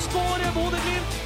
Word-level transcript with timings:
Skårer 0.00 0.52
Bodø-Glimt. 0.54 1.25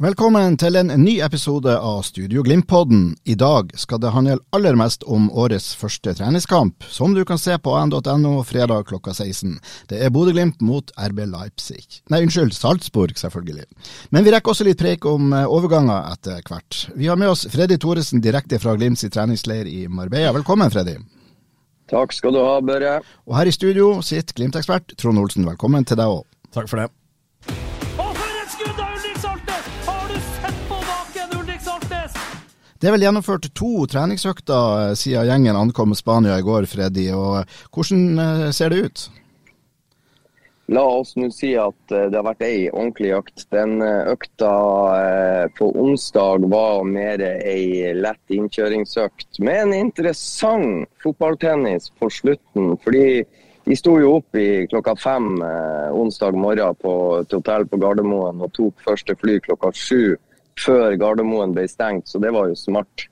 Velkommen 0.00 0.54
til 0.56 0.78
en 0.80 0.88
ny 0.96 1.18
episode 1.20 1.74
av 1.76 1.98
Studio 2.08 2.40
Glimt-podden. 2.40 3.18
I 3.28 3.34
dag 3.36 3.68
skal 3.76 3.98
det 4.00 4.14
handle 4.14 4.38
aller 4.56 4.78
mest 4.80 5.02
om 5.04 5.26
årets 5.28 5.74
første 5.76 6.14
treningskamp, 6.16 6.86
som 6.88 7.12
du 7.12 7.20
kan 7.28 7.36
se 7.36 7.58
på 7.60 7.74
an.no 7.76 8.30
fredag 8.48 8.86
klokka 8.88 9.12
16. 9.12 9.58
Det 9.90 9.98
er 10.00 10.08
Bodø-Glimt 10.08 10.62
mot 10.64 10.88
RB 10.96 11.20
Leipzig. 11.28 12.00
Nei, 12.08 12.22
unnskyld, 12.24 12.56
Salzburg, 12.56 13.12
selvfølgelig. 13.20 13.66
Men 14.08 14.24
vi 14.24 14.32
rekker 14.32 14.54
også 14.54 14.64
litt 14.64 14.80
preik 14.80 15.04
om 15.04 15.34
eh, 15.36 15.44
overganger 15.44 16.08
etter 16.14 16.40
hvert. 16.48 16.78
Vi 16.96 17.10
har 17.12 17.20
med 17.20 17.34
oss 17.34 17.44
Freddy 17.52 17.76
Thoresen 17.76 18.24
direkte 18.24 18.56
fra 18.62 18.72
Glimts 18.80 19.04
treningsleir 19.04 19.68
i 19.68 19.82
Marbella. 19.84 20.32
Velkommen, 20.38 20.72
Freddy. 20.72 20.96
Takk 21.92 22.16
skal 22.16 22.32
du 22.32 22.40
ha, 22.40 22.56
Børre. 22.64 23.02
Og 23.28 23.36
her 23.36 23.52
i 23.52 23.52
studio 23.52 23.98
sitter 24.00 24.40
Glimt-ekspert 24.40 24.96
Trond 24.96 25.20
Olsen. 25.20 25.44
Velkommen 25.44 25.84
til 25.84 26.00
deg 26.00 26.16
òg. 26.16 26.24
Takk 26.56 26.72
for 26.72 26.80
det. 26.80 26.88
Det 32.80 32.88
er 32.88 32.94
vel 32.94 33.02
gjennomført 33.04 33.44
to 33.52 33.84
treningsøkter 33.92 34.82
eh, 34.86 34.90
siden 34.96 35.26
gjengen 35.28 35.56
ankom 35.60 35.92
Spania 35.92 36.38
i 36.40 36.44
går, 36.44 36.64
Freddy. 36.64 37.10
Og 37.12 37.42
eh, 37.42 37.58
hvordan 37.76 38.22
eh, 38.24 38.44
ser 38.56 38.72
det 38.72 38.78
ut? 38.86 39.02
La 40.72 40.84
oss 40.86 41.10
nå 41.18 41.26
si 41.34 41.50
at 41.60 41.76
det 41.90 42.14
har 42.14 42.24
vært 42.24 42.44
ei 42.46 42.70
ordentlig 42.70 43.10
økt. 43.18 43.44
Den 43.52 43.82
økta 43.82 44.52
på 45.58 45.68
onsdag 45.82 46.46
var 46.46 46.86
mer 46.86 47.24
ei 47.26 47.90
lett 47.98 48.36
innkjøringsøkt 48.36 49.42
med 49.42 49.64
en 49.64 49.74
interessant 49.74 50.86
fotballtennis 51.02 51.90
på 51.98 52.06
slutten. 52.14 52.76
Fordi 52.86 53.26
de 53.66 53.80
sto 53.82 53.96
jo 53.98 54.14
opp 54.20 54.38
i 54.38 54.62
klokka 54.70 54.94
fem 54.94 55.42
onsdag 55.42 56.38
morgen 56.38 56.78
på 56.86 56.94
et 57.18 57.34
hotell 57.34 57.66
på 57.66 57.82
Gardermoen 57.82 58.38
og 58.46 58.54
tok 58.54 58.86
første 58.86 59.18
fly 59.18 59.40
klokka 59.42 59.74
sju 59.74 60.14
før 60.60 60.96
Gardermoen 61.00 61.54
ble 61.56 61.66
stengt, 61.68 62.08
så 62.08 62.20
det 62.22 62.32
var 62.34 62.50
jo 62.50 62.58
smart. 62.58 63.06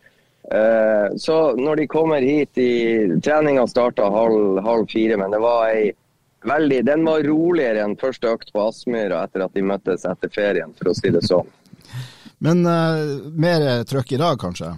Eh, 0.52 1.16
så 1.20 1.38
når 1.56 1.82
de 1.82 1.86
kommer 1.90 2.24
hit 2.24 2.58
i 2.58 2.72
Treninga 3.24 3.66
starta 3.68 4.08
halv, 4.12 4.60
halv 4.64 4.88
fire, 4.88 5.18
men 5.20 5.34
det 5.34 5.40
var 5.44 5.68
ei 5.68 5.88
veldig 6.48 6.84
Den 6.86 7.02
var 7.04 7.24
roligere 7.26 7.82
enn 7.82 7.96
første 7.98 8.30
økt 8.30 8.52
på 8.54 8.62
Aspmyra 8.62 9.24
etter 9.26 9.42
at 9.44 9.56
de 9.58 9.64
møttes 9.66 10.06
etter 10.06 10.30
ferien, 10.32 10.70
for 10.78 10.92
å 10.92 10.94
si 10.96 11.10
det 11.12 11.24
sånn. 11.26 11.48
Men 12.38 12.62
eh, 12.62 13.16
mer 13.34 13.66
trøkk 13.88 14.14
i 14.14 14.22
dag, 14.22 14.38
kanskje? 14.40 14.76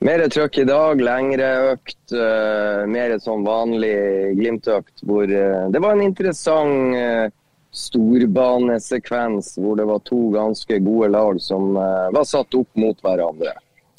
Mer 0.00 0.22
trøkk 0.32 0.62
i 0.62 0.64
dag, 0.64 1.00
lengre 1.04 1.48
økt, 1.74 2.14
uh, 2.16 2.86
mer 2.88 3.12
sånn 3.20 3.42
vanlig 3.44 4.32
Glimt-økt. 4.38 5.02
Hvor 5.04 5.28
uh, 5.28 5.66
det 5.68 5.82
var 5.84 5.92
en 5.92 6.06
interessant 6.06 6.96
uh, 6.96 7.26
storbanesekvens 7.70 9.54
hvor 9.60 9.78
det 9.78 9.86
var 9.86 10.02
to 10.06 10.20
ganske 10.34 10.78
gode 10.82 11.10
lag 11.14 11.40
som 11.42 11.76
uh, 11.76 12.10
var 12.14 12.26
satt 12.26 12.54
opp 12.58 12.70
mot 12.78 12.98
hverandre. 13.04 13.54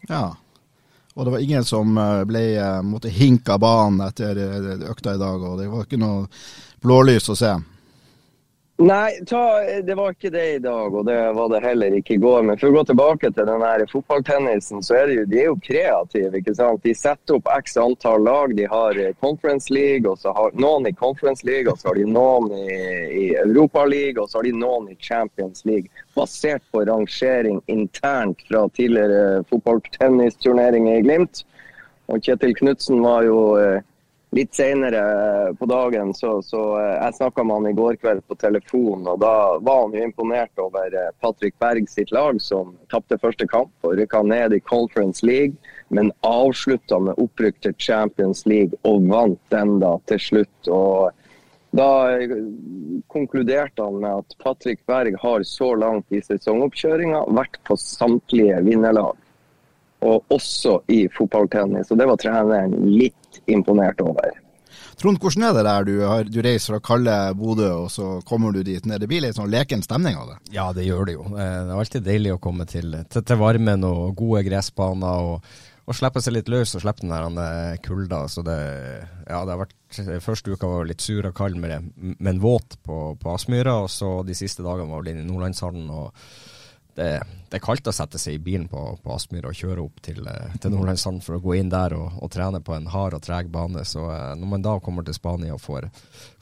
Ja. 0.10 0.32
Og 1.14 1.26
det 1.26 1.32
var 1.32 1.40
ingen 1.40 1.66
som 1.66 1.98
eh, 1.98 2.24
ble 2.24 2.44
eh, 2.56 2.82
måtte 2.88 3.12
hinke 3.12 3.58
banen 3.60 4.00
etter 4.06 4.38
eh, 4.40 4.86
økta 4.92 5.16
i 5.16 5.20
dag, 5.20 5.44
og 5.44 5.60
det 5.60 5.68
var 5.72 5.84
ikke 5.84 6.00
noe 6.00 6.28
blålys 6.82 7.28
å 7.30 7.36
se. 7.36 7.52
Nei, 8.82 9.12
ta, 9.30 9.62
det 9.86 9.94
var 9.94 10.16
ikke 10.16 10.32
det 10.34 10.44
i 10.56 10.60
dag, 10.60 10.96
og 10.96 11.04
det 11.06 11.16
var 11.38 11.50
det 11.52 11.60
heller 11.62 11.94
ikke 11.94 12.16
i 12.16 12.22
går. 12.22 12.40
Men 12.48 12.58
for 12.58 12.72
å 12.72 12.80
gå 12.80 12.82
tilbake 12.90 13.30
til 13.30 13.46
den 13.46 13.62
her 13.62 13.84
fotballtennisen, 13.92 14.82
så 14.82 14.96
er 14.98 15.12
det 15.12 15.18
jo, 15.20 15.26
de 15.30 15.38
er 15.38 15.50
jo 15.52 15.58
kreative. 15.68 16.40
ikke 16.40 16.56
sant? 16.58 16.82
De 16.82 16.94
setter 16.98 17.38
opp 17.38 17.52
x 17.60 17.78
antall 17.78 18.26
lag. 18.26 18.56
De 18.58 18.66
har 18.72 18.98
eh, 18.98 19.14
Conference 19.22 19.70
League, 19.70 20.10
og 20.10 20.18
så 20.18 20.34
har 20.34 20.58
noen 20.58 20.90
i 20.90 20.94
Conference 20.98 21.46
League, 21.46 21.70
og 21.70 21.78
så 21.78 21.92
har 21.92 22.00
de 22.02 22.08
noen 22.10 22.50
i, 22.58 22.80
i 23.20 23.28
Europa 23.44 23.86
League, 23.86 24.18
og 24.18 24.32
så 24.32 24.40
har 24.40 24.50
de 24.50 24.56
noen 24.64 24.90
i 24.90 24.98
Champions 24.98 25.62
League. 25.70 25.94
Basert 26.18 26.66
på 26.74 26.82
rangering 26.90 27.62
internt 27.70 28.42
fra 28.50 28.66
tidligere 28.74 29.44
fotballtennisturneringer 29.54 30.98
i 30.98 31.06
Glimt. 31.06 31.46
Og 32.10 32.26
Kjetil 32.26 32.58
Knutsen 32.58 33.06
var 33.06 33.30
jo 33.30 33.38
eh, 33.62 33.86
Litt 34.32 34.54
senere 34.56 35.02
på 35.60 35.68
dagen 35.68 36.14
så, 36.16 36.38
så 36.42 36.62
eh, 36.80 36.94
jeg 36.96 37.16
snakka 37.18 37.44
med 37.44 37.58
han 37.58 37.66
i 37.68 37.76
går 37.76 37.98
kveld 38.00 38.22
på 38.32 38.38
telefon, 38.40 39.04
og 39.12 39.18
da 39.20 39.34
var 39.60 39.82
han 39.82 39.96
jo 39.98 40.06
imponert 40.08 40.62
over 40.64 40.96
eh, 40.96 41.10
Patrick 41.20 41.58
Berg 41.60 41.90
sitt 41.92 42.14
lag, 42.16 42.40
som 42.40 42.72
tapte 42.94 43.20
første 43.20 43.44
kamp 43.52 43.74
og 43.84 43.98
rykka 44.00 44.22
ned 44.24 44.56
i 44.56 44.62
Conference 44.64 45.26
League, 45.28 45.60
men 45.92 46.14
avslutta 46.24 47.02
med 47.04 47.20
opprykk 47.20 47.60
til 47.66 47.76
Champions 47.76 48.46
League 48.48 48.80
og 48.88 49.04
vant 49.12 49.42
den 49.52 49.82
da 49.84 49.98
til 50.08 50.24
slutt. 50.30 50.72
og 50.72 51.12
da 51.76 51.90
eh, 52.16 52.32
konkluderte 53.12 53.84
han 53.84 54.00
med 54.00 54.24
at 54.24 54.38
Patrick 54.44 54.86
Berg 54.88 55.16
har 55.20 55.44
så 55.44 55.74
langt 55.76 56.08
i 56.12 56.24
sesongoppkjøringa 56.24 57.26
vært 57.36 57.60
på 57.68 57.76
samtlige 57.80 58.64
vinnerlag, 58.64 59.20
og 60.08 60.36
også 60.36 60.80
i 60.88 61.06
fotballtennis. 61.12 61.92
Og 61.92 62.00
det 62.00 62.08
var 62.08 62.20
treneren 62.20 62.80
litt 62.96 63.21
imponert 63.48 64.02
over. 64.06 64.32
Trond, 65.02 65.18
hvordan 65.18 65.48
er 65.48 65.56
det 65.58 65.64
der? 65.66 65.86
Du, 65.88 65.94
har, 66.06 66.28
du 66.30 66.38
reiser 66.46 66.76
fra 66.76 66.80
kalde 66.92 67.16
Bodø, 67.40 67.72
og 67.86 67.90
så 67.90 68.20
kommer 68.28 68.54
du 68.54 68.62
dit 68.64 68.86
ned. 68.86 69.02
Det 69.02 69.08
blir 69.10 69.24
litt 69.24 69.38
sånn 69.40 69.50
leken 69.50 69.82
stemning 69.82 70.20
av 70.20 70.30
det? 70.30 70.38
Ja, 70.54 70.68
det 70.78 70.86
gjør 70.86 71.08
det 71.10 71.16
jo. 71.18 71.26
Eh, 71.32 71.58
Det 71.66 71.74
er 71.74 71.82
alltid 71.82 72.06
deilig 72.06 72.36
å 72.36 72.42
komme 72.44 72.68
til, 72.70 72.94
til, 73.10 73.26
til 73.26 73.40
varmen 73.42 73.84
og 73.88 74.16
gode 74.20 74.46
gressbaner. 74.48 75.28
og 75.34 75.68
og 75.92 75.96
slippe 75.98 76.22
seg 76.22 76.36
litt 76.36 76.48
løs 76.48 76.76
og 76.78 76.84
slippe 76.84 77.02
den 77.02 77.10
der 77.12 77.26
eh, 77.42 77.78
kulda. 77.84 78.22
Så 78.30 78.44
det, 78.46 78.54
ja, 79.26 79.40
det 79.44 79.56
har 79.56 79.64
vært 79.64 79.78
Første 80.24 80.54
uka 80.54 80.70
var 80.70 80.86
litt 80.88 81.02
sur 81.04 81.26
og 81.28 81.34
kald, 81.36 81.58
men, 81.60 81.90
men 82.22 82.38
våt 82.40 82.78
på, 82.86 83.00
på 83.20 83.34
Aspmyra. 83.34 83.74
Og 83.84 83.90
så 83.92 84.22
de 84.24 84.38
siste 84.38 84.64
dagene 84.64 84.88
var 84.88 85.02
vel 85.02 85.10
inne 85.16 85.26
i 85.26 85.28
Nordlandshallen. 85.28 85.90
og 85.92 86.14
det, 86.96 87.22
det 87.52 87.60
er 87.60 87.64
kaldt 87.64 87.88
å 87.88 87.94
sette 87.96 88.20
seg 88.20 88.38
i 88.38 88.44
bilen 88.44 88.68
på, 88.72 88.80
på 89.04 89.14
Aspmyr 89.16 89.48
og 89.50 89.56
kjøre 89.58 89.84
opp 89.84 90.02
til, 90.04 90.22
eh, 90.28 90.54
til 90.62 90.74
Nordlandshallen 90.74 91.22
for 91.24 91.38
å 91.38 91.44
gå 91.44 91.58
inn 91.60 91.72
der 91.72 91.96
og, 91.98 92.20
og, 92.20 92.32
trene 92.34 92.62
på 92.64 92.76
en 92.76 92.90
hard 92.92 93.18
og 93.18 93.24
treg 93.26 93.52
bane. 93.54 93.86
Så 93.88 94.06
eh, 94.12 94.30
når 94.40 94.54
man 94.54 94.66
da 94.66 94.78
kommer 94.84 95.08
til 95.08 95.18
Spania 95.18 95.56
og 95.56 95.64
får, 95.64 95.90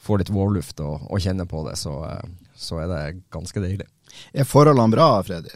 får 0.02 0.22
litt 0.22 0.34
vårluft 0.34 0.82
og, 0.86 1.08
og 1.10 1.22
kjenner 1.22 1.48
på 1.50 1.64
det, 1.68 1.78
så, 1.80 1.96
eh, 2.10 2.54
så 2.54 2.82
er 2.84 2.92
det 2.92 3.02
ganske 3.34 3.62
deilig. 3.62 3.88
Er 4.34 4.48
forholdene 4.48 4.94
bra, 4.94 5.10
Freddy? 5.26 5.54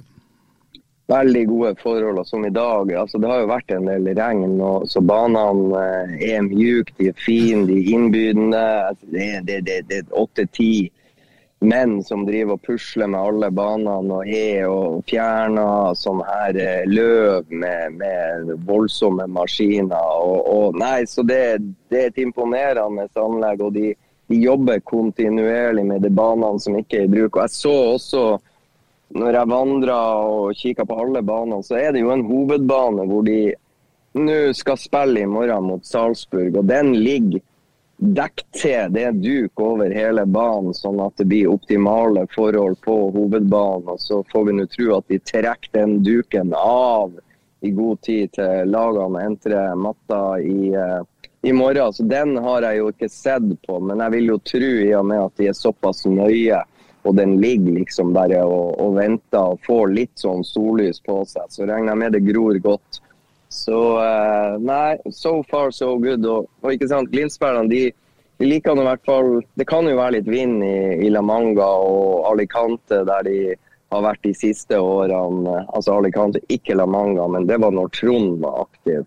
Veldig 1.11 1.44
gode 1.50 1.75
forhold, 1.82 2.22
som 2.26 2.47
i 2.49 2.50
dag. 2.55 2.91
altså 2.97 3.19
Det 3.21 3.28
har 3.28 3.43
jo 3.43 3.49
vært 3.50 3.72
en 3.76 3.91
del 3.91 4.06
regn, 4.16 4.55
og, 4.65 4.87
så 4.88 5.03
banene 5.05 5.82
er 6.16 6.47
mjuke, 6.47 6.94
de 6.97 7.11
er 7.11 7.19
fine, 7.20 7.67
de 7.69 7.76
er 7.82 7.90
innbydende. 7.93 8.62
Altså, 8.88 9.11
det 9.12 9.99
er 9.99 10.14
åtte-ti 10.17 10.88
menn 11.65 12.03
som 12.05 12.25
driver 12.27 12.59
og 12.59 12.62
pusler 12.67 13.09
med 13.11 13.21
alle 13.21 13.51
banene 13.55 14.19
og 14.19 14.29
er 14.29 14.67
og 14.69 15.05
fjerner 15.09 15.95
sånne 15.99 16.27
her 16.29 16.59
eh, 16.61 16.87
løv 16.91 17.51
med, 17.51 17.99
med 18.01 18.51
voldsomme 18.69 19.27
maskiner. 19.33 20.25
Og, 20.25 20.49
og 20.55 20.81
nei, 20.81 21.05
så 21.09 21.25
det, 21.27 21.41
det, 21.89 22.01
er 22.01 22.11
et 22.11 22.25
imponerende 22.25 23.09
anlegg, 23.21 23.65
og 23.65 23.77
de, 23.77 23.95
de 24.31 24.41
jobber 24.41 24.83
kontinuerlig 24.85 25.87
med 25.89 26.05
de 26.05 26.12
banene 26.12 26.61
som 26.61 26.77
ikke 26.79 27.03
er 27.03 27.09
i 27.09 27.15
bruk. 27.17 27.39
Og 27.39 27.47
jeg 27.47 27.57
så 27.57 27.77
også 27.95 28.27
når 29.15 29.37
jeg 29.39 29.50
vandra 29.50 29.99
og 30.27 30.57
kikka 30.59 30.87
på 30.89 30.97
alle 31.05 31.23
banene, 31.23 31.62
så 31.62 31.79
er 31.79 31.93
det 31.95 32.03
jo 32.03 32.11
en 32.11 32.25
hovedbane 32.27 33.05
hvor 33.07 33.23
de 33.27 33.55
nå 34.15 34.39
skal 34.55 34.79
spille 34.79 35.23
i 35.23 35.29
morgen 35.29 35.69
mot 35.69 35.87
Salzburg. 35.87 36.57
Og 36.59 36.67
den 36.67 36.95
ligger 36.99 37.43
dekket 37.96 38.46
til. 38.52 38.93
Det 38.94 39.05
er 39.08 39.12
duk 39.19 39.61
over 39.61 39.93
hele 39.94 40.25
banen, 40.26 40.75
sånn 40.75 41.00
at 41.05 41.17
det 41.20 41.29
blir 41.31 41.52
optimale 41.52 42.26
forhold 42.35 42.81
på 42.85 42.96
hovedbanen. 43.14 43.94
Og 43.94 44.00
så 44.00 44.23
får 44.32 44.49
vi 44.49 44.56
nå 44.58 44.67
tro 44.73 44.91
at 44.99 45.08
de 45.12 45.20
trekker 45.32 45.73
den 45.79 46.00
duken 46.05 46.55
av 46.58 47.14
i 47.64 47.70
god 47.73 48.02
tid 48.05 48.35
til 48.37 48.69
lagene 48.69 49.23
entrer 49.25 49.79
matta 49.81 50.37
i, 50.41 50.75
i 51.49 51.52
morgen. 51.52 51.93
Så 51.96 52.05
den 52.08 52.37
har 52.44 52.67
jeg 52.67 52.82
jo 52.82 52.91
ikke 52.93 53.08
sett 53.08 53.49
på, 53.67 53.81
men 53.81 54.02
jeg 54.05 54.17
vil 54.19 54.35
jo 54.35 54.38
tro 54.52 54.70
i 54.85 54.93
og 54.99 55.08
med 55.08 55.23
at 55.25 55.40
de 55.40 55.49
er 55.49 55.58
såpass 55.58 56.05
nøye. 56.11 56.61
Og 57.05 57.17
den 57.17 57.35
ligger 57.37 57.75
liksom 57.76 58.14
bare 58.17 58.38
og, 58.49 58.79
og 58.81 58.94
venter 58.97 59.52
og 59.52 59.61
får 59.67 59.90
litt 59.93 60.14
sånn 60.17 60.44
sollys 60.44 61.02
på 61.05 61.19
seg. 61.29 61.50
Så 61.52 61.67
regner 61.69 61.93
jeg 61.93 62.00
med 62.00 62.17
det 62.17 62.23
gror 62.25 62.56
godt. 62.64 63.02
Så 63.49 63.81
uh, 63.99 64.56
nei, 64.58 64.96
so 65.11 65.43
far 65.50 65.70
so 65.73 65.94
good. 65.99 66.25
Og, 66.26 66.49
og 66.62 66.75
ikke 66.75 66.88
sant, 66.91 67.11
Glimt-spillerne 67.12 67.70
de, 67.70 67.82
de, 68.41 68.49
liker 68.49 68.75
nå 68.75 68.82
i 68.85 68.88
hvert 68.88 69.05
fall 69.06 69.31
Det 69.55 69.67
kan 69.70 69.87
jo 69.88 69.99
være 69.99 70.19
litt 70.19 70.31
vind 70.31 70.64
i, 70.67 71.06
i 71.06 71.12
La 71.12 71.23
Manga 71.23 71.69
og 71.85 72.26
Alicante, 72.32 73.05
der 73.06 73.29
de 73.29 73.38
har 73.94 74.05
vært 74.08 74.25
de 74.26 74.35
siste 74.35 74.79
årene. 74.81 75.61
Altså 75.76 75.99
Alicante, 76.00 76.43
ikke 76.50 76.76
La 76.79 76.87
Manga, 76.91 77.29
men 77.31 77.46
det 77.50 77.61
var 77.62 77.75
når 77.75 77.93
Trond 77.94 78.41
var 78.43 78.64
aktiv. 78.67 79.05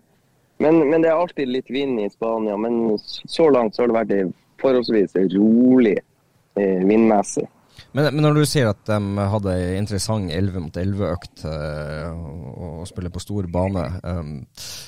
Men, 0.58 0.80
men, 0.90 1.02
det 1.02 1.10
er 1.10 1.20
alltid 1.20 1.50
litt 1.52 1.70
vind 1.70 2.00
i 2.02 2.08
Spania. 2.10 2.56
Men 2.58 2.98
så 2.98 3.50
langt 3.52 3.76
så 3.76 3.84
har 3.84 3.92
det 3.92 3.98
vært 3.98 4.34
forholdsvis 4.62 5.14
rolig 5.36 5.98
eh, 5.98 6.80
vindmessig. 6.88 7.46
Men, 7.92 8.10
men, 8.12 8.20
når 8.20 8.36
du 8.36 8.42
sier 8.44 8.68
at 8.68 8.82
de 8.84 9.28
hadde 9.32 9.54
en 9.54 9.78
interessant 9.80 10.28
11 10.32 10.60
mot 10.60 10.76
11-økt 10.76 11.44
uh, 11.48 12.10
og, 12.52 12.82
spiller 12.88 13.12
på 13.12 13.22
stor 13.22 13.48
bane 13.52 13.84
um, 14.04 14.34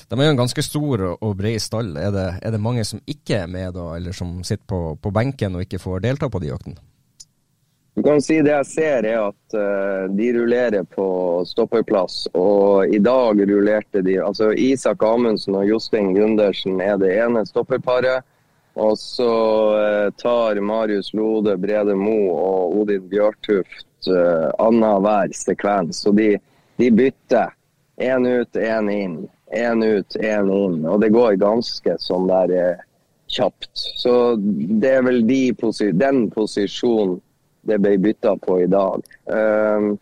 De 0.07 0.19
er 0.19 0.29
jo 0.29 0.35
en 0.35 0.41
ganske 0.43 0.63
stor 0.65 1.03
og 1.15 1.33
bred 1.39 1.57
stall. 1.63 1.95
Er 1.97 2.13
det, 2.13 2.27
er 2.45 2.53
det, 2.53 2.61
mange 2.61 2.85
som 2.87 3.01
ikke 3.09 3.41
er 3.41 3.51
med, 3.51 3.73
da, 3.77 3.89
eller 3.97 4.13
som 4.15 4.39
sitter 4.45 4.67
på, 4.69 4.81
på 5.01 5.13
benken 5.15 5.57
og 5.57 5.65
ikke 5.65 5.81
får 5.81 6.05
delta 6.05 6.29
på 6.29 6.43
de 6.43 6.53
øktene? 6.53 6.77
Du 7.97 8.05
kan 8.05 8.21
si 8.23 8.37
Det 8.39 8.53
jeg 8.53 8.67
ser, 8.69 9.07
er 9.09 9.25
at 9.25 9.57
uh, 9.57 10.05
de 10.15 10.29
rullerer 10.37 10.85
på 10.85 11.07
stopperplass. 11.49 12.27
Og 12.37 12.93
i 12.93 13.01
dag 13.01 13.41
rullerte 13.49 14.05
de 14.05 14.19
altså 14.21 14.53
Isak 14.53 15.03
Amundsen 15.03 15.57
og 15.57 15.65
Jostein 15.67 16.13
Gundersen 16.15 16.79
er 16.85 17.01
det 17.01 17.15
ene 17.17 17.43
stopperparet. 17.49 18.21
Og 18.79 18.97
så 18.99 19.31
uh, 19.75 20.11
tar 20.21 20.59
Marius 20.63 21.13
Lode, 21.13 21.57
Brede 21.59 21.95
Mo 21.95 22.19
og 22.31 22.77
Odin 22.81 23.07
Bjørtuft 23.11 24.07
uh, 24.07 24.47
annenhver 24.63 25.33
sekvens. 25.35 26.03
Så 26.05 26.13
de, 26.15 26.35
de 26.79 26.91
bytter. 26.91 27.51
Én 28.01 28.25
ut, 28.25 28.55
én 28.55 28.87
inn. 28.89 29.17
Én 29.51 29.83
ut, 29.83 30.15
én 30.15 30.53
inn. 30.55 30.85
Og 30.87 31.01
det 31.03 31.11
går 31.11 31.41
ganske 31.41 31.97
sånn 31.99 32.29
der 32.31 32.55
uh, 32.55 32.85
kjapt. 33.31 33.71
Så 33.75 34.15
det 34.39 34.95
er 34.97 35.03
vel 35.07 35.21
de 35.27 35.43
posi 35.59 35.91
den 35.95 36.25
posisjonen 36.31 37.19
det 37.67 37.77
ble 37.83 37.97
bytta 38.01 38.35
på 38.41 38.61
i 38.63 38.69
dag. 38.71 39.03
Um, 39.29 39.93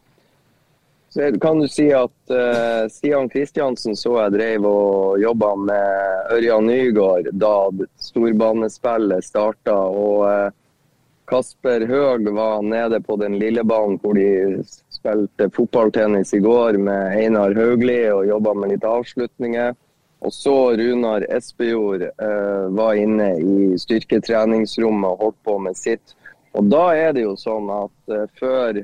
så 1.09 1.39
kan 1.39 1.59
du 1.59 1.67
si 1.67 1.93
at 1.93 2.11
uh, 2.29 2.89
Stian 2.89 3.29
Kristiansen 3.29 3.95
så 3.97 4.13
jeg 4.19 4.33
drev 4.35 4.65
og 4.69 5.21
jobba 5.21 5.55
med 5.57 6.33
Ørjan 6.35 6.69
Nygaard 6.69 7.31
da 7.33 7.53
storbanespillet 7.97 9.25
starta. 9.25 9.73
Og 9.73 10.27
uh, 10.27 10.51
Kasper 11.29 11.87
Høeg 11.89 12.29
var 12.33 12.61
nede 12.61 13.01
på 13.01 13.17
den 13.21 13.39
lille 13.41 13.63
banen 13.65 13.97
hvor 14.01 14.17
de 14.17 14.61
spilte 14.93 15.49
fotballtennis 15.55 16.35
i 16.37 16.43
går 16.45 16.77
med 16.77 17.17
Einar 17.17 17.57
Haugli 17.57 18.03
og 18.13 18.29
jobba 18.29 18.53
med 18.61 18.75
litt 18.75 18.85
avslutninger. 18.85 19.73
Og 20.19 20.35
så 20.35 20.55
Runar 20.77 21.25
Espejord 21.33 22.05
uh, 22.21 22.69
var 22.77 23.01
inne 23.01 23.31
i 23.41 23.81
styrketreningsrommet 23.81 25.09
og 25.09 25.25
holdt 25.25 25.41
på 25.49 25.57
med 25.65 25.81
sitt. 25.81 26.13
Og 26.53 26.69
da 26.69 26.85
er 26.93 27.17
det 27.17 27.25
jo 27.25 27.33
sånn 27.37 27.69
at 27.73 28.17
før 28.37 28.83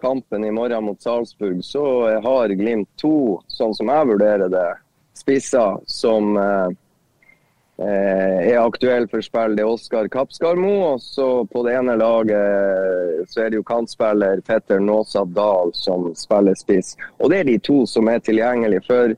kampen 0.00 0.44
i 0.44 0.50
morgen 0.50 0.84
mot 0.84 1.02
Salzburg, 1.02 1.64
så 1.64 1.84
har 2.24 2.54
Glimt 2.58 2.90
to, 3.00 3.40
sånn 3.52 3.74
som 3.74 3.90
jeg 3.92 4.10
vurderer 4.12 4.52
det, 4.52 4.68
spisser 5.18 5.80
som 5.90 6.36
eh, 6.38 6.68
er 7.78 8.58
aktuelle 8.60 9.08
for 9.10 9.22
spill. 9.22 9.56
Det 9.56 9.64
er 9.64 9.70
Oskar 9.70 10.08
Kapskarmo. 10.10 10.72
Og 10.92 11.02
så 11.02 11.28
på 11.50 11.62
det 11.66 11.76
ene 11.78 11.96
laget 11.98 13.30
så 13.30 13.44
er 13.44 13.50
det 13.50 13.60
jo 13.60 13.66
kantspiller 13.66 14.42
Petter 14.46 14.82
Nåsad 14.82 15.34
Dahl 15.36 15.72
som 15.78 16.10
spiller 16.18 16.58
spiss. 16.58 16.96
Og 17.18 17.30
det 17.30 17.42
er 17.42 17.50
de 17.52 17.58
to 17.58 17.84
som 17.86 18.10
er 18.10 18.22
tilgjengelige. 18.24 18.86
For 18.86 19.14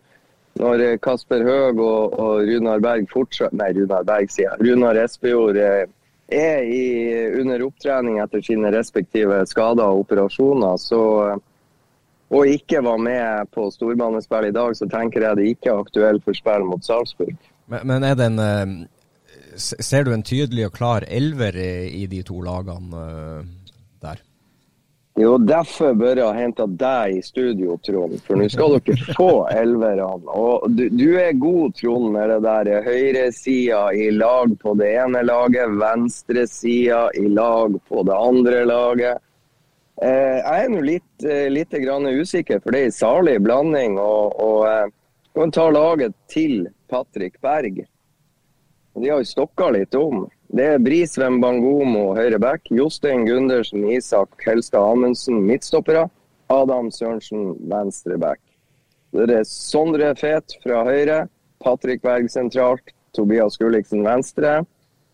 når 0.60 0.98
Kasper 1.04 1.44
Høeg 1.46 1.80
og, 1.80 2.18
og 2.20 2.44
Runar 2.48 2.82
Berg 2.84 3.08
fortsatt 3.12 3.54
Nei, 3.56 3.72
Runar 3.76 4.04
Berg, 4.08 4.32
sier 4.32 4.50
jeg. 4.50 4.68
Runar 4.68 4.98
Espejord 5.04 5.56
er 6.30 6.64
i, 6.64 6.84
under 7.40 7.66
opptrening 7.66 8.18
etter 8.22 8.42
sine 8.44 8.72
respektive 8.74 9.42
skader 9.50 9.86
og 9.86 10.04
operasjoner, 10.04 10.78
så, 10.80 11.02
og 12.30 12.54
ikke 12.54 12.82
var 12.86 13.02
med 13.02 13.50
på 13.54 13.68
storbanespill 13.74 14.48
i 14.50 14.54
dag, 14.54 14.76
så 14.78 14.88
tenker 14.90 15.26
jeg 15.26 15.40
det 15.40 15.50
ikke 15.54 15.72
er 15.72 15.84
aktuelt 15.84 16.26
for 16.26 16.38
spill 16.38 16.66
mot 16.70 16.86
Salzburg. 16.86 17.36
Men, 17.70 17.86
men 17.90 18.06
er 18.06 18.16
det 18.18 18.32
en 18.32 18.42
eh, 18.46 18.80
Ser 19.60 20.04
du 20.06 20.12
en 20.14 20.22
tydelig 20.22 20.68
og 20.68 20.76
klar 20.76 21.04
elver 21.10 21.56
i, 21.58 21.72
i 22.02 22.04
de 22.08 22.20
to 22.22 22.38
lagene 22.46 23.00
eh? 23.02 23.48
Jo, 25.20 25.34
derfor 25.38 25.93
bør 25.99 26.17
jeg 26.17 26.25
ha 26.25 26.37
henta 26.38 26.64
deg 26.81 27.19
i 27.19 27.22
studio, 27.25 27.75
Trond. 27.84 28.14
For 28.25 28.40
nå 28.40 28.46
skal 28.49 28.78
dere 28.78 29.14
få 29.19 29.32
elverne. 29.52 30.06
Og 30.32 30.70
du, 30.72 30.87
du, 30.88 31.08
er 31.20 31.37
god, 31.37 31.75
Trond, 31.76 32.08
med 32.14 32.31
det 32.32 32.38
der 32.46 32.87
høyresida 32.87 33.82
i 33.93 34.06
lag 34.14 34.55
på 34.62 34.72
det 34.81 34.94
ene 35.02 35.20
laget, 35.26 35.76
venstresida 35.82 37.02
i 37.20 37.26
lag 37.28 37.76
på 37.90 38.06
det 38.08 38.17
andre 38.17 38.64
laget. 38.70 39.26
Eh, 40.00 40.38
jeg 40.40 40.64
er 40.64 40.72
nå 40.72 40.81
litt, 40.87 41.25
eh, 41.28 41.49
litt 41.52 41.76
usikker, 41.76 42.61
for 42.64 42.73
det 42.73 42.81
er 42.81 42.88
en 42.88 42.99
salig 43.02 43.37
blanding. 43.44 43.99
Og, 44.00 44.40
og 44.40 44.66
eh, 44.70 44.87
kan 45.37 45.52
ta 45.52 45.69
laget 45.70 46.16
til 46.32 46.69
Patrick 46.88 47.40
Berg. 47.44 47.84
De 48.96 49.08
har 49.08 49.20
jo 49.20 49.28
stokka 49.28 49.70
litt 49.76 49.94
om. 49.94 50.25
Det 50.50 50.64
er 50.67 50.81
Brisveen 50.82 51.37
Bangomo 51.38 52.08
høyre 52.17 52.38
back, 52.43 52.64
Jostein 52.75 53.23
Gundersen, 53.23 53.85
Isak 53.94 54.35
Helstad 54.43 54.82
Amundsen 54.82 55.44
midtstoppere, 55.47 56.08
Adam 56.50 56.88
Sørensen 56.91 57.52
venstre 57.70 58.19
back. 58.19 58.41
Det 59.14 59.29
er 59.31 59.47
Sondre 59.47 60.08
Fet 60.19 60.56
fra 60.64 60.82
høyre, 60.88 61.20
Patrick 61.62 62.02
Berg 62.02 62.26
sentralt, 62.35 62.91
Tobias 63.14 63.61
Gulliksen 63.62 64.02
venstre. 64.02 64.64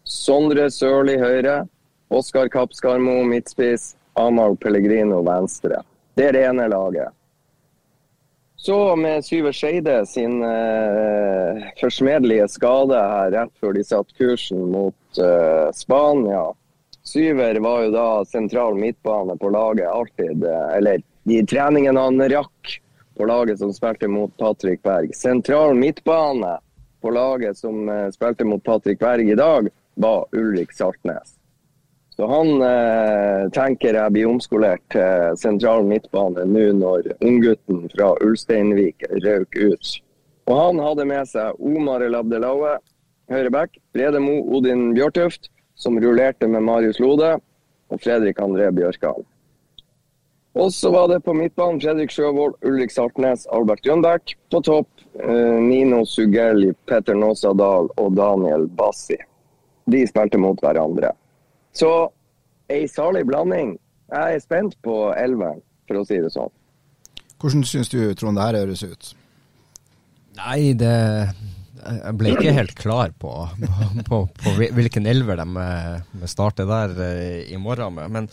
Sondre 0.08 0.70
Sørli 0.72 1.18
høyre, 1.20 1.66
Oskar 2.08 2.48
Kappskarmo 2.48 3.18
midtspiss, 3.28 3.92
Amahl 4.16 4.56
Pellegrino 4.56 5.20
venstre. 5.26 5.82
Det 6.16 6.30
er 6.30 6.36
det 6.36 6.46
ene 6.48 6.70
laget. 6.72 7.12
Så 8.56 8.96
med 8.96 9.24
Syver 9.24 9.52
Skeide 9.52 10.06
sin 10.06 10.42
eh, 10.42 11.64
forsmedelige 11.80 12.48
skade 12.48 12.98
her 12.98 13.30
rett 13.30 13.52
før 13.60 13.76
de 13.76 13.84
satte 13.84 14.16
kursen 14.16 14.70
mot 14.72 15.20
eh, 15.20 15.68
Spania. 15.76 16.48
Syver 17.06 17.60
var 17.60 17.84
jo 17.84 17.92
da 17.94 18.08
sentral 18.26 18.74
midtbane 18.80 19.36
på 19.38 19.50
laget 19.54 19.86
alltid. 19.86 20.42
Uh, 20.42 20.72
eller 20.74 21.04
de 21.22 21.38
treningene 21.46 22.00
han 22.00 22.18
rakk 22.32 22.72
på 23.14 23.28
laget 23.30 23.60
som 23.60 23.70
spilte 23.76 24.08
mot 24.10 24.32
Patrick 24.40 24.82
Berg. 24.82 25.14
Sentral 25.14 25.76
midtbane 25.78 26.56
på 27.04 27.12
laget 27.14 27.60
som 27.60 27.86
spilte 28.10 28.44
mot 28.44 28.64
Patrick 28.64 28.98
Berg 28.98 29.30
i 29.30 29.38
dag, 29.38 29.70
var 29.94 30.26
Ulrik 30.32 30.74
Saltnes. 30.74 31.35
Så 32.16 32.26
han 32.30 32.62
eh, 32.64 33.42
tenker 33.52 33.98
jeg 33.98 34.12
blir 34.14 34.30
omskolert 34.30 34.80
til 34.92 35.36
sentral 35.36 35.84
midtbane 35.84 36.46
nå 36.48 36.70
når 36.78 37.10
unggutten 37.20 37.84
fra 37.92 38.14
Ulsteinvik 38.24 39.04
røk 39.24 39.58
ut. 39.60 39.90
Og 40.48 40.56
han 40.56 40.80
hadde 40.80 41.04
med 41.10 41.28
seg 41.28 41.60
Omar 41.60 42.06
El 42.06 42.16
Abdelaue, 42.16 42.78
høyreback, 43.28 43.76
Brede 43.92 44.22
Mo 44.22 44.38
Odin 44.56 44.94
Bjørtuft, 44.96 45.50
som 45.76 45.98
rullerte 46.00 46.48
med 46.48 46.64
Marius 46.64 47.02
Lode, 47.02 47.34
og 47.92 48.00
Fredrik 48.00 48.40
André 48.40 48.70
Bjørkan. 48.74 49.26
Og 50.56 50.72
så 50.72 50.88
var 50.94 51.10
det 51.12 51.20
på 51.26 51.34
midtbanen 51.36 51.82
Fredrik 51.82 52.14
Sjøvold, 52.14 52.56
Ulrik 52.64 52.94
Saltnes, 52.94 53.44
Albert 53.52 53.84
Jønbæk. 53.84 54.38
På 54.48 54.62
topp 54.64 54.88
eh, 55.20 55.58
Nino 55.60 56.00
Sugelli, 56.08 56.72
Petter 56.88 57.18
Nåsadal 57.18 57.90
og 57.92 58.16
Daniel 58.16 58.64
Bassi. 58.78 59.18
De 59.84 60.00
spilte 60.08 60.40
mot 60.40 60.56
hverandre. 60.64 61.12
Så 61.76 61.90
ei 62.72 62.86
salig 62.90 63.26
blanding. 63.28 63.76
Jeg 64.12 64.38
er 64.38 64.42
spent 64.42 64.76
på 64.86 65.10
elveren, 65.18 65.60
for 65.88 66.00
å 66.00 66.06
si 66.08 66.18
det 66.22 66.32
sånn. 66.34 66.52
Hvordan 67.42 67.66
syns 67.68 67.90
du 67.92 68.00
Trond 68.16 68.38
det 68.38 68.46
her 68.46 68.58
høres 68.62 68.84
ut? 68.86 69.12
Nei, 70.36 70.72
det 70.78 70.94
Jeg 71.86 72.14
ble 72.18 72.32
ikke 72.32 72.54
helt 72.56 72.74
klar 72.78 73.12
på, 73.20 73.32
på, 73.62 73.88
på, 74.08 74.20
på 74.42 74.54
hvilken 74.74 75.06
elver 75.06 75.38
de 75.38 76.28
starter 76.30 76.66
der 76.66 76.96
eh, 77.04 77.52
i 77.52 77.60
morgen 77.62 77.94
med. 77.94 78.10
Men 78.10 78.30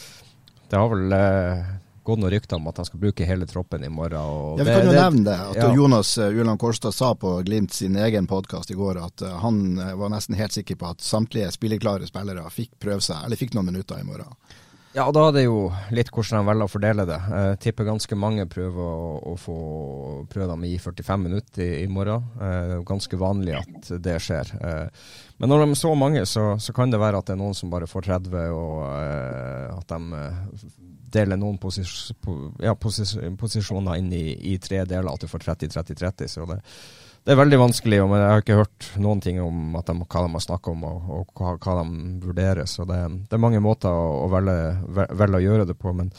det 0.72 0.80
har 0.80 0.90
vel 0.90 1.14
eh, 1.14 1.74
gått 2.04 2.22
noen 2.22 2.34
rykter 2.34 2.60
om 2.60 2.68
at 2.72 2.82
han 2.82 2.88
skal 2.90 3.02
bruke 3.02 3.28
hele 3.28 3.48
troppen 3.50 3.84
i 3.84 3.92
morgen. 3.92 4.58
ja, 4.60 4.64
Vi 4.64 4.70
kan 4.70 4.88
jo 4.88 4.92
det, 4.92 5.02
nevne 5.02 5.24
det. 5.30 5.38
at 5.52 5.62
ja. 5.62 5.70
Jonas 5.76 6.18
Uland 6.18 6.60
Kolstad 6.60 6.96
sa 6.96 7.14
på 7.16 7.36
Glimt 7.48 7.74
sin 7.74 7.96
egen 7.96 8.28
podkast 8.28 8.72
i 8.72 8.78
går 8.80 9.00
at 9.04 9.24
uh, 9.26 9.38
han 9.44 9.80
uh, 9.80 9.94
var 10.00 10.12
nesten 10.14 10.38
helt 10.40 10.56
sikker 10.56 10.80
på 10.80 10.92
at 10.94 11.02
samtlige 11.02 11.52
spilleklare 11.56 12.08
spillere 12.10 12.44
fikk 12.54 12.76
prøve 12.80 13.02
seg, 13.02 13.26
eller 13.26 13.40
fikk 13.40 13.56
noen 13.58 13.72
minutter 13.72 14.00
i 14.00 14.08
morgen. 14.08 14.36
Ja, 14.94 15.08
da 15.10 15.24
er 15.26 15.34
det 15.34 15.48
jo 15.48 15.72
litt 15.90 16.12
hvordan 16.14 16.44
de 16.44 16.50
velger 16.52 16.68
å 16.68 16.70
fordele 16.70 17.06
det. 17.10 17.18
Jeg 17.34 17.60
tipper 17.66 17.88
ganske 17.88 18.18
mange 18.20 18.46
prøver 18.46 18.78
å, 18.78 19.14
å 19.32 19.34
få 19.42 19.56
prøve 20.30 20.52
dem 20.52 20.68
i 20.70 20.76
45 20.78 21.24
minutter 21.26 21.64
i, 21.66 21.70
i 21.82 21.88
morgen. 21.90 22.28
Eh, 22.38 22.76
ganske 22.86 23.18
vanlig 23.18 23.56
at 23.58 23.90
det 24.06 24.20
skjer. 24.22 24.52
Eh, 24.62 25.08
men 25.42 25.50
når 25.50 25.64
de 25.64 25.70
er 25.74 25.82
så 25.82 25.96
mange, 25.98 26.22
så, 26.30 26.46
så, 26.62 26.76
kan 26.78 26.94
det 26.94 27.02
være 27.02 27.24
at 27.24 27.32
det 27.32 27.34
er 27.34 27.42
noen 27.42 27.58
som 27.58 27.74
bare 27.74 27.90
får 27.90 28.06
30, 28.12 28.38
og 28.54 28.84
eh, 28.86 29.74
at 29.74 29.96
de 29.96 30.30
deler 31.14 31.40
noen 31.40 31.60
posis, 31.62 32.12
ja, 32.64 32.76
posis, 32.76 33.16
posisjoner 33.40 34.02
inn 34.02 34.12
i, 34.14 34.26
i, 34.54 34.58
tre 34.62 34.84
deler, 34.90 35.12
at 35.14 35.24
du 35.24 35.30
får 35.30 35.46
30-30-30. 35.46 36.32
Så 36.32 36.48
det, 36.50 36.60
det 37.24 37.34
er 37.34 37.40
veldig 37.40 37.60
vanskelig, 37.62 38.02
og 38.04 38.16
jeg 38.18 38.32
har 38.32 38.42
ikke 38.44 38.60
hørt 38.60 38.88
noen 39.00 39.22
ting 39.24 39.38
om 39.42 39.78
de, 39.78 39.98
hva 40.04 40.24
de 40.26 40.34
har 40.34 40.44
snakket 40.44 40.74
om 40.74 40.88
og, 40.90 41.12
og 41.20 41.38
hva, 41.40 41.54
hva, 41.56 41.78
de 41.84 42.26
vurderer. 42.26 42.66
Så 42.70 42.88
det, 42.90 43.00
det, 43.28 43.38
er 43.38 43.46
mange 43.46 43.62
måter 43.64 43.94
å, 43.94 44.26
å 44.26 44.32
velge, 44.34 44.58
velge, 44.92 45.40
å 45.40 45.46
gjøre 45.46 45.70
det 45.70 45.78
på. 45.80 45.94
Men 45.96 46.12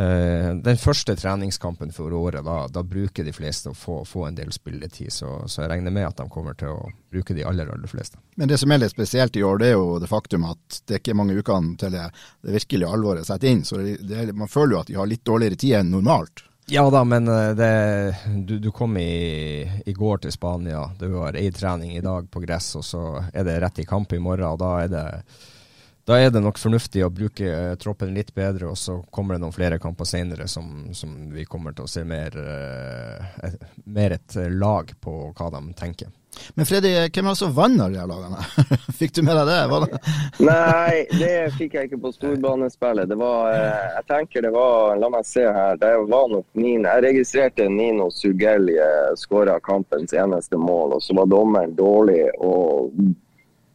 den 0.00 0.78
første 0.80 1.14
treningskampen 1.18 1.92
for 1.92 2.12
året, 2.16 2.44
da, 2.46 2.56
da, 2.72 2.82
bruker 2.86 3.26
de 3.26 3.32
fleste 3.34 3.72
å 3.72 3.76
få, 3.76 4.00
få 4.08 4.26
en 4.28 4.38
del 4.38 4.52
spilletid. 4.54 5.12
Så, 5.12 5.30
så, 5.46 5.62
jeg 5.64 5.72
regner 5.72 5.94
med 5.94 6.08
at 6.08 6.20
de 6.20 6.28
kommer 6.32 6.56
til 6.58 6.72
å 6.72 6.90
bruke 7.10 7.36
de 7.36 7.44
aller, 7.44 7.68
aller 7.70 7.90
fleste. 7.90 8.20
Men 8.40 8.48
det 8.48 8.60
som 8.62 8.72
er 8.72 8.82
litt 8.82 8.94
spesielt 8.94 9.36
i 9.36 9.44
år, 9.44 9.60
det 9.60 9.72
er 9.72 9.76
jo 9.76 9.98
det 10.02 10.10
faktum 10.10 10.46
at 10.48 10.82
det 10.88 11.00
ikke 11.00 11.14
er 11.14 11.20
mange 11.22 11.36
ukene 11.38 11.76
til 11.80 11.92
det, 11.94 12.06
det 12.46 12.54
virkelige 12.60 12.92
alvoret 12.92 13.28
setter 13.28 13.52
inn. 13.52 13.64
Så 13.66 13.82
det, 13.82 14.30
man 14.32 14.50
føler 14.50 14.76
jo 14.76 14.84
at 14.84 14.92
de 14.92 15.00
har 15.00 15.10
litt 15.10 15.26
dårligere 15.26 15.60
tid 15.60 15.80
enn 15.80 15.92
normalt. 15.96 16.44
Ja 16.70 16.90
da, 16.90 17.04
men 17.04 17.28
eh, 17.28 17.50
det, 17.58 18.16
du, 18.46 18.58
du, 18.58 18.70
kom 18.70 18.96
i, 18.96 19.82
i, 19.86 19.92
går 19.92 20.18
til 20.18 20.32
Spania. 20.32 20.84
Du 20.98 21.08
har 21.16 21.34
ei 21.34 21.50
trening 21.52 21.96
i 21.96 22.04
dag 22.04 22.28
på 22.30 22.42
gress, 22.44 22.76
og 22.78 22.84
så 22.86 23.02
er 23.32 23.46
det 23.46 23.58
rett 23.64 23.80
i 23.82 23.86
kamp 23.88 24.12
i 24.12 24.20
morgen. 24.22 24.46
og 24.52 24.60
Da 24.60 24.70
er 24.84 24.92
det, 24.92 25.06
da 26.10 26.18
er 26.18 26.32
det 26.34 26.42
nok 26.42 26.58
fornuftig 26.58 27.04
å 27.06 27.12
bruke 27.14 27.46
uh, 27.46 27.74
troppen 27.78 28.14
litt 28.14 28.34
bedre, 28.34 28.70
og 28.72 28.78
så 28.78 28.98
kommer 29.14 29.36
det 29.36 29.44
noen 29.44 29.54
flere 29.54 29.78
kamper 29.82 30.08
senere 30.08 30.48
som, 30.50 30.88
som 30.96 31.14
vi 31.30 31.46
kommer 31.46 31.76
til 31.76 31.86
å 31.86 31.90
se 31.90 32.02
mer, 32.06 32.34
uh, 32.34 33.44
et, 33.46 33.60
mer 33.86 34.16
et 34.18 34.40
lag 34.50 34.90
på 35.00 35.20
hva 35.30 35.52
de 35.54 35.62
tenker. 35.78 36.10
Men 36.54 36.66
Freddy, 36.66 36.90
hvem 37.10 37.26
er 37.26 37.34
det 37.34 37.38
som 37.38 37.54
vant 37.54 37.78
de 37.78 38.04
lagene? 38.10 38.42
fikk 39.00 39.14
du 39.16 39.22
med 39.26 39.38
deg 39.38 39.48
det? 39.50 39.78
det? 39.84 40.00
Nei, 40.50 41.00
det 41.18 41.32
fikk 41.56 41.74
jeg 41.76 41.88
ikke 41.88 42.00
på 42.04 42.12
storbanespillet. 42.14 43.10
Det 43.10 43.18
var, 43.18 43.50
eh, 43.54 43.88
jeg 43.96 44.06
tenker 44.10 44.46
det 44.46 44.52
var 44.54 44.98
La 45.00 45.10
meg 45.12 45.26
se 45.26 45.46
her. 45.46 45.78
Det 45.80 45.90
var 46.10 46.30
nok 46.32 46.46
Nino. 46.58 46.86
Jeg 46.88 47.06
registrerte 47.08 47.66
Nino 47.70 48.10
Sugelje 48.14 48.86
skåra 49.20 49.58
kampens 49.64 50.14
eneste 50.14 50.60
mål, 50.60 50.96
og 50.98 51.04
så 51.04 51.18
var 51.18 51.30
dommeren 51.30 51.74
dårlig 51.78 52.22
og 52.38 52.94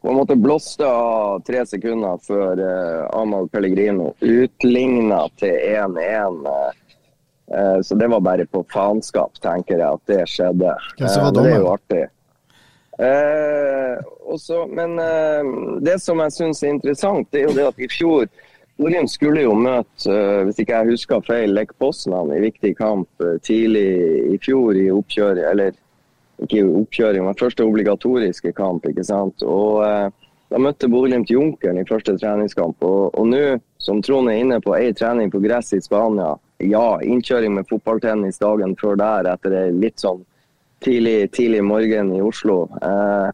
på 0.05 0.11
en 0.11 0.17
måte 0.19 0.35
blåste 0.37 0.85
av 0.85 1.39
tre 1.47 1.63
sekunder 1.65 2.19
før 2.21 2.59
eh, 2.61 3.05
Amal 3.17 3.47
Pellegrino 3.49 4.11
utligna 4.21 5.23
til 5.41 5.55
1-1. 5.57 6.43
Eh, 7.49 7.79
så 7.81 7.97
det 7.97 8.09
var 8.13 8.21
bare 8.21 8.45
på 8.45 8.61
faenskap, 8.69 9.39
tenker 9.41 9.81
jeg, 9.81 9.87
at 9.97 10.11
det 10.11 10.19
skjedde. 10.29 10.75
Hvem 10.99 11.09
som 11.09 11.25
var 11.25 11.33
dommer? 11.33 11.49
det 11.49 11.55
er 11.55 11.63
jo 11.63 11.71
artig. 11.73 12.03
Eh, 12.95 14.11
også, 14.35 14.59
men 14.77 14.93
eh, 15.01 15.49
det 15.89 15.97
som 16.05 16.21
jeg 16.21 16.37
syns 16.37 16.61
er 16.61 16.75
interessant, 16.75 17.31
det 17.33 17.41
er 17.41 17.49
jo 17.49 17.57
det 17.57 17.71
at 17.73 17.81
i 17.81 17.89
fjor 17.89 18.29
Glimt 18.75 19.07
skulle 19.07 19.45
jo 19.45 19.53
møte, 19.55 20.11
eh, 20.11 20.41
hvis 20.43 20.57
ikke 20.59 20.81
jeg 20.81 20.91
husker 20.97 21.21
feil, 21.23 21.53
Lech 21.55 21.71
Poznan 21.79 22.33
i 22.35 22.41
viktig 22.43 22.73
kamp 22.75 23.07
eh, 23.23 23.37
tidlig 23.39 23.87
i 24.33 24.39
fjor 24.43 24.75
i 24.75 24.89
oppkjøret. 24.91 25.45
Eller 25.47 25.77
ikke 26.43 26.65
oppkjøring, 26.81 27.25
men 27.25 27.37
første 27.39 27.65
obligatoriske 27.65 28.51
kamp. 28.57 28.85
ikke 28.89 29.03
sant? 29.07 29.43
Og 29.43 29.83
eh, 29.85 30.07
Da 30.53 30.59
møtte 30.61 30.87
Bodø-Glimt 30.87 31.31
Junkeren 31.33 31.79
i 31.81 31.87
første 31.89 32.13
treningskamp. 32.21 32.83
Og, 32.85 33.15
og 33.17 33.27
nå, 33.31 33.57
som 33.81 34.01
Trond 34.05 34.29
er 34.29 34.43
inne 34.43 34.59
på, 34.61 34.75
ei 34.77 34.93
trening 34.93 35.31
på 35.33 35.41
gress 35.41 35.73
i 35.73 35.81
Spania. 35.81 36.35
Ja, 36.61 36.99
innkjøring 37.01 37.55
med 37.57 37.67
fotballtennis 37.67 38.37
dagen 38.39 38.75
før 38.79 38.95
der 39.01 39.31
etter 39.33 39.55
ei 39.57 39.71
litt 39.73 39.99
sånn 39.99 40.21
tidlig, 40.85 41.31
tidlig 41.33 41.63
morgen 41.65 42.13
i 42.13 42.21
Oslo. 42.21 42.69
Eh, 42.77 43.27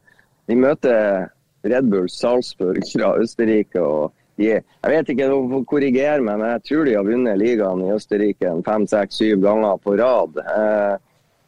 vi 0.48 0.55
møter 0.55 1.27
Red 1.67 1.91
Bull 1.91 2.10
Salzburg 2.10 2.81
fra 2.93 3.13
Østerrike. 3.22 3.79
og 3.81 4.13
de, 4.38 4.48
Jeg 4.55 4.93
vet 4.96 5.10
ikke 5.13 5.29
om 5.36 5.53
å 5.60 5.63
korrigere 5.67 6.22
meg, 6.24 6.39
men 6.39 6.50
jeg 6.55 6.63
tror 6.70 6.86
de 6.88 6.96
har 6.98 7.05
vunnet 7.05 7.39
ligaen 7.39 7.84
i 7.86 7.93
Østerrike 7.93 8.55
fem, 8.65 8.88
seks, 8.88 9.20
syv 9.22 9.43
ganger 9.43 9.77
på 9.84 9.98
rad. 10.00 10.41
Eh, 10.41 10.96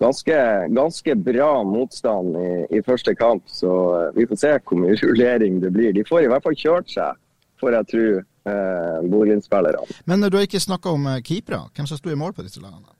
ganske, 0.04 0.38
ganske, 0.76 1.16
bra 1.16 1.52
motstand 1.68 2.38
i, 2.38 2.52
i, 2.78 2.82
første 2.86 3.16
kamp, 3.18 3.48
så 3.50 3.74
eh, 4.00 4.10
vi 4.18 4.28
får 4.30 4.42
se 4.44 4.54
hvor 4.60 4.82
mye 4.84 4.98
rullering 5.00 5.62
det 5.64 5.72
blir. 5.76 5.94
De 5.96 6.06
får 6.08 6.26
i 6.26 6.32
hvert 6.32 6.46
fall 6.46 6.58
kjørt 6.60 6.92
seg, 6.94 7.22
får 7.64 7.80
jeg 7.80 7.92
tro, 7.94 8.10
eh, 8.54 8.98
Bodø-spillerne. 9.14 10.02
Men 10.10 10.28
du 10.28 10.38
har 10.38 10.50
ikke 10.50 10.64
snakka 10.64 10.94
om 10.98 11.08
eh, 11.12 11.22
keepere. 11.26 11.64
Hvem 11.76 11.90
som 11.90 12.02
sto 12.02 12.12
i 12.12 12.20
mål 12.20 12.36
på 12.36 12.46
disse 12.46 12.62
lagene? 12.64 12.92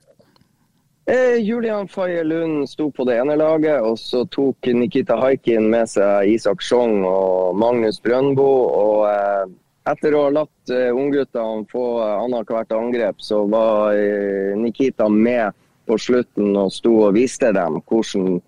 Eh, 1.06 1.36
Julian 1.44 1.88
Faye 1.88 2.24
Lund 2.24 2.70
sto 2.70 2.88
på 2.92 3.04
det 3.04 3.18
ene 3.20 3.36
laget, 3.36 3.82
og 3.84 3.98
så 4.00 4.24
tok 4.32 4.70
Nikita 4.72 5.18
Haikin 5.20 5.68
med 5.72 5.90
seg 5.92 6.30
Isak 6.32 6.64
Sjong 6.64 7.04
og 7.04 7.58
Magnus 7.60 8.00
Brøndbo. 8.00 8.48
Og 8.70 9.10
eh, 9.10 9.52
etter 9.92 10.16
å 10.16 10.22
ha 10.30 10.32
latt 10.38 10.72
eh, 10.72 10.96
ungguttene 10.96 11.68
få 11.72 11.84
annethvert 12.06 12.72
angrep, 12.72 13.20
så 13.20 13.42
var 13.52 13.98
eh, 14.00 14.56
Nikita 14.56 15.10
med 15.12 15.52
på 15.88 15.98
slutten 16.00 16.56
og 16.58 16.72
sto 16.74 16.94
og 17.08 17.16
viste 17.18 17.52
dem 17.56 17.80
hvordan 17.90 18.42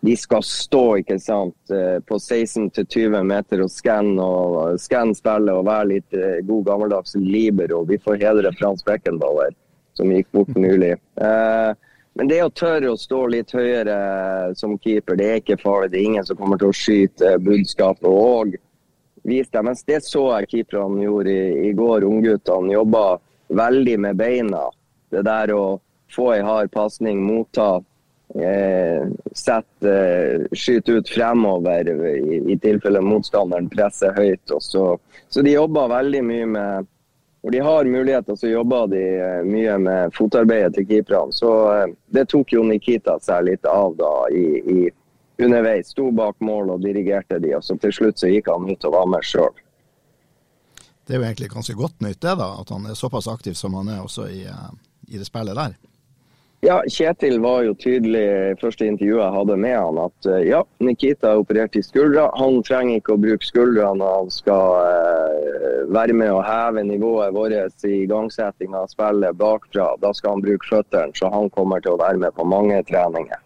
de 0.00 0.14
skal 0.16 0.44
stå 0.46 0.82
ikke 1.00 1.16
sant, 1.18 1.56
eh, 1.74 1.98
på 2.06 2.18
16-20 2.20 3.24
meter 3.26 3.64
og 3.64 3.70
skanne 3.72 4.22
og 4.22 4.78
skanne 4.78 5.16
spillet 5.16 5.50
og 5.54 5.66
være 5.66 5.88
litt 5.94 6.14
eh, 6.14 6.38
god 6.46 6.68
gammeldags 6.68 7.16
libero. 7.18 7.82
Vi 7.88 7.98
får 8.04 8.20
hedre 8.22 8.52
Frans 8.60 8.84
Beckenbauer 8.86 9.56
som 9.98 10.12
gikk 10.14 10.30
bort 10.36 10.54
nylig. 10.54 10.92
Eh, 11.18 11.72
men 12.18 12.30
det 12.30 12.38
å 12.44 12.52
tørre 12.54 12.92
å 12.92 13.00
stå 13.00 13.24
litt 13.32 13.50
høyere 13.54 13.98
som 14.58 14.78
keeper, 14.78 15.18
det 15.18 15.26
er 15.26 15.42
ikke 15.42 15.58
farlig. 15.62 15.90
Det 15.92 15.98
er 15.98 16.08
ingen 16.12 16.30
som 16.30 16.38
kommer 16.38 16.60
til 16.60 16.70
å 16.70 16.78
skyte 16.78 17.34
budskapet. 17.42 18.06
og 18.06 18.54
vise 19.28 19.50
det. 19.52 19.62
Mens 19.62 19.84
det 19.84 20.02
så 20.06 20.24
jeg 20.38 20.48
keeperne 20.52 21.04
gjorde 21.04 21.32
i, 21.32 21.68
i 21.68 21.72
går. 21.76 22.06
Ungguttene 22.06 22.74
jobba 22.74 23.04
veldig 23.48 23.98
med 24.00 24.18
beina. 24.18 24.64
Det 25.10 25.24
der 25.26 25.52
å 25.54 25.78
få 26.14 26.32
ei 26.34 26.42
hard 26.44 26.70
pasning, 26.74 27.20
motta, 27.22 27.82
eh, 28.34 29.08
sette, 29.32 29.94
eh, 29.94 30.46
skyte 30.52 30.98
ut 30.98 31.08
fremover 31.08 31.88
i, 31.88 32.42
i 32.52 32.58
tilfelle 32.58 33.02
motstanderen 33.04 33.68
presser 33.72 34.14
høyt. 34.16 34.56
Så, 34.60 34.98
så 35.28 35.44
de 35.44 35.56
jobber 35.56 35.92
veldig 35.92 36.24
mye 36.24 36.46
med 36.46 36.94
når 37.42 37.50
de 37.50 37.58
har 37.58 37.84
muligheter, 37.84 38.36
så 38.36 38.48
jobber 38.48 38.86
de 38.86 39.02
eh, 39.18 39.42
mye 39.46 39.78
med 39.78 40.14
fotarbeidet 40.14 40.74
til 40.74 40.86
keeperne. 40.88 41.32
Så 41.32 41.52
eh, 41.72 41.86
det 42.14 42.26
tok 42.32 42.52
jo 42.52 42.64
Nikita 42.66 43.18
seg 43.22 43.46
litt 43.46 43.68
av 43.68 43.94
da 43.98 44.12
i, 44.34 44.46
i 44.58 45.44
underveis. 45.44 45.92
Sto 45.94 46.10
bak 46.10 46.40
mål 46.42 46.74
og 46.74 46.82
dirigerte 46.82 47.38
de, 47.38 47.54
og 47.56 47.64
så 47.64 47.78
til 47.78 47.94
slutt 47.94 48.18
så 48.18 48.30
gikk 48.32 48.50
han 48.50 48.66
ut 48.66 48.88
og 48.90 48.96
var 48.96 49.10
med 49.14 49.26
sjøl. 49.26 49.54
Det 51.06 51.14
er 51.14 51.22
jo 51.22 51.28
egentlig 51.28 51.48
ganske 51.54 51.76
godt 51.78 52.02
nytt 52.04 52.20
det 52.20 52.34
da, 52.36 52.50
at 52.60 52.74
han 52.74 52.90
er 52.90 52.98
såpass 52.98 53.30
aktiv 53.32 53.54
som 53.56 53.78
han 53.78 53.88
er 53.94 54.02
også 54.02 54.26
i, 54.28 54.42
eh, 54.44 54.72
i 55.08 55.20
det 55.22 55.28
spillet 55.30 55.56
der. 55.56 55.78
Ja, 56.60 56.82
Kjetil 56.90 57.40
var 57.40 57.62
jo 57.62 57.74
tydelig 57.78 58.22
i 58.26 58.54
første 58.58 58.88
intervjuet 58.90 59.22
jeg 59.22 59.34
hadde 59.36 59.56
med 59.62 59.76
han, 59.78 59.98
at 60.02 60.26
eh, 60.26 60.48
ja, 60.48 60.64
Nikita 60.82 61.30
er 61.30 61.42
operert 61.44 61.76
i 61.78 61.82
skuldra. 61.86 62.24
Han 62.34 62.58
trenger 62.66 62.98
ikke 62.98 63.14
å 63.14 63.20
bruke 63.22 63.46
skuldra 63.46 63.92
når 63.94 64.16
han 64.16 64.32
skal 64.34 64.74
eh, 64.88 65.76
være 65.94 66.16
med 66.18 66.34
å 66.34 66.42
heve 66.42 66.82
nivået 66.88 67.36
vårt 67.36 67.86
i 67.86 68.00
igangsetting 68.02 68.74
av 68.74 68.90
spillet 68.90 69.38
bakfra. 69.38 69.92
Da 70.02 70.10
skal 70.18 70.34
han 70.34 70.42
bruke 70.48 70.66
føttene, 70.66 71.14
så 71.14 71.30
han 71.30 71.46
kommer 71.54 71.84
til 71.84 71.94
å 71.94 72.02
være 72.02 72.24
med 72.26 72.34
på 72.34 72.48
mange 72.50 72.82
treninger. 72.90 73.44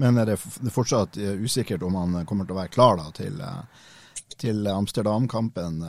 Men 0.00 0.20
er 0.20 0.34
det 0.34 0.38
fortsatt 0.76 1.16
eh, 1.16 1.40
usikkert 1.40 1.88
om 1.88 1.96
han 2.02 2.20
kommer 2.28 2.44
til 2.44 2.58
å 2.58 2.60
være 2.60 2.76
klar 2.76 3.00
da, 3.00 3.08
til, 3.16 3.40
eh, 3.40 3.86
til 4.36 4.68
Amsterdam-kampen 4.68 5.80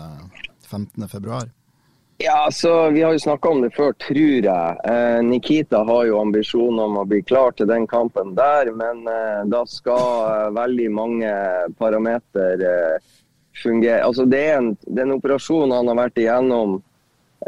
15.2? 0.64 1.44
Ja, 2.24 2.50
så 2.52 2.90
Vi 2.90 3.02
har 3.02 3.12
jo 3.12 3.20
snakka 3.20 3.50
om 3.50 3.62
det 3.62 3.72
før, 3.74 3.94
tror 3.94 4.46
jeg. 4.46 4.78
Eh, 4.86 5.22
Nikita 5.26 5.80
har 5.84 6.06
jo 6.06 6.20
ambisjoner 6.22 6.84
om 6.84 7.00
å 7.02 7.06
bli 7.10 7.22
klar 7.26 7.56
til 7.58 7.66
den 7.70 7.88
kampen 7.90 8.36
der, 8.38 8.70
men 8.78 9.08
eh, 9.10 9.42
da 9.50 9.64
skal 9.66 10.04
eh, 10.28 10.52
veldig 10.54 10.90
mange 10.94 11.32
parameter 11.80 12.62
eh, 12.62 13.16
fungere. 13.64 14.04
Altså, 14.06 14.28
det 14.30 14.42
er, 14.52 14.60
en, 14.60 14.76
den 14.86 15.16
operasjonen 15.16 15.74
han 15.80 15.90
har 15.90 15.98
vært 16.04 16.22
igjennom. 16.22 16.76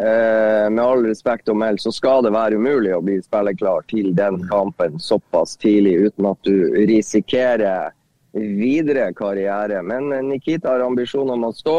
Eh, 0.01 0.69
med 0.73 0.81
all 0.81 1.05
respekt 1.05 1.51
å 1.53 1.57
melde, 1.57 1.83
så 1.83 1.93
skal 1.93 2.25
det 2.25 2.33
være 2.33 2.57
umulig 2.57 2.95
å 2.97 3.03
bli 3.05 3.19
spilleklar 3.21 3.85
til 3.93 4.09
den 4.17 4.39
kampen 4.49 4.97
såpass 4.97 5.53
tidlig, 5.61 5.99
uten 6.07 6.31
at 6.31 6.49
du 6.49 6.73
risikerer 6.89 7.93
videre 8.33 9.11
karriere. 9.13 9.83
Men 9.85 10.09
eh, 10.17 10.25
Nikita 10.33 10.73
har 10.73 10.87
ambisjoner 10.87 11.37
om 11.37 11.51
å 11.51 11.53
stå 11.53 11.77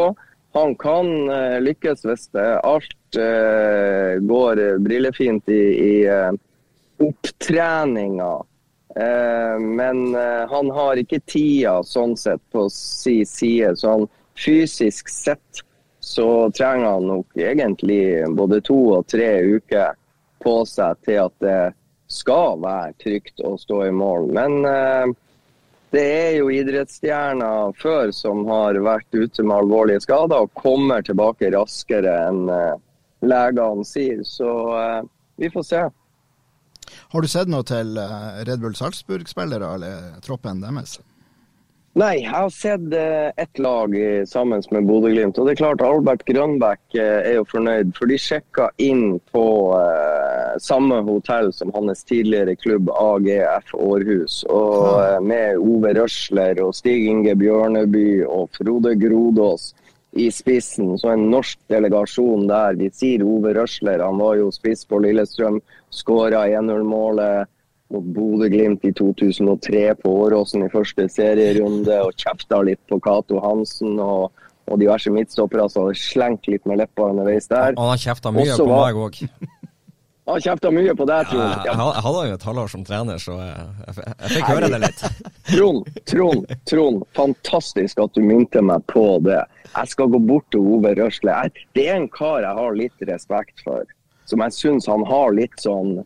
han 0.55 0.75
kan 0.79 1.11
uh, 1.29 1.59
lykkes 1.63 2.05
hvis 2.07 2.29
alt 2.63 3.19
uh, 3.19 4.15
går 4.23 4.61
brillefint 4.83 5.49
i, 5.51 5.63
i 5.75 5.95
uh, 6.07 6.31
opptreninga. 7.03 8.33
men 9.59 10.15
han 10.47 10.69
har 10.71 10.95
ikke 10.95 11.17
tida 11.27 11.73
sånn 11.83 12.13
sett 12.15 12.39
på 12.55 12.61
si 12.71 13.17
side. 13.27 13.73
Så 13.75 13.89
han 13.91 14.05
fysisk 14.39 15.09
sett 15.11 15.59
så 15.99 16.51
trenger 16.55 16.85
han 16.85 17.07
nok 17.07 17.35
egentlig 17.35 18.23
både 18.31 18.61
to 18.63 18.77
og 18.95 19.07
tre 19.11 19.41
uker 19.43 19.97
på 20.39 20.53
seg 20.69 21.01
til 21.03 21.25
at 21.25 21.35
det 21.43 21.59
skal 22.07 22.59
være 22.61 22.93
trygt 23.01 23.41
å 23.41 23.55
stå 23.57 23.79
i 23.87 23.93
mål. 23.95 24.29
Men 24.37 24.59
eh, 24.69 25.13
det 25.95 26.05
er 26.05 26.33
jo 26.39 26.49
idrettsstjerner 26.51 27.75
før 27.79 28.11
som 28.15 28.43
har 28.49 28.77
vært 28.83 29.15
ute 29.15 29.45
med 29.45 29.55
alvorlige 29.61 30.03
skader 30.03 30.43
og 30.45 30.53
kommer 30.59 31.05
tilbake 31.05 31.51
raskere 31.55 32.15
enn 32.27 32.49
eh, 32.51 32.73
legene 33.25 33.85
sier. 33.87 34.23
Så 34.27 34.49
eh, 34.75 35.01
vi 35.41 35.51
får 35.53 35.67
se. 35.69 35.83
Har 37.15 37.21
du 37.21 37.31
sett 37.31 37.51
noe 37.51 37.65
til 37.67 37.97
eh, 38.01 38.43
Red 38.47 38.63
Bull 38.63 38.75
Salzburg-spillere 38.77 39.71
eller 39.77 40.17
troppen 40.25 40.63
deres? 40.63 40.99
Nei, 41.95 42.17
jeg 42.25 42.27
har 42.27 42.49
sett 42.51 42.91
eh, 42.91 43.29
ett 43.39 43.59
lag 43.63 43.93
sammen 44.27 44.63
med 44.75 44.83
Bodø-Glimt. 44.83 45.37
Og 45.39 45.45
det 45.47 45.53
er 45.53 45.61
klart 45.61 45.83
Albert 45.85 46.25
Grønbæk 46.27 46.97
eh, 46.99 47.21
er 47.29 47.37
jo 47.37 47.45
fornøyd, 47.47 47.93
for 47.95 48.11
de 48.11 48.17
sjekka 48.19 48.65
inn 48.83 49.15
på 49.31 49.43
eh, 49.77 50.57
samme 50.59 50.97
hotell 51.07 51.53
som 51.55 51.71
hans 51.71 52.03
tidligere 52.03 52.57
klubb 52.59 52.91
AGF 52.91 53.71
Århus. 53.79 54.41
Og 54.51 54.99
eh, 55.05 55.21
med 55.23 55.63
Ove 55.63 55.95
Røsler 55.95 56.59
og 56.65 56.75
Stig 56.75 57.07
Inge 57.13 57.37
Bjørneby 57.39 58.25
og 58.27 58.51
Frode 58.59 58.97
Grodås 58.99 59.71
i 60.19 60.27
spissen. 60.35 60.97
Så 60.99 61.13
en 61.13 61.29
norsk 61.31 61.63
delegasjon 61.71 62.43
der. 62.51 62.75
Vi 62.75 62.91
sier 62.91 63.23
Ove 63.23 63.55
Røsler, 63.55 64.03
han 64.03 64.19
var 64.19 64.35
jo 64.41 64.51
spiss 64.51 64.83
på 64.83 64.99
Lillestrøm. 65.07 65.63
Skåra 65.95 66.43
1-0-målet 66.59 67.54
mot 67.93 68.03
Bodø-Glimt 68.15 68.83
i 68.87 68.91
2003 68.97 69.95
på 70.01 70.09
Åråsen 70.25 70.65
i 70.65 70.71
første 70.73 71.05
serierunde 71.11 71.99
og 72.07 72.15
kjefta 72.17 72.61
litt 72.65 72.81
på 72.89 72.97
Cato 73.05 73.39
Hansen 73.43 73.99
og, 74.01 74.31
og 74.65 74.79
diverse 74.81 75.11
midtstoppere 75.13 75.67
som 75.69 75.85
hadde 75.85 75.99
slengt 76.01 76.47
litt 76.49 76.65
med 76.65 76.81
leppa 76.81 77.11
underveis 77.11 77.47
der. 77.51 77.75
Han 77.77 77.91
har 77.93 78.01
kjefta 78.01 78.31
mye 78.33 78.49
Også 78.55 78.65
på 78.65 78.71
var- 78.71 78.87
meg 78.89 79.03
òg. 79.05 79.21
Han 80.25 80.41
kjefta 80.41 80.71
mye 80.73 80.93
på 80.97 81.05
deg, 81.05 81.27
Trond. 81.29 81.43
jeg, 81.53 81.65
jeg 81.69 82.01
hadde 82.01 82.21
jo 82.25 82.33
et 82.33 82.45
halvår 82.49 82.69
som 82.71 82.81
trener, 82.87 83.19
så 83.21 83.35
jeg, 83.37 83.65
jeg, 83.85 84.05
jeg 84.23 84.31
fikk 84.31 84.47
høre 84.49 84.69
det 84.73 84.79
litt. 84.81 85.03
Trond, 85.51 85.91
Trond, 86.09 86.47
Trond, 86.71 87.03
fantastisk 87.13 88.01
at 88.01 88.15
du 88.17 88.23
minte 88.25 88.63
meg 88.65 88.81
på 88.89 89.03
det. 89.21 89.43
Jeg 89.75 89.91
skal 89.93 90.09
gå 90.09 90.17
bort 90.25 90.47
til 90.49 90.65
Ove 90.65 90.95
Røsle. 90.97 91.29
Jeg- 91.45 91.67
Det 91.77 91.85
er 91.91 91.99
en 91.99 92.09
kar 92.09 92.41
jeg 92.41 92.57
har 92.57 92.73
litt 92.73 93.05
respekt 93.11 93.61
for. 93.61 93.85
Som 94.25 94.41
jeg 94.41 94.57
syns 94.57 94.87
han 94.89 95.05
har 95.05 95.29
litt 95.37 95.61
sånn 95.61 95.99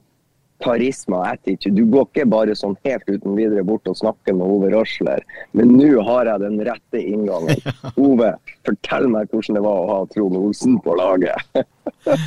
karisma 0.63 1.21
og 1.21 1.27
attitude. 1.33 1.75
Du 1.77 1.85
går 1.93 2.07
ikke 2.09 2.25
bare 2.29 2.55
sånn 2.57 2.75
helt 2.85 3.05
uten 3.07 3.35
videre 3.37 3.63
bort 3.67 3.87
og 3.87 3.95
snakker 3.99 4.35
med 4.35 4.45
Ove 4.47 4.71
Røsler. 4.73 5.23
Men 5.55 5.71
nå 5.77 6.01
har 6.07 6.25
jeg 6.33 6.43
den 6.43 6.59
rette 6.67 7.01
inngangen. 7.01 7.61
Ove, 8.09 8.33
fortell 8.67 9.07
meg 9.11 9.31
hvordan 9.31 9.59
det 9.59 9.63
var 9.65 9.79
å 9.83 9.87
ha 9.93 9.99
Trond 10.13 10.37
Olsen 10.41 10.79
på 10.85 10.97
laget. 10.99 11.39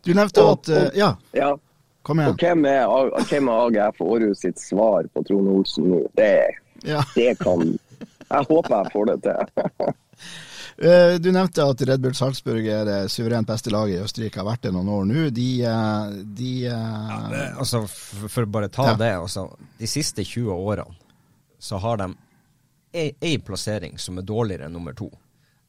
Du 0.00 0.14
nevnte 0.16 0.40
at 0.48 0.68
eh, 0.72 0.86
Ja, 0.96 1.10
Ja, 1.36 1.50
kom 2.08 2.22
og 2.24 2.30
igjen. 2.30 2.38
hvem 2.40 2.64
er, 2.70 3.10
hvem 3.28 3.50
er 3.52 3.66
AGF 3.66 3.98
Århus 4.00 4.40
sitt 4.46 4.56
svar 4.62 5.04
på 5.12 5.20
Trond 5.28 5.50
Olsen 5.52 5.90
nå? 5.92 5.98
Det, 6.16 6.30
Ja. 6.88 7.02
det 7.14 7.34
kan 7.42 7.66
Jeg 8.30 8.46
håper 8.48 8.76
jeg 8.78 8.92
får 8.94 9.10
det 9.10 9.18
til. 9.26 9.90
Eh, 10.76 11.14
du 11.20 11.30
nevnte 11.32 11.64
at 11.64 11.82
Red 11.88 12.00
Bull 12.00 12.14
Salzburg 12.14 12.66
er 12.66 12.84
det 12.88 12.98
suverent 13.12 13.48
beste 13.48 13.72
laget 13.72 13.98
i 13.98 14.04
Østerrike, 14.04 14.40
har 14.40 14.48
vært 14.48 14.66
det 14.66 14.72
noen 14.74 14.90
år 14.94 15.06
nå. 15.08 15.26
De, 15.34 15.48
eh, 15.66 16.16
de 16.38 16.50
eh, 16.70 16.72
ja, 17.12 17.20
det, 17.32 17.44
altså, 17.64 17.84
For 17.90 18.46
å 18.46 18.50
bare 18.50 18.70
ta 18.72 18.92
ja. 18.92 18.98
det, 19.00 19.12
altså, 19.20 19.48
De 19.78 19.88
siste 19.90 20.24
20 20.24 20.52
årene 20.54 20.98
så 21.60 21.76
har 21.76 21.98
de 22.00 22.14
ei 22.96 23.34
plassering 23.44 23.98
som 24.00 24.16
er 24.18 24.24
dårligere 24.26 24.66
enn 24.66 24.72
nummer 24.74 24.94
to. 24.96 25.10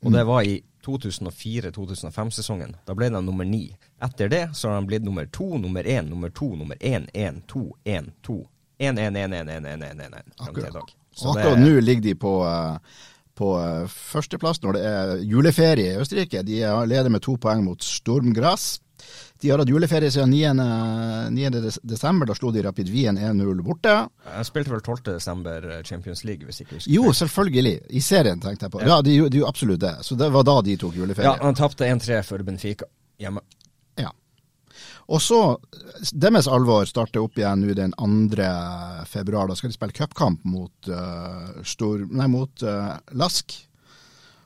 Og 0.01 0.07
mm. 0.07 0.13
det 0.15 0.21
var 0.25 0.45
i 0.47 0.55
2004-2005-sesongen. 0.85 2.77
Da 2.87 2.95
ble 2.97 3.09
de 3.11 3.19
nummer 3.21 3.45
ni. 3.45 3.65
Etter 4.01 4.31
det 4.31 4.45
så 4.57 4.71
har 4.71 4.79
de 4.79 4.87
blitt 4.89 5.03
nummer 5.05 5.27
to, 5.27 5.57
nummer 5.61 5.83
én, 5.83 6.07
nummer 6.09 6.31
to, 6.33 6.47
nummer 6.55 6.79
én, 6.79 7.05
én, 7.13 7.41
to, 7.51 7.67
én, 7.83 8.09
to. 8.25 8.39
1-1-1-1-1-1-1-1 8.81 10.13
Akkurat, 10.37 10.75
akkurat 10.75 11.59
nå 11.59 11.79
ligger 11.79 12.01
de 12.01 12.15
på 12.15 12.31
uh, 12.41 12.79
på 13.41 13.49
eh, 13.57 13.89
førsteplass 13.89 14.61
når 14.63 14.77
det 14.77 14.85
er 14.93 15.17
juleferie 15.25 15.95
i 15.95 15.99
Østerrike. 16.05 16.45
De 16.47 16.61
er- 16.61 16.85
leder 16.87 17.09
med 17.09 17.25
to 17.25 17.35
poeng 17.41 17.65
mot 17.65 17.81
Sturm 17.83 18.31
Graz. 18.37 18.77
De 19.41 19.49
har 19.49 19.57
hatt 19.57 19.71
juleferie 19.73 20.11
siden 20.13 20.29
9. 20.29 20.51
9. 21.33 21.49
des- 21.63 21.79
desember. 21.83 22.29
Da 22.29 22.35
slo 22.37 22.51
de 22.53 22.61
Rapid 22.61 22.89
Wien 22.93 23.17
1-0 23.17 23.63
borte. 23.65 23.95
Jeg 24.37 24.45
spilte 24.45 24.69
vel 24.75 24.83
12. 24.85 25.01
desember 25.15 25.65
Champions 25.83 26.21
League, 26.29 26.45
hvis 26.45 26.61
ikke 26.61 26.75
jeg 26.75 26.83
husker 26.83 26.93
Jo, 26.93 27.11
selvfølgelig. 27.17 27.73
I 27.89 27.99
serien, 28.05 28.39
tenkte 28.43 28.67
jeg 28.67 28.71
på. 28.75 28.83
Ja, 28.85 28.99
det 29.01 29.15
er 29.17 29.39
jo 29.41 29.47
absolutt 29.49 29.81
det. 29.81 29.95
Så 30.05 30.15
det 30.21 30.29
var 30.31 30.45
da 30.45 30.59
de 30.61 30.77
tok 30.77 30.93
juleferie. 30.95 31.25
Ja, 31.33 31.41
han 31.41 31.57
tapte 31.57 31.89
1-3 31.89 32.21
for 32.23 32.45
Benfica 32.45 32.85
hjemme. 33.19 33.41
Og 35.11 35.19
så, 35.21 35.39
deres 36.15 36.47
alvor 36.47 36.85
starter 36.87 37.19
opp 37.19 37.39
igjen 37.39 37.65
nå 37.65 37.73
den 37.75 37.91
2. 37.99 38.45
februar. 39.11 39.49
Da 39.49 39.57
skal 39.59 39.71
de 39.71 39.75
spille 39.75 39.97
cupkamp 39.97 40.45
mot, 40.47 40.87
uh, 40.87 41.59
stor, 41.67 42.05
nei, 42.07 42.29
mot 42.31 42.63
uh, 42.63 42.95
Lask. 43.19 43.57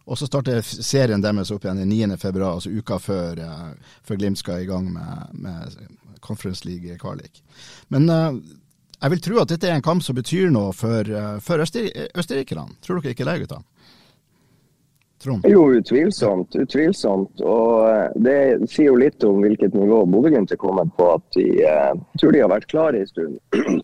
Og 0.06 0.18
så 0.18 0.30
starter 0.30 0.66
serien 0.66 1.22
deres 1.22 1.54
opp 1.54 1.68
igjen 1.68 1.84
den 1.84 1.94
9. 1.94 2.18
februar, 2.22 2.58
altså 2.58 2.74
uka 2.74 2.98
før, 3.02 3.44
uh, 3.46 3.94
før 4.06 4.22
Glimt 4.22 4.42
skal 4.42 4.64
i 4.64 4.70
gang 4.70 4.90
med, 4.94 5.38
med 5.46 5.78
Conference 6.26 6.66
League-kvalik. 6.66 7.44
Men 7.94 8.10
uh, 8.10 8.42
jeg 8.98 9.14
vil 9.14 9.22
tro 9.22 9.40
at 9.44 9.54
dette 9.54 9.70
er 9.70 9.78
en 9.78 9.86
kamp 9.86 10.02
som 10.02 10.18
betyr 10.18 10.50
noe 10.50 10.74
for, 10.74 11.06
for 11.46 11.62
østerrikerne. 11.62 12.72
Tror 12.82 13.04
dere 13.04 13.14
ikke 13.14 13.28
det, 13.28 13.42
gutta? 13.44 13.62
Trond? 15.26 15.46
Jo, 15.50 15.66
utvilsomt. 15.74 16.56
Utvilsomt. 16.56 17.42
Og 17.42 17.90
eh, 17.90 18.12
det 18.28 18.38
sier 18.70 18.92
jo 18.92 19.00
litt 19.02 19.24
om 19.26 19.42
hvilket 19.44 19.74
nivå 19.78 20.04
Bodø-Glimt 20.06 20.54
er 20.54 20.62
kommet 20.62 20.94
på. 21.00 21.16
At 21.18 21.26
de 21.38 21.48
eh, 21.66 21.94
tror 22.22 22.36
de 22.36 22.44
har 22.46 22.54
vært 22.54 22.70
klare 22.72 23.02
en 23.02 23.10
stund 23.10 23.40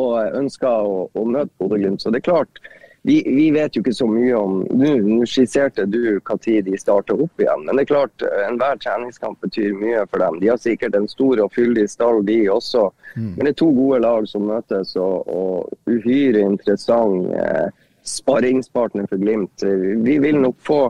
og 0.00 0.36
ønsker 0.36 0.92
å, 0.92 1.08
å 1.16 1.24
møte 1.24 1.52
Bodø-Glimt. 1.62 2.04
Så 2.04 2.12
det 2.12 2.20
er 2.20 2.28
klart, 2.28 2.60
vi, 3.08 3.22
vi 3.24 3.48
vet 3.50 3.76
jo 3.76 3.80
ikke 3.80 3.96
så 3.96 4.06
mye 4.10 4.36
om 4.36 4.58
Nå 4.76 5.24
skisserte 5.28 5.86
du 5.88 6.18
når 6.20 6.62
de 6.66 6.78
starter 6.78 7.22
opp 7.24 7.40
igjen, 7.40 7.64
men 7.64 7.78
det 7.78 7.86
er 7.86 7.92
klart, 7.94 8.24
eh, 8.28 8.46
enhver 8.50 8.76
treningskamp 8.84 9.40
betyr 9.40 9.72
mye 9.80 10.04
for 10.10 10.20
dem. 10.20 10.40
De 10.42 10.52
har 10.52 10.60
sikkert 10.60 10.98
en 10.98 11.08
stor 11.08 11.40
og 11.40 11.54
fyldig 11.56 11.88
stall, 11.88 12.20
de 12.28 12.42
også. 12.52 12.90
Men 13.16 13.46
det 13.46 13.54
er 13.54 13.62
to 13.62 13.70
gode 13.74 14.02
lag 14.04 14.28
som 14.28 14.44
møtes, 14.48 14.92
og, 15.00 15.24
og 15.26 15.88
uhyre 15.88 16.44
interessant 16.44 17.32
eh, 17.32 17.70
sparringspartner 18.10 19.06
for 19.10 19.22
Glimt. 19.22 19.64
Vi 20.04 20.18
vil 20.22 20.40
nok 20.42 20.58
få 20.66 20.80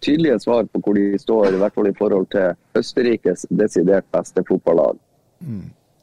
tydelige 0.00 0.38
svar 0.40 0.64
på 0.72 0.80
hvor 0.84 0.96
de 0.96 1.18
står, 1.20 1.52
i 1.52 1.60
hvert 1.60 1.76
fall 1.76 1.90
i 1.90 1.98
forhold 1.98 2.30
til 2.32 2.80
Østerrikes 2.80 3.46
desidert 3.50 4.08
beste 4.14 4.44
fotballag. 4.48 4.98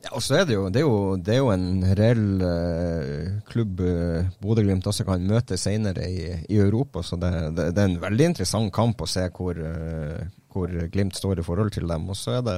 Ja, 0.06 0.14
og 0.14 0.22
så 0.24 0.38
er 0.40 0.46
det 0.48 0.56
jo, 0.56 0.68
det 0.70 0.82
er 0.82 0.86
jo, 0.86 1.00
det 1.18 1.34
er 1.34 1.40
jo 1.42 1.50
en 1.52 1.70
reell 1.98 2.44
eh, 2.46 3.24
klubb 3.50 3.82
uh, 3.82 4.28
Bodø-Glimt 4.44 4.86
også 4.88 5.04
kan 5.08 5.26
møte 5.26 5.58
senere 5.60 6.06
i, 6.06 6.30
i 6.54 6.60
Europa, 6.62 7.02
så 7.04 7.18
det, 7.20 7.32
det 7.58 7.72
er 7.74 7.90
en 7.90 7.98
veldig 8.02 8.30
interessant 8.32 8.74
kamp 8.74 9.02
å 9.02 9.10
se 9.10 9.26
hvor, 9.34 9.58
eh, 9.58 10.22
hvor 10.58 10.74
Glimt 10.92 11.18
står 11.18 11.42
i 11.42 11.46
forhold 11.46 11.74
til 11.78 11.88
dem. 11.90 12.10
Og 12.10 12.18
så 12.18 12.40
er 12.40 12.46
det 12.48 12.58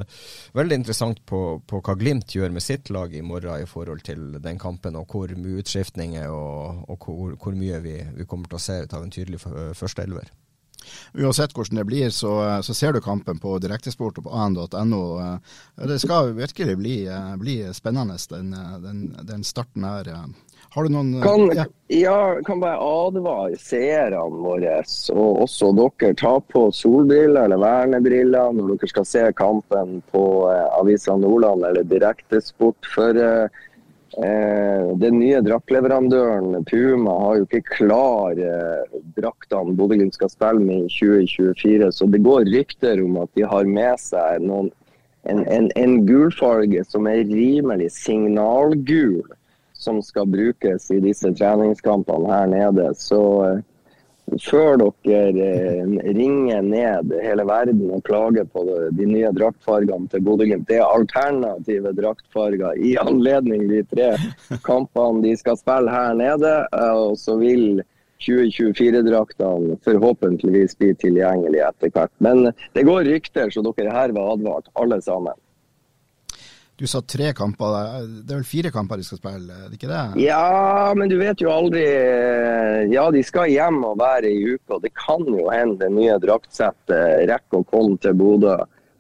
veldig 0.58 0.82
interessant 0.82 1.24
på, 1.30 1.44
på 1.68 1.84
hva 1.84 1.98
Glimt 2.00 2.36
gjør 2.36 2.54
med 2.56 2.66
sitt 2.66 2.92
lag 2.96 3.14
i 3.14 3.24
morgen 3.26 3.64
i 3.64 3.70
forhold 3.70 4.04
til 4.08 4.40
den 4.42 4.60
kampen, 4.62 4.98
og 5.00 5.12
hvor 5.12 5.32
mye 5.36 5.64
utskiftninger 5.64 6.30
og, 6.32 6.86
og 6.90 7.06
hvor, 7.06 7.40
hvor 7.40 7.58
mye 7.58 7.82
vi, 7.84 7.98
vi 8.18 8.28
kommer 8.30 8.50
til 8.50 8.60
å 8.60 8.68
se 8.70 8.84
ut 8.86 8.96
av 8.96 9.06
en 9.06 9.14
tydelig 9.14 9.42
førsteelver. 9.44 10.32
Uansett 11.14 11.54
hvordan 11.54 11.82
det 11.82 11.86
blir, 11.90 12.10
så, 12.14 12.32
så 12.64 12.74
ser 12.74 12.94
du 12.94 13.02
kampen 13.04 13.40
på 13.42 13.58
direktesport 13.62 14.20
og 14.22 14.28
på 14.28 14.36
an.no. 14.36 15.02
Det 15.90 16.00
skal 16.02 16.34
virkelig 16.38 16.78
bli, 16.80 16.96
bli 17.42 17.58
spennende, 17.76 18.18
den, 18.32 18.54
den, 18.86 19.04
den 19.28 19.44
starten 19.48 19.88
her. 19.88 20.12
Har 20.72 20.86
du 20.86 20.94
noen 20.94 21.22
Kan, 21.22 21.50
ja. 21.56 21.66
ja, 21.88 22.42
kan 22.46 22.60
bare 22.62 22.78
advare 22.78 23.58
seerne 23.58 24.42
våre, 24.44 24.76
og 25.16 25.40
også 25.46 25.72
dere, 25.78 26.12
ta 26.18 26.36
på 26.54 26.68
solbriller 26.76 27.48
eller 27.48 27.62
vernebriller 27.64 28.54
når 28.54 28.76
dere 28.76 28.92
skal 28.92 29.08
se 29.10 29.24
kampen 29.40 29.98
på 30.14 30.26
eh, 30.52 30.68
Avisa 30.78 31.16
Nordland 31.18 31.66
eller 31.72 31.88
direktesport. 31.90 32.86
For 32.94 33.18
eh, 33.18 33.64
eh, 34.22 34.92
den 35.02 35.18
nye 35.24 35.42
draktleverandøren 35.48 36.62
Puma 36.70 37.18
har 37.24 37.40
jo 37.40 37.50
ikke 37.50 37.64
klar 37.80 38.38
eh, 38.38 39.02
draktene 39.18 39.74
Bodø-Glimt 39.74 40.20
skal 40.20 40.30
spille 40.30 40.62
med 40.62 40.86
i 40.86 40.94
2024, 41.00 41.90
så 41.98 42.12
det 42.14 42.22
går 42.30 42.46
rykter 42.54 43.02
om 43.08 43.18
at 43.24 43.34
de 43.34 43.50
har 43.56 43.66
med 43.66 43.98
seg 44.06 44.46
noen, 44.46 44.70
en, 45.26 45.42
en, 45.50 45.74
en 45.76 46.00
gulfarge 46.06 46.86
som 46.88 47.10
er 47.10 47.26
rimelig 47.28 47.90
signalgul 47.98 49.26
som 49.80 50.02
skal 50.04 50.28
brukes 50.30 50.90
i 50.92 51.00
disse 51.04 51.32
treningskampene 51.40 52.32
her 52.32 52.48
nede. 52.52 52.90
Så 53.00 53.20
eh, 53.48 53.60
før 54.44 54.76
dere 55.06 55.46
eh, 55.50 55.94
ringer 56.14 56.62
ned 56.68 57.14
hele 57.24 57.46
verden 57.50 57.86
og 57.96 58.04
klager 58.06 58.46
på 58.54 58.66
de 58.94 59.08
nye 59.10 59.32
draktfargene 59.34 60.12
til 60.12 60.26
Bodø-Glimt, 60.28 60.68
det 60.70 60.82
er 60.82 60.92
alternative 60.92 61.96
draktfarger 61.98 62.78
i 62.78 62.98
anledning 63.02 63.66
de 63.72 63.82
tre 63.90 64.12
kampene 64.68 65.24
de 65.26 65.34
skal 65.40 65.58
spille 65.58 65.96
her 65.96 66.14
nede. 66.20 66.54
eh, 66.70 66.94
Og 67.08 67.18
så 67.18 67.40
vil 67.42 67.82
2024-draktene 68.20 69.78
forhåpentligvis 69.86 70.74
bli 70.78 70.94
tilgjengelige 71.00 71.68
etter 71.70 71.92
hvert. 71.96 72.12
Men 72.20 72.50
det 72.76 72.84
går 72.84 73.08
rykter, 73.08 73.48
så 73.50 73.64
dere 73.64 73.94
her 73.96 74.12
var 74.16 74.34
advart, 74.34 74.68
alle 74.76 75.00
sammen. 75.02 75.38
Du 76.80 76.88
sa 76.88 77.02
tre 77.04 77.34
kamper. 77.36 78.06
Det 78.24 78.32
er 78.32 78.38
vel 78.38 78.48
fire 78.48 78.72
kamper 78.72 79.02
de 79.02 79.04
skal 79.04 79.20
spille, 79.20 79.52
er 79.52 79.68
det 79.68 79.76
ikke 79.76 79.90
det? 79.92 80.04
Ja, 80.24 80.94
men 80.96 81.12
du 81.12 81.18
vet 81.20 81.42
jo 81.44 81.52
aldri 81.52 81.84
Ja, 82.94 83.10
de 83.12 83.24
skal 83.28 83.52
hjem 83.52 83.82
og 83.84 83.98
være 84.00 84.32
i 84.32 84.54
uka. 84.56 84.80
Det 84.80 84.94
kan 84.96 85.26
jo 85.28 85.50
hende 85.52 85.82
det 85.82 85.92
nye 85.92 86.16
draktsettet 86.24 87.26
rekker 87.28 87.60
å 87.60 87.68
komme 87.68 88.00
til 88.00 88.16
Bodø 88.20 88.56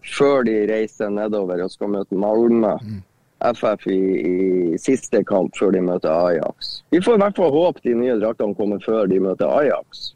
før 0.10 0.44
de 0.48 0.58
reiser 0.68 1.12
nedover 1.14 1.64
og 1.64 1.72
skal 1.72 1.94
møte 1.96 2.20
Malmö. 2.20 2.76
Mm. 2.84 3.00
FF 3.40 3.86
i, 3.88 4.00
i, 4.20 4.78
siste 4.84 5.22
kamp 5.24 5.56
før 5.56 5.72
de 5.72 5.80
møter 5.84 6.12
Ajax. 6.12 6.82
Vi 6.92 7.00
får 7.00 7.16
i 7.16 7.22
hvert 7.22 7.38
fall 7.40 7.54
håpe 7.54 7.84
de 7.86 7.94
nye 7.96 8.18
draktene 8.20 8.58
kommer 8.58 8.82
før 8.84 9.08
de 9.08 9.22
møter 9.24 9.48
Ajax. 9.48 10.10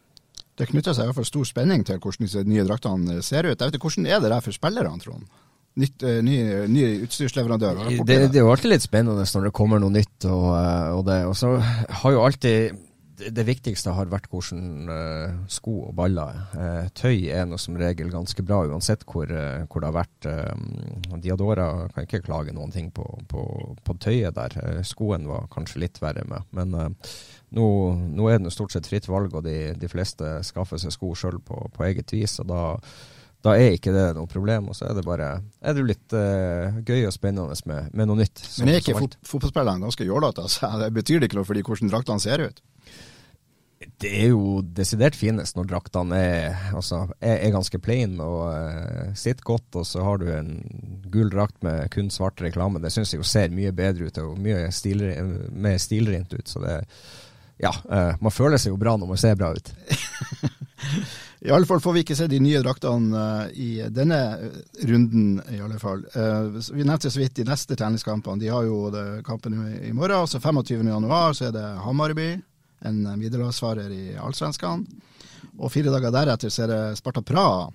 Det 0.60 0.67
knytter 0.69 0.93
seg 0.93 1.08
i 1.08 1.10
hvert 1.10 1.21
fall 1.21 1.30
stor 1.32 1.47
spenning 1.47 1.86
til 1.88 2.02
hvordan 2.04 2.28
disse 2.28 2.43
nye 2.43 2.65
draktene 2.67 3.21
ser 3.23 3.47
ut. 3.47 3.56
Jeg 3.56 3.71
vet 3.71 3.80
ikke, 3.80 3.88
Hvordan 3.88 4.10
er 4.12 4.19
det 4.19 4.34
der 4.34 4.43
for 4.43 4.56
spillerne, 4.56 4.99
Trond? 4.99 5.23
Nytt, 5.79 6.05
uh, 6.05 6.19
ny, 6.21 6.38
ny 6.69 6.86
utstyrsleverandør? 7.07 7.83
Det, 7.89 8.05
det, 8.05 8.38
er 8.38 8.43
jo 8.43 8.53
alltid 8.53 8.75
litt 8.75 8.86
spennende 8.86 9.25
når 9.25 9.47
det 9.49 9.53
kommer 9.57 9.81
noe 9.81 9.93
nytt. 9.93 10.17
Og, 10.29 10.49
eh, 10.53 10.89
og, 10.93 11.05
det, 11.07 11.21
og 11.29 11.38
så 11.38 11.55
har 11.57 12.13
jo 12.13 12.25
alltid 12.25 12.81
det 13.13 13.43
viktigste 13.45 13.93
har 13.93 14.09
vært 14.09 14.25
hvordan 14.31 14.89
uh, 14.89 15.36
sko 15.51 15.75
og 15.88 15.93
baller 15.97 16.39
uh, 16.57 16.89
Tøy 16.97 17.29
er 17.31 17.45
noe 17.47 17.62
som 17.62 17.77
regel 17.77 18.09
ganske 18.12 18.43
bra, 18.45 18.63
uansett 18.65 19.05
hvor, 19.05 19.29
uh, 19.29 19.65
hvor 19.69 19.83
det 19.83 19.91
har 19.91 19.97
vært. 19.99 20.29
Diadora 21.23 21.67
kan 21.93 22.07
ikke 22.07 22.23
klage 22.25 22.55
noen 22.55 22.73
ting 22.73 22.89
på, 22.95 23.05
på, 23.29 23.43
på 23.86 23.95
tøyet 24.01 24.36
der. 24.36 24.81
skoen 24.88 25.27
var 25.29 25.49
kanskje 25.53 25.83
litt 25.86 26.01
verre 26.01 26.25
med. 26.27 26.49
Men 26.55 26.73
nå, 26.73 27.67
nå, 28.17 28.29
er 28.29 28.41
det 28.41 28.53
stort 28.53 28.73
sett 28.73 28.89
fritt 28.89 29.07
valg, 29.07 29.36
og 29.38 29.45
de, 29.45 29.73
de 29.77 29.89
fleste 29.91 30.39
skaffer 30.47 30.81
seg 30.81 30.95
sko 30.95 31.13
sjøl 31.17 31.39
på, 31.45 31.59
på, 31.73 31.86
eget 31.88 32.15
vis. 32.15 32.39
og 32.41 32.49
da 32.49 32.63
da 33.43 33.56
er 33.60 33.77
ikke 33.77 33.91
det 33.91 34.06
noe 34.17 34.29
problem. 34.32 34.69
Og 34.71 34.77
så 34.77 34.89
er 34.89 34.97
det 34.97 35.06
bare 35.08 35.29
er 35.60 35.77
det 35.77 35.88
litt 35.88 36.15
gøy 36.15 37.08
og 37.08 37.15
spennende 37.15 37.58
med, 37.69 37.89
med 37.91 38.10
noe 38.10 38.21
nytt. 38.21 38.43
Men 38.60 38.73
er 38.73 38.79
ikke 38.79 38.95
fotballspillerne 39.27 39.84
ganske 39.84 40.08
jålete? 40.08 40.45
Altså? 40.47 40.69
Betyr 40.95 41.19
det 41.19 41.29
ikke 41.29 41.41
noe 41.41 41.49
for 41.49 41.60
de 41.60 41.65
hvordan 41.67 41.91
draktene 41.91 42.23
ser 42.23 42.47
ut? 42.47 42.63
det 44.01 44.12
er 44.23 44.32
jo 44.34 44.62
desidert 44.75 45.15
finest 45.17 45.58
når 45.58 45.67
draktene 45.71 46.19
er, 46.19 46.62
altså, 46.75 47.03
er, 47.19 47.38
er, 47.38 47.53
ganske 47.56 47.79
plain 47.84 48.15
og 48.23 48.39
uh, 48.51 49.12
sitter 49.17 49.45
godt, 49.47 49.67
og 49.79 49.88
så 49.88 50.03
har 50.06 50.21
du 50.21 50.29
en 50.34 50.53
gul 51.12 51.32
drakt 51.34 51.60
med 51.65 51.89
kun 51.93 52.12
svart 52.13 52.41
reklame. 52.43 52.82
Det 52.84 52.91
syns 52.93 53.13
jeg 53.13 53.21
jo 53.21 53.27
ser 53.27 53.53
mye 53.56 53.73
bedre 53.75 54.10
ut 54.10 54.21
og 54.23 54.39
mye 54.41 54.67
stilre, 54.75 55.13
mer 55.51 55.79
stilrent 55.82 56.34
ut. 56.36 56.47
Så 56.49 56.63
det 56.63 56.79
Ja, 57.62 57.71
uh, 57.86 58.15
man 58.19 58.34
føler 58.34 58.60
seg 58.60 58.73
jo 58.73 58.82
bra 58.82 58.95
når 58.97 59.13
man 59.13 59.21
ser 59.21 59.38
bra 59.39 59.53
ut. 59.53 59.73
I 61.43 61.51
alle 61.51 61.67
fall 61.67 61.82
får 61.84 61.93
vi 61.93 62.01
ikke 62.06 62.15
se 62.15 62.25
de 62.32 62.38
nye 62.39 62.62
draktene 62.63 63.19
uh, 63.19 63.49
i 63.60 63.84
denne 63.91 64.19
runden, 64.88 65.41
i 65.51 65.60
alle 65.60 65.75
fall. 65.82 66.06
Uh, 66.15 66.56
vi 66.71 66.86
nevnte 66.88 67.12
så 67.12 67.19
vidt 67.19 67.36
de 67.36 67.43
neste 67.49 67.75
treningskampene. 67.75 68.39
De 68.39 68.51
har 68.53 68.63
jo 68.63 68.88
det, 68.93 69.03
kampen 69.27 69.58
i, 69.75 69.91
morgen. 69.91 70.23
Så 70.29 70.39
25.1 70.39 71.36
så 71.36 71.49
er 71.49 71.56
det 71.58 71.65
Hamarby 71.84 72.29
en 72.88 73.01
middelhavsfarer 73.19 73.91
i 73.91 74.03
Allsvenskan. 74.15 74.86
Og 75.60 75.71
fire 75.71 75.91
dager 75.91 76.15
deretter 76.15 76.51
så 76.51 76.63
er 76.63 76.71
det 76.71 76.82
Sparta 77.01 77.25
Praha. 77.27 77.67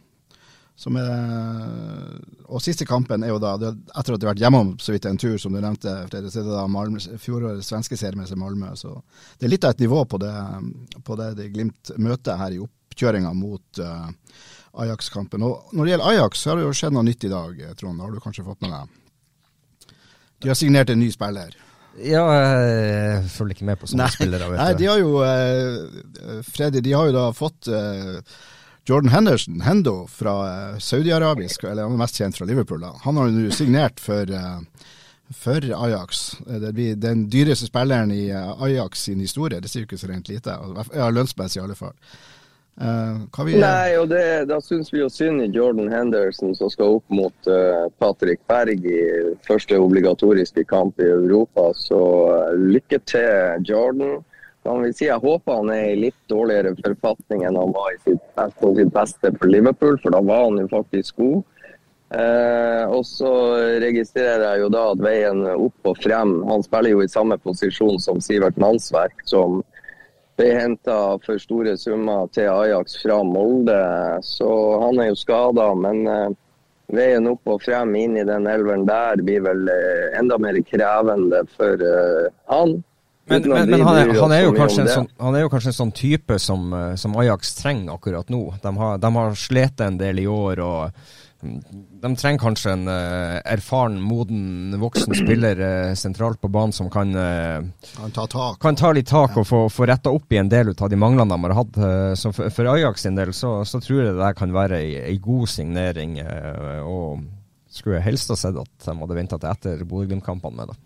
Er, 0.79 2.19
og 2.47 2.63
siste 2.63 2.87
kampen 2.87 3.25
er 3.27 3.33
jo 3.33 3.41
da, 3.43 3.57
etter 3.59 4.15
at 4.15 4.21
de 4.23 4.29
har 4.29 4.31
vært 4.31 4.43
hjemom 4.45 4.77
så 4.81 4.95
vidt 4.95 5.09
en 5.11 5.19
tur, 5.19 5.35
som 5.43 5.53
du 5.53 5.59
nevnte, 5.59 5.91
Fredrik, 6.07 6.31
så 6.31 6.41
er 6.41 6.47
det 6.47 6.55
da 6.55 6.67
Malmö, 6.71 7.03
fjorårets 7.19 7.69
svenske 7.73 7.99
seriemester 7.99 8.39
Malmö. 8.39 8.71
Så 8.79 8.95
det 9.37 9.49
er 9.49 9.57
litt 9.57 9.67
av 9.67 9.75
et 9.75 9.83
nivå 9.83 10.05
på 10.09 10.23
det, 10.23 10.33
på 11.05 11.19
det 11.19 11.33
de 11.41 11.49
Glimt 11.53 11.93
møter 11.99 12.39
her 12.39 12.55
i 12.55 12.63
oppkjøringa 12.99 13.33
mot 13.39 13.79
uh, 13.79 14.11
Ajax-kampen. 14.83 15.43
Og 15.47 15.71
Når 15.73 15.85
det 15.85 15.95
gjelder 15.95 16.11
Ajax, 16.11 16.43
så 16.43 16.51
har 16.51 16.59
det 16.59 16.67
jo 16.67 16.75
skjedd 16.75 16.97
noe 16.97 17.07
nytt 17.07 17.25
i 17.25 17.33
dag, 17.33 17.63
Trond. 17.79 18.03
Har 18.03 18.13
du 18.13 18.21
kanskje 18.21 18.47
fått 18.47 18.61
med 18.65 18.75
deg? 18.75 19.95
De 20.43 20.51
har 20.51 20.59
signert 20.59 20.91
en 20.91 21.01
ny 21.01 21.09
spiller. 21.11 21.57
Ja, 21.99 22.23
jeg 22.31 23.25
følger 23.35 23.57
ikke 23.57 23.67
med 23.67 23.81
på 23.81 23.89
sånne 23.91 24.07
Nei. 24.07 24.15
spillere. 24.15 24.51
Nei, 24.55 24.69
de 24.79 24.87
har 24.87 25.01
jo 25.01 25.17
uh, 25.19 26.43
Freddy, 26.47 26.83
de 26.85 26.95
har 26.95 27.09
jo 27.09 27.17
da 27.17 27.25
fått 27.35 27.71
uh, 27.73 28.21
Jordan 28.87 29.11
Henderson, 29.11 29.59
Hendo, 29.67 29.97
fra 30.11 30.37
uh, 30.47 30.79
Saudi-Arabisk, 30.79 31.67
eller 31.67 31.89
han 31.89 31.97
er 31.97 32.05
mest 32.05 32.21
kjent 32.21 32.39
fra 32.39 32.47
Liverpool. 32.47 32.85
da. 32.87 32.95
Han 33.03 33.19
har 33.19 33.27
jo 33.27 33.35
nå 33.35 33.51
signert 33.57 33.99
for, 34.03 34.31
for 35.35 35.69
Ajax. 35.83 36.25
Det 36.47 36.71
blir 36.77 37.03
den 37.03 37.27
dyreste 37.33 37.67
spilleren 37.67 38.15
i 38.15 38.29
Ajax 38.31 39.09
sin 39.09 39.25
historie. 39.25 39.59
Det 39.59 39.73
sier 39.73 39.83
jo 39.83 39.91
ikke 39.91 39.99
så 39.99 40.13
rent 40.13 40.31
lite. 40.31 40.55
Ja, 40.95 41.11
lønnsmessig 41.11 41.59
i 41.59 41.67
alle 41.67 41.79
fall. 41.79 41.99
Uh, 42.79 43.45
vi, 43.45 43.57
Nei, 43.59 43.97
og 43.99 44.07
det, 44.13 44.47
da 44.47 44.61
syns 44.63 44.93
vi 44.93 45.01
jo 45.01 45.09
synd 45.11 45.43
i 45.43 45.49
Jordan 45.51 45.89
Henderson, 45.91 46.53
som 46.55 46.71
skal 46.71 47.01
opp 47.01 47.11
mot 47.11 47.49
uh, 47.51 47.89
Patrick 47.99 48.39
Berg 48.47 48.85
i 48.87 49.01
første 49.47 49.81
obligatoriske 49.83 50.63
kamp 50.71 51.01
i 51.03 51.09
Europa. 51.11 51.73
Så 51.75 51.99
uh, 52.31 52.53
lykke 52.55 53.01
til, 53.03 53.65
Jordan. 53.67 54.21
Kan 54.63 54.85
vi 54.85 54.93
si, 54.95 55.09
Jeg 55.09 55.19
håper 55.25 55.59
han 55.59 55.73
er 55.75 55.89
i 55.91 56.01
litt 56.05 56.19
dårligere 56.31 56.77
forfatning 56.79 57.43
enn 57.49 57.59
han 57.59 57.75
var 57.75 57.91
i 57.97 58.03
sitt 58.05 58.23
beste, 58.39 58.71
sitt 58.79 58.95
beste 58.95 59.33
for 59.41 59.51
Liverpool, 59.51 59.99
for 60.03 60.15
da 60.15 60.23
var 60.23 60.45
han 60.47 60.61
jo 60.63 60.71
faktisk 60.71 61.19
god. 61.19 61.47
og 62.89 63.03
så 63.05 63.31
registrerer 63.83 64.45
jeg 64.45 64.61
jo 64.63 64.69
da 64.73 64.85
at 64.95 65.03
veien 65.05 65.43
opp 65.51 65.91
og 65.91 65.99
frem 66.01 66.31
Han 66.49 66.63
spiller 66.65 66.95
jo 66.95 67.03
i 67.05 67.11
samme 67.13 67.37
posisjon 67.45 68.01
som 68.01 68.21
Sivert 68.25 68.57
Mannsverk, 68.57 69.21
som 69.29 69.61
ble 70.39 70.51
henta 70.55 70.99
for 71.25 71.41
store 71.43 71.77
summer 71.79 72.29
til 72.35 72.51
Ajax 72.51 72.99
fra 73.03 73.21
Molde. 73.27 73.79
Så 74.25 74.49
han 74.85 75.01
er 75.03 75.11
jo 75.11 75.19
skada. 75.19 75.71
Men 75.79 76.05
uh, 76.07 76.29
veien 76.95 77.29
opp 77.31 77.51
og 77.51 77.63
frem 77.65 77.97
inn 77.99 78.19
i 78.21 78.27
den 78.27 78.47
elveren 78.51 78.87
der 78.89 79.23
blir 79.25 79.43
vel 79.47 79.67
uh, 79.69 80.19
enda 80.19 80.39
mer 80.41 80.61
krevende 80.69 81.43
for 81.57 81.83
uh, 81.83 82.29
han. 82.53 82.79
Men, 83.29 83.45
men, 83.45 83.69
men 83.69 83.83
han, 83.85 83.99
er, 84.01 84.15
han, 84.17 84.33
er 84.33 84.47
sånn, 84.73 85.11
han, 85.21 85.35
er, 85.37 85.43
jo 85.43 85.51
kanskje 85.53 85.69
en 85.75 85.77
sånn 85.83 85.91
type 85.93 86.39
som, 86.41 86.71
som 86.97 87.17
Ajax 87.21 87.51
trenger 87.59 87.99
akkurat 87.99 88.31
nå. 88.33 88.41
De 88.63 88.73
har, 88.79 89.03
de 89.03 89.11
har 89.19 89.37
slitt 89.37 89.83
en 89.85 89.99
del 90.01 90.23
i 90.23 90.25
år. 90.33 90.63
og 90.65 91.11
de 91.41 92.11
trenger 92.19 92.41
kanskje 92.43 92.73
en 92.75 92.89
uh, 92.91 93.39
erfaren, 93.47 94.01
moden, 94.03 94.75
voksen 94.81 95.15
spiller 95.23 95.61
uh, 95.63 95.95
sentralt 95.95 96.41
på 96.43 96.51
banen 96.51 96.75
som 96.75 96.91
kan, 96.91 97.15
uh, 97.15 97.63
kan, 97.95 98.15
ta, 98.15 98.27
tak. 98.27 98.59
kan 98.63 98.79
ta 98.79 98.91
litt 98.97 99.11
tak 99.11 99.37
og 99.39 99.47
få, 99.47 99.61
få 99.71 99.87
retta 99.87 100.11
opp 100.15 100.35
i 100.35 100.41
en 100.43 100.51
del 100.51 100.75
av 100.75 100.91
de 100.91 100.99
manglene 100.99 101.31
de 101.35 101.47
har 101.47 101.57
hatt. 101.61 101.81
så 102.19 102.33
for, 102.35 102.51
for, 102.55 102.73
Ajax 102.75 103.07
sin 103.07 103.19
del 103.19 103.33
så, 103.37 103.61
så, 103.65 103.81
tror 103.85 104.03
jeg 104.03 104.11
det 104.11 104.19
der 104.19 104.37
kan 104.39 104.55
være 104.55 104.83
ei, 104.83 105.17
god 105.23 105.47
signering. 105.53 106.19
og 106.83 107.23
skulle 107.71 107.99
jeg 107.99 108.09
helst 108.09 108.33
ha 108.33 108.37
sett 108.39 108.59
at 108.59 108.89
de 108.89 108.99
hadde 108.99 109.17
venta 109.17 109.39
til 109.39 109.51
etter 109.53 109.87
Bodø-Glimt-kampene 109.87 110.59
med 110.59 110.73
det. 110.73 110.79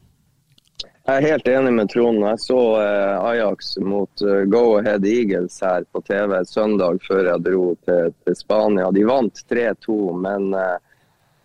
Jeg 1.03 1.19
er 1.19 1.33
helt 1.33 1.49
enig 1.51 1.73
med 1.75 1.89
Trond. 1.91 2.21
Jeg 2.23 2.39
så 2.39 2.61
eh, 2.79 3.25
Ajax 3.27 3.73
mot 3.83 4.23
uh, 4.23 4.45
Go 4.47 4.77
Ahead 4.79 5.03
Eagles 5.03 5.57
her 5.59 5.83
på 5.91 5.99
TV 6.07 6.37
søndag 6.47 7.01
før 7.03 7.27
jeg 7.27 7.43
dro 7.43 7.65
til, 7.83 8.13
til 8.23 8.37
Spania. 8.39 8.93
De 8.95 9.03
vant 9.09 9.41
3-2, 9.51 9.97
men 10.23 10.53
uh, 10.55 10.77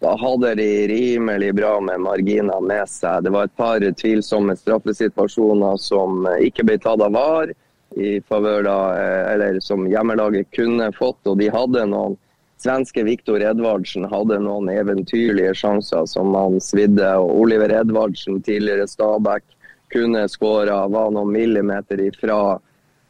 da 0.06 0.12
hadde 0.22 0.52
de 0.62 0.70
rimelig 0.92 1.56
bra 1.58 1.72
med 1.82 2.06
marginer 2.06 2.62
med 2.62 2.86
seg. 2.86 3.26
Det 3.26 3.34
var 3.34 3.50
et 3.50 3.58
par 3.58 3.82
tvilsomme 3.82 4.54
straffesituasjoner 4.60 5.82
som 5.82 6.30
ikke 6.38 6.68
ble 6.70 6.78
tatt 6.84 7.02
av 7.02 7.18
VAR, 7.18 7.56
i 7.98 8.20
favør 8.30 8.62
da, 8.68 8.80
eller 9.34 9.58
som 9.64 9.88
hjemmelaget 9.90 10.52
kunne 10.54 10.92
fått. 10.94 11.24
Og 11.26 11.40
de 11.42 11.48
hadde 11.50 11.88
noen 11.90 12.14
Svenske 12.68 13.04
Viktor 13.04 13.40
Edvardsen 13.40 14.04
hadde 14.12 14.42
noen 14.44 14.68
eventyrlige 14.68 15.54
sjanser 15.56 16.04
som 16.10 16.34
han 16.36 16.58
svidde. 16.60 17.08
og 17.16 17.30
Oliver 17.40 17.72
Edvardsen, 17.72 18.42
tidligere 18.44 18.88
Stabæk, 18.92 19.46
kunne 19.94 20.26
skåra, 20.28 20.82
var 20.92 21.14
noen 21.16 21.32
millimeter 21.32 22.02
ifra 22.04 22.60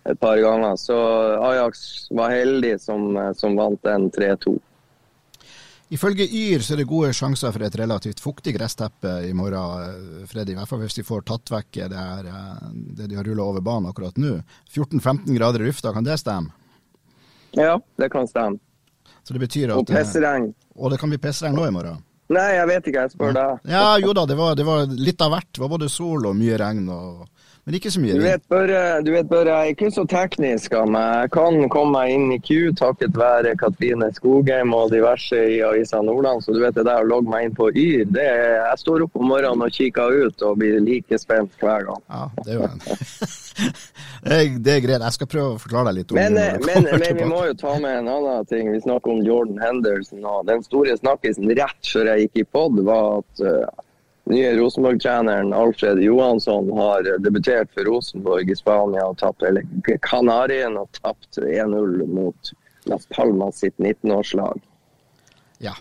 et 0.06 0.20
par 0.20 0.38
ganger. 0.38 0.76
Så 0.78 0.98
Ajax 1.42 2.06
var 2.14 2.36
heldig 2.36 2.76
som, 2.84 3.18
som 3.34 3.58
vant 3.58 3.82
den 3.82 4.12
3-2. 4.14 4.54
Ifølge 5.90 6.28
Yr 6.30 6.62
så 6.62 6.76
er 6.76 6.84
det 6.84 6.90
gode 6.92 7.10
sjanser 7.18 7.56
for 7.56 7.66
et 7.66 7.80
relativt 7.82 8.22
fuktig 8.22 8.54
gressteppe 8.60 9.16
i 9.26 9.34
morgen, 9.34 10.28
Freddy. 10.30 10.54
I 10.54 10.60
hvert 10.60 10.70
fall 10.70 10.84
hvis 10.84 11.00
de 11.00 11.08
får 11.08 11.26
tatt 11.32 11.50
vekk 11.56 11.82
det, 11.96 11.98
her, 11.98 12.30
det 12.94 13.10
de 13.10 13.18
har 13.18 13.26
rulla 13.26 13.50
over 13.50 13.66
banen 13.66 13.90
akkurat 13.90 14.22
nå. 14.22 14.38
14-15 14.70 15.34
grader 15.34 15.66
i 15.66 15.72
lufta, 15.72 15.96
kan 15.98 16.06
det 16.06 16.22
stemme? 16.22 16.54
Ja, 17.58 17.80
det 17.98 18.14
kan 18.14 18.30
stemme. 18.30 18.62
Så 19.28 19.36
det 19.36 19.42
betyr 19.44 19.74
at 19.74 19.76
Og 19.76 19.90
pissregn. 19.90 20.54
Og 20.80 20.94
det 20.94 21.02
kan 21.02 21.12
bli 21.12 21.20
pissregn 21.20 21.58
nå 21.58 21.66
i 21.68 21.72
morgen? 21.76 22.00
Nei, 22.32 22.48
jeg 22.56 22.68
vet 22.70 22.88
ikke, 22.88 23.02
jeg 23.04 23.12
spør 23.12 23.34
deg. 23.36 23.66
Ja, 23.72 23.84
jo 24.00 24.14
da, 24.16 24.24
det 24.28 24.36
var, 24.40 24.56
det 24.56 24.64
var, 24.68 24.88
litt 24.88 25.22
av 25.24 25.34
hvert. 25.34 25.50
Det 25.52 25.64
var 25.64 25.72
både 25.72 25.90
sol 25.92 26.30
og 26.30 26.36
mye 26.36 26.60
regn. 26.60 26.88
og 26.92 27.28
Men 27.68 27.76
ikke 27.76 27.92
så 27.92 28.00
mye. 28.00 28.14
Du 28.16 28.22
vet, 28.24 28.44
bare, 28.48 28.82
du 29.04 29.10
vet 29.12 29.28
bare 29.28 29.52
jeg 29.52 29.68
er 29.68 29.74
ikke 29.74 29.90
så 29.92 30.06
teknisk 30.08 30.72
av 30.80 30.86
meg. 30.88 31.26
Jeg 31.26 31.32
kan 31.36 31.58
komme 31.68 31.98
meg 31.98 32.14
inn 32.14 32.30
i 32.32 32.38
Q 32.40 32.70
takket 32.80 33.18
være 33.20 33.58
Katrine 33.60 34.08
Skogheim 34.16 34.72
og 34.72 34.94
diverse 34.94 35.36
i 35.36 35.58
Avisa 35.68 36.00
Nordland. 36.00 36.46
Så 36.46 36.56
du 36.56 36.62
vet 36.62 36.78
det 36.80 36.86
der 36.88 37.04
å 37.04 37.10
logge 37.10 37.28
meg 37.28 37.50
inn 37.50 37.58
på 37.58 37.68
Yr, 37.74 38.06
det 38.16 38.24
er, 38.24 38.54
jeg 38.70 38.80
står 38.86 39.04
opp 39.04 39.20
om 39.20 39.28
morgenen 39.34 39.66
og 39.66 39.76
kikker 39.76 40.16
ut 40.16 40.46
og 40.48 40.62
blir 40.62 40.80
like 40.86 41.20
spent 41.20 41.58
hver 41.60 41.84
gang. 41.90 42.06
Ja, 42.08 42.22
det 42.46 42.54
er 42.54 42.62
jo 42.62 42.70
en 42.70 42.80
det, 44.64 44.72
er, 44.78 44.80
greit. 44.86 45.04
Jeg 45.04 45.18
skal 45.18 45.30
prøve 45.34 45.58
å 45.58 45.60
forklare 45.60 45.90
deg 45.90 45.98
litt 46.00 46.14
om 46.14 46.22
Men, 46.22 46.40
eh, 46.40 46.56
men, 46.64 46.88
men 47.04 47.20
vi 47.20 47.28
må 47.28 47.42
jo 47.50 47.58
ta 47.60 47.74
med 47.84 47.98
en 47.98 48.08
annen 48.14 48.48
ting. 48.48 48.72
Vi 48.72 48.80
snakker 48.86 49.12
om 49.12 49.20
Jordan 49.28 49.60
Henderson. 49.60 50.24
og 50.24 50.48
Den 50.48 50.64
store 50.64 50.96
snakkisen 51.02 51.52
rett 51.52 51.92
før 51.92 52.14
jeg 52.14 52.30
gikk 52.30 52.46
i 52.46 52.48
pod, 52.48 52.80
var 52.88 53.26
at 53.26 53.44
uh, 53.44 53.84
nye 54.30 54.54
Rosenborg-treneren 54.58 55.54
Alfred 55.54 56.02
Johansson 56.04 56.72
har 56.78 57.08
debutert 57.24 57.74
for 57.74 57.88
Rosenborg 57.88 58.52
i 58.52 58.56
Spania 58.56 59.06
og 59.08 59.18
tapt 59.22 59.44
eller 59.48 59.66
Kanarien 60.06 60.78
og 60.80 60.90
tapt 61.00 61.40
1-0 61.42 62.06
mot 62.12 62.52
Las 62.88 63.08
Palmas 63.12 63.60
sitt 63.60 63.78
19-årslag. 63.78 64.62
Ja, 65.64 65.74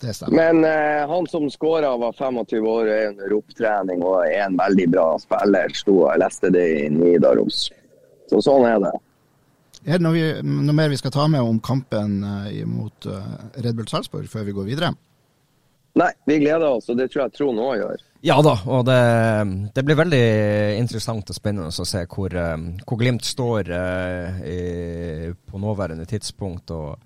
det 0.00 0.14
stemmer. 0.14 0.36
Men 0.36 0.64
eh, 0.64 1.08
han 1.08 1.26
som 1.26 1.50
skåra 1.50 1.96
var 1.96 2.12
25 2.12 2.66
år 2.66 2.86
og 2.86 2.94
er 2.94 3.12
under 3.12 3.36
opptrening 3.36 4.02
og 4.04 4.24
er 4.24 4.46
en 4.46 4.56
veldig 4.60 4.88
bra 4.94 5.06
spiller. 5.20 5.76
Sto, 5.76 6.00
jeg 6.06 6.22
leste 6.24 6.52
det 6.54 6.66
i 6.80 6.88
Nidaros. 6.94 7.68
Så 8.30 8.40
sånn 8.44 8.66
er 8.68 8.80
det. 8.84 8.96
Er 9.86 9.96
det 9.96 10.04
noe, 10.04 10.12
vi, 10.12 10.24
noe 10.44 10.76
mer 10.76 10.90
vi 10.92 10.98
skal 11.00 11.12
ta 11.14 11.26
med 11.32 11.40
om 11.44 11.60
kampen 11.64 12.20
eh, 12.24 12.64
mot 12.68 13.08
eh, 13.08 13.30
Red 13.64 13.78
Bull 13.78 13.88
Salzburg 13.88 14.28
før 14.28 14.48
vi 14.48 14.56
går 14.56 14.68
videre? 14.72 14.92
Nei, 15.98 16.12
vi 16.26 16.38
gleder 16.38 16.68
oss, 16.68 16.86
og 16.92 16.98
det 17.00 17.08
tror 17.10 17.24
jeg 17.24 17.34
Trond 17.34 17.60
òg 17.62 17.74
gjør. 17.80 18.06
Ja 18.22 18.36
da, 18.44 18.52
og 18.68 18.84
det, 18.84 19.00
det, 19.74 19.82
blir 19.86 19.96
veldig 19.96 20.24
interessant 20.76 21.32
og 21.32 21.36
spennende 21.36 21.72
å 21.72 21.88
se 21.88 22.04
hvor, 22.04 22.34
eh, 22.36 22.56
hvor 22.84 23.00
Glimt 23.00 23.24
står 23.24 23.70
eh, 23.72 24.42
i, 24.44 24.60
på 25.48 25.60
nåværende 25.62 26.04
tidspunkt. 26.08 26.70
og 26.76 27.00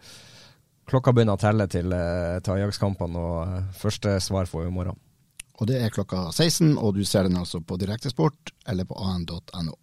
Klokka 0.91 1.15
begynner 1.15 1.39
å 1.39 1.41
telle 1.41 1.65
til, 1.73 1.89
uh, 1.97 2.37
til 2.45 2.59
Ajax-kampene, 2.59 3.21
og 3.21 3.77
første 3.79 4.19
svar 4.21 4.51
får 4.51 4.67
vi 4.67 4.73
i 4.73 4.75
morgen. 4.75 4.99
Og 5.55 5.71
det 5.71 5.79
er 5.81 5.95
klokka 5.95 6.27
16, 6.33 6.75
og 6.77 6.99
du 6.99 7.05
ser 7.09 7.29
den 7.29 7.39
altså 7.41 7.63
på 7.65 7.79
Direktesport 7.81 8.53
eller 8.69 8.85
på 8.91 8.99
an.no. 9.01 9.79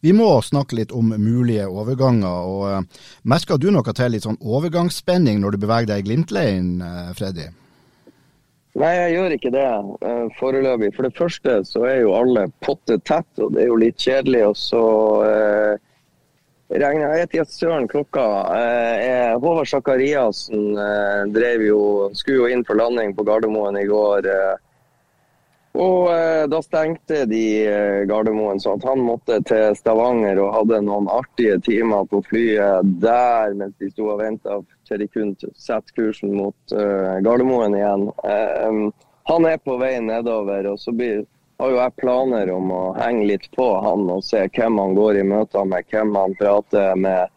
Vi 0.00 0.12
må 0.14 0.28
snakke 0.46 0.78
litt 0.78 0.92
om 0.94 1.10
mulige 1.18 1.66
overganger. 1.66 2.50
og 2.50 2.66
uh, 2.70 3.06
Merker 3.26 3.58
du 3.58 3.70
noe 3.74 3.94
til 3.94 4.14
litt 4.14 4.26
sånn 4.26 4.38
overgangsspenning 4.38 5.40
når 5.42 5.56
du 5.56 5.64
beveger 5.64 5.90
deg 5.92 6.04
i 6.04 6.06
Glimt-leiren, 6.10 6.76
uh, 6.82 7.08
Freddy? 7.18 7.48
Nei, 8.78 8.92
jeg 8.94 9.14
gjør 9.16 9.34
ikke 9.34 9.50
det 9.54 9.66
uh, 9.66 10.26
foreløpig. 10.38 10.92
For 10.94 11.08
det 11.08 11.16
første 11.18 11.58
så 11.66 11.82
er 11.88 12.00
jo 12.04 12.14
alle 12.14 12.46
potte 12.62 13.00
tett, 13.02 13.30
og 13.42 13.56
det 13.56 13.64
er 13.64 13.72
jo 13.72 13.80
litt 13.82 13.98
kjedelig. 13.98 14.44
Og 14.52 14.56
så 14.60 14.84
uh, 15.24 15.74
regner 16.70 17.08
jeg 17.08 17.24
vet 17.24 17.36
at 17.42 17.56
søren 17.56 17.90
klokka. 17.90 18.28
Uh, 18.54 19.34
Håvard 19.42 19.70
Sakariassen 19.72 20.78
drev 21.34 21.66
jo, 21.66 21.82
skulle 22.14 22.44
jo 22.44 22.54
inn 22.54 22.64
for 22.68 22.78
landing 22.78 23.16
på 23.18 23.26
Gardermoen 23.26 23.80
i 23.82 23.86
går. 23.88 24.30
Og 25.78 26.08
eh, 26.10 26.44
da 26.50 26.58
stengte 26.62 27.22
de 27.30 27.42
eh, 27.66 28.04
Gardermoen, 28.10 28.58
så 28.60 28.72
at 28.74 28.84
han 28.88 29.04
måtte 29.06 29.36
til 29.46 29.76
Stavanger 29.78 30.40
og 30.42 30.54
hadde 30.56 30.80
noen 30.82 31.06
artige 31.12 31.60
timer 31.62 32.08
på 32.10 32.18
flyet 32.26 32.96
der 32.98 33.54
mens 33.54 33.76
de 33.78 33.90
sto 33.92 34.08
og 34.10 34.18
venta 34.18 34.56
til 34.88 35.04
de 35.04 35.06
kunne 35.12 35.52
sette 35.54 35.94
kursen 35.94 36.32
mot 36.34 36.74
eh, 36.74 37.20
Gardermoen 37.22 37.76
igjen. 37.78 38.08
Eh, 38.26 38.80
han 39.30 39.46
er 39.46 39.60
på 39.62 39.76
vei 39.78 39.92
nedover, 40.02 40.66
og 40.72 40.80
så 40.82 40.90
blir, 40.96 41.22
har 41.62 41.70
jo 41.70 41.78
jeg 41.78 41.94
planer 42.02 42.50
om 42.50 42.72
å 42.74 42.82
henge 42.96 43.28
litt 43.30 43.46
på 43.54 43.68
han 43.84 44.08
og 44.10 44.24
se 44.26 44.48
hvem 44.48 44.80
han 44.82 44.96
går 44.98 45.20
i 45.20 45.26
møter 45.30 45.68
med, 45.68 45.86
hvem 45.92 46.16
han 46.16 46.34
prater 46.40 46.98
med. 46.98 47.34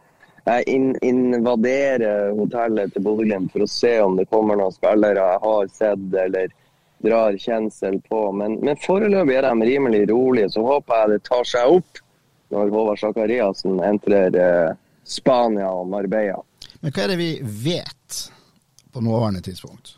Jeg 0.47 0.65
in 0.71 0.95
invaderer 1.05 2.31
hotellet 2.33 2.95
til 2.95 3.05
Bodø-Glimt 3.05 3.53
for 3.53 3.67
å 3.67 3.69
se 3.69 3.93
om 4.01 4.17
det 4.17 4.25
kommer 4.33 4.57
noen 4.57 4.73
spillere 4.73 5.27
jeg 5.35 5.43
har 5.45 5.71
sett 5.75 6.17
eller 6.23 6.49
drar 7.03 7.37
kjensel 7.37 7.99
på. 8.05 8.23
Men, 8.37 8.59
men 8.63 8.79
foreløpig 8.81 9.37
er 9.37 9.47
de 9.49 9.69
rimelig 9.69 10.05
rolige, 10.11 10.51
så 10.53 10.65
håper 10.65 11.03
jeg 11.03 11.13
det 11.13 11.23
tar 11.29 11.47
seg 11.47 11.77
opp 11.79 12.03
når 12.51 12.73
Håvard 12.73 12.99
Sakariassen 12.99 13.79
entrer 13.87 14.35
eh, 14.35 14.75
Spania 15.07 15.71
og 15.71 15.87
Marbella. 15.91 16.41
Men 16.81 16.93
hva 16.93 17.05
er 17.05 17.13
det 17.13 17.19
vi 17.21 17.31
vet 17.41 18.21
på 18.91 19.03
nåværende 19.03 19.41
tidspunkt? 19.45 19.95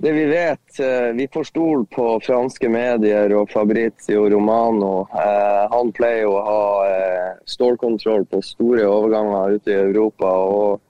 Det 0.00 0.12
vi 0.12 0.24
vet, 0.24 0.80
eh, 0.80 1.12
Vi 1.12 1.28
får 1.32 1.44
stol 1.44 1.86
på 1.86 2.20
franske 2.24 2.68
medier 2.68 3.34
og 3.36 3.50
Fabrizio 3.50 4.30
Romano. 4.32 5.08
Eh, 5.12 5.64
han 5.70 5.92
pleier 5.92 6.24
å 6.24 6.38
ha 6.46 6.62
eh, 6.88 7.34
stålkontroll 7.44 8.24
på 8.24 8.40
store 8.42 8.86
overganger 8.88 9.58
ute 9.58 9.70
i 9.70 9.82
Europa. 9.82 10.30
og 10.30 10.80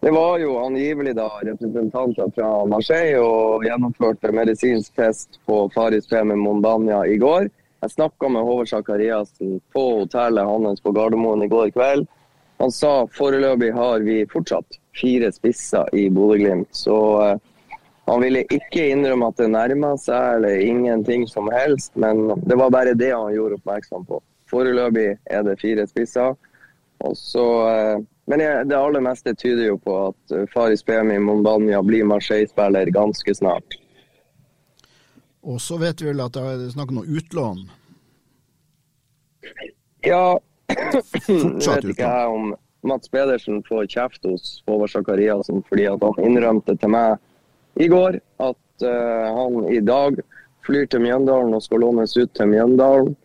det 0.00 0.10
var 0.10 0.38
jo 0.38 0.58
angivelig 0.58 1.12
da 1.16 1.28
representanter 1.44 2.30
fra 2.34 2.50
Marseille 2.66 3.20
og 3.20 3.64
gjennomførte 3.66 4.32
medisinsk 4.32 4.94
test 4.96 5.36
på 5.46 5.66
Faris 5.74 6.08
P 6.08 6.22
Mondania 6.24 7.02
i 7.06 7.18
går. 7.20 7.50
Jeg 7.80 7.90
snakka 7.90 8.28
med 8.28 8.42
Håvard 8.44 8.68
Sakariassen 8.68 9.60
på 9.72 9.84
hotellet 9.98 10.44
hans 10.44 10.80
på 10.80 10.92
Gardermoen 10.96 11.42
i 11.42 11.48
går 11.52 11.70
kveld. 11.76 12.08
Han 12.60 12.72
sa 12.72 13.06
foreløpig 13.12 13.72
har 13.76 14.00
vi 14.04 14.24
fortsatt 14.28 14.80
fire 14.96 15.30
spisser 15.32 15.88
i 15.96 16.08
Bodø-Glimt. 16.12 16.68
Så 16.76 16.96
uh, 17.20 17.36
han 18.08 18.20
ville 18.24 18.44
ikke 18.52 18.90
innrømme 18.92 19.28
at 19.28 19.40
det 19.40 19.48
nærma 19.52 19.94
seg 20.00 20.40
eller 20.40 20.64
ingenting 20.64 21.28
som 21.28 21.48
helst, 21.52 21.92
men 21.94 22.26
det 22.48 22.56
var 22.60 22.72
bare 22.72 22.96
det 22.96 23.12
han 23.12 23.32
gjorde 23.36 23.60
oppmerksom 23.60 24.04
på. 24.08 24.20
Foreløpig 24.50 25.10
er 25.24 25.44
det 25.46 25.60
fire 25.60 25.84
spisser. 25.88 26.36
Og 27.06 27.16
så 27.16 27.46
uh, 27.66 28.08
men 28.30 28.38
det 28.68 28.76
aller 28.76 29.02
meste 29.02 29.34
tyder 29.34 29.64
jo 29.72 29.78
på 29.82 29.94
at 30.06 30.32
eh, 30.36 30.44
Faris 30.52 30.84
Pemi 30.86 31.16
Mombania 31.18 31.80
blir 31.82 32.04
Marseille-spiller 32.06 32.86
ganske 32.94 33.34
snart. 33.34 33.74
Og 35.42 35.58
så 35.60 35.80
vet 35.80 36.02
vi 36.02 36.12
vel 36.12 36.22
at 36.22 36.36
det 36.36 36.44
er 36.52 36.68
snakk 36.70 36.92
om 36.92 37.00
noe 37.00 37.16
utlån? 37.18 37.64
Ja, 40.06 40.38
vet 40.70 41.88
ikke 41.90 42.06
jeg 42.06 42.36
om 42.36 42.52
Mats 42.86 43.10
Pedersen 43.10 43.64
får 43.66 43.88
kjeft 43.90 44.30
hos 44.30 44.60
Håvard 44.70 44.94
Sakariassen 44.94 45.64
fordi 45.66 45.88
han 45.90 46.22
innrømte 46.22 46.78
til 46.78 46.94
meg 46.94 47.82
i 47.82 47.90
går 47.90 48.20
at 48.46 48.86
uh, 48.86 49.26
han 49.40 49.66
i 49.74 49.82
dag 49.82 50.22
flyr 50.68 50.86
til 50.86 51.02
Mjøndalen 51.02 51.58
og 51.58 51.66
skal 51.66 51.82
lånes 51.82 52.14
ut 52.14 52.30
til 52.38 52.54
Mjøndalen. 52.54 53.16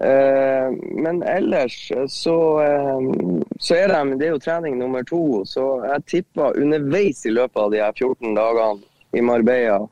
Uh, 0.00 0.72
men 0.96 1.22
ellers 1.22 1.92
så, 2.08 2.36
uh, 2.64 3.40
så 3.60 3.76
er 3.76 3.92
de, 3.92 4.16
det 4.16 4.28
er 4.28 4.32
jo 4.32 4.40
trening 4.40 4.78
nummer 4.80 5.04
to. 5.04 5.42
Så 5.48 5.66
jeg 5.84 6.06
tipper 6.14 6.56
underveis 6.58 7.26
i 7.28 7.34
løpet 7.34 7.60
av 7.60 7.74
de 7.74 7.82
her 7.82 7.92
14 7.92 8.32
dagene 8.38 8.80
i 9.12 9.24
Marbella 9.24 9.82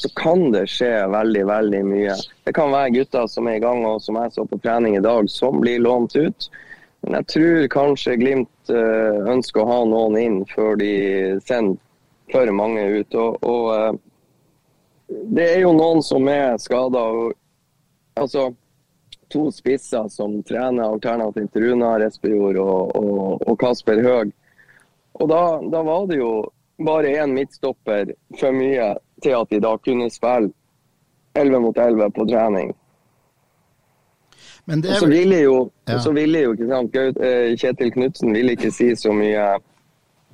så 0.00 0.08
kan 0.16 0.46
det 0.54 0.64
skje 0.72 0.88
veldig, 1.12 1.42
veldig 1.44 1.80
mye. 1.84 2.14
Det 2.48 2.54
kan 2.56 2.72
være 2.72 2.94
gutter 2.94 3.26
som 3.28 3.50
er 3.50 3.58
i 3.58 3.60
gang 3.60 3.84
og 3.84 3.98
som 4.00 4.16
jeg 4.16 4.32
så 4.32 4.46
på 4.48 4.56
trening 4.64 4.96
i 4.96 5.02
dag, 5.04 5.28
som 5.28 5.60
blir 5.60 5.82
lånt 5.84 6.16
ut. 6.16 6.48
Men 7.04 7.18
jeg 7.18 7.28
tror 7.34 7.68
kanskje 7.74 8.16
Glimt 8.20 8.72
uh, 8.72 9.20
ønsker 9.28 9.60
å 9.60 9.68
ha 9.68 9.82
noen 9.88 10.16
inn 10.16 10.38
før 10.48 10.80
de 10.80 10.94
sender 11.44 11.76
for 12.32 12.48
mange 12.56 12.86
ut. 12.96 13.18
Og, 13.20 13.44
og 13.44 14.00
det 15.36 15.46
er 15.50 15.62
jo 15.66 15.76
noen 15.76 16.00
som 16.06 16.28
er 16.32 16.56
skada. 16.62 17.04
Altså, 18.20 18.50
to 19.30 19.50
spisser 19.54 20.08
som 20.08 20.42
trener 20.42 20.82
alternativt 20.82 21.56
Runar 21.56 22.00
Espejord 22.06 22.58
og, 22.60 22.96
og, 22.96 23.48
og, 23.48 23.58
Kasper 23.60 24.02
Høeg. 24.04 24.32
Og 25.20 25.28
da, 25.30 25.42
da, 25.72 25.82
var 25.86 26.06
det 26.10 26.20
jo 26.20 26.32
bare 26.84 27.14
én 27.22 27.34
midtstopper 27.36 28.14
for 28.40 28.56
mye 28.56 28.92
til 29.22 29.36
at 29.36 29.50
de 29.50 29.60
da 29.60 29.74
kunne 29.84 30.10
spille 30.10 30.52
11 31.38 31.62
mot 31.62 31.78
11 31.78 32.10
på 32.16 32.26
trening. 32.30 32.72
Men 34.64 34.82
det 34.82 34.90
er... 34.90 34.94
Og 34.94 35.04
så 35.04 35.10
ville 35.10 35.40
jo, 35.40 35.56
ja. 35.88 35.98
så 35.98 36.12
ville 36.12 36.44
jo 36.44 36.54
sant, 36.68 36.96
Kjetil 37.60 37.92
Knutsen 37.94 38.32
ville 38.34 38.56
ikke 38.56 38.70
si 38.74 38.92
så 38.96 39.12
mye 39.14 39.44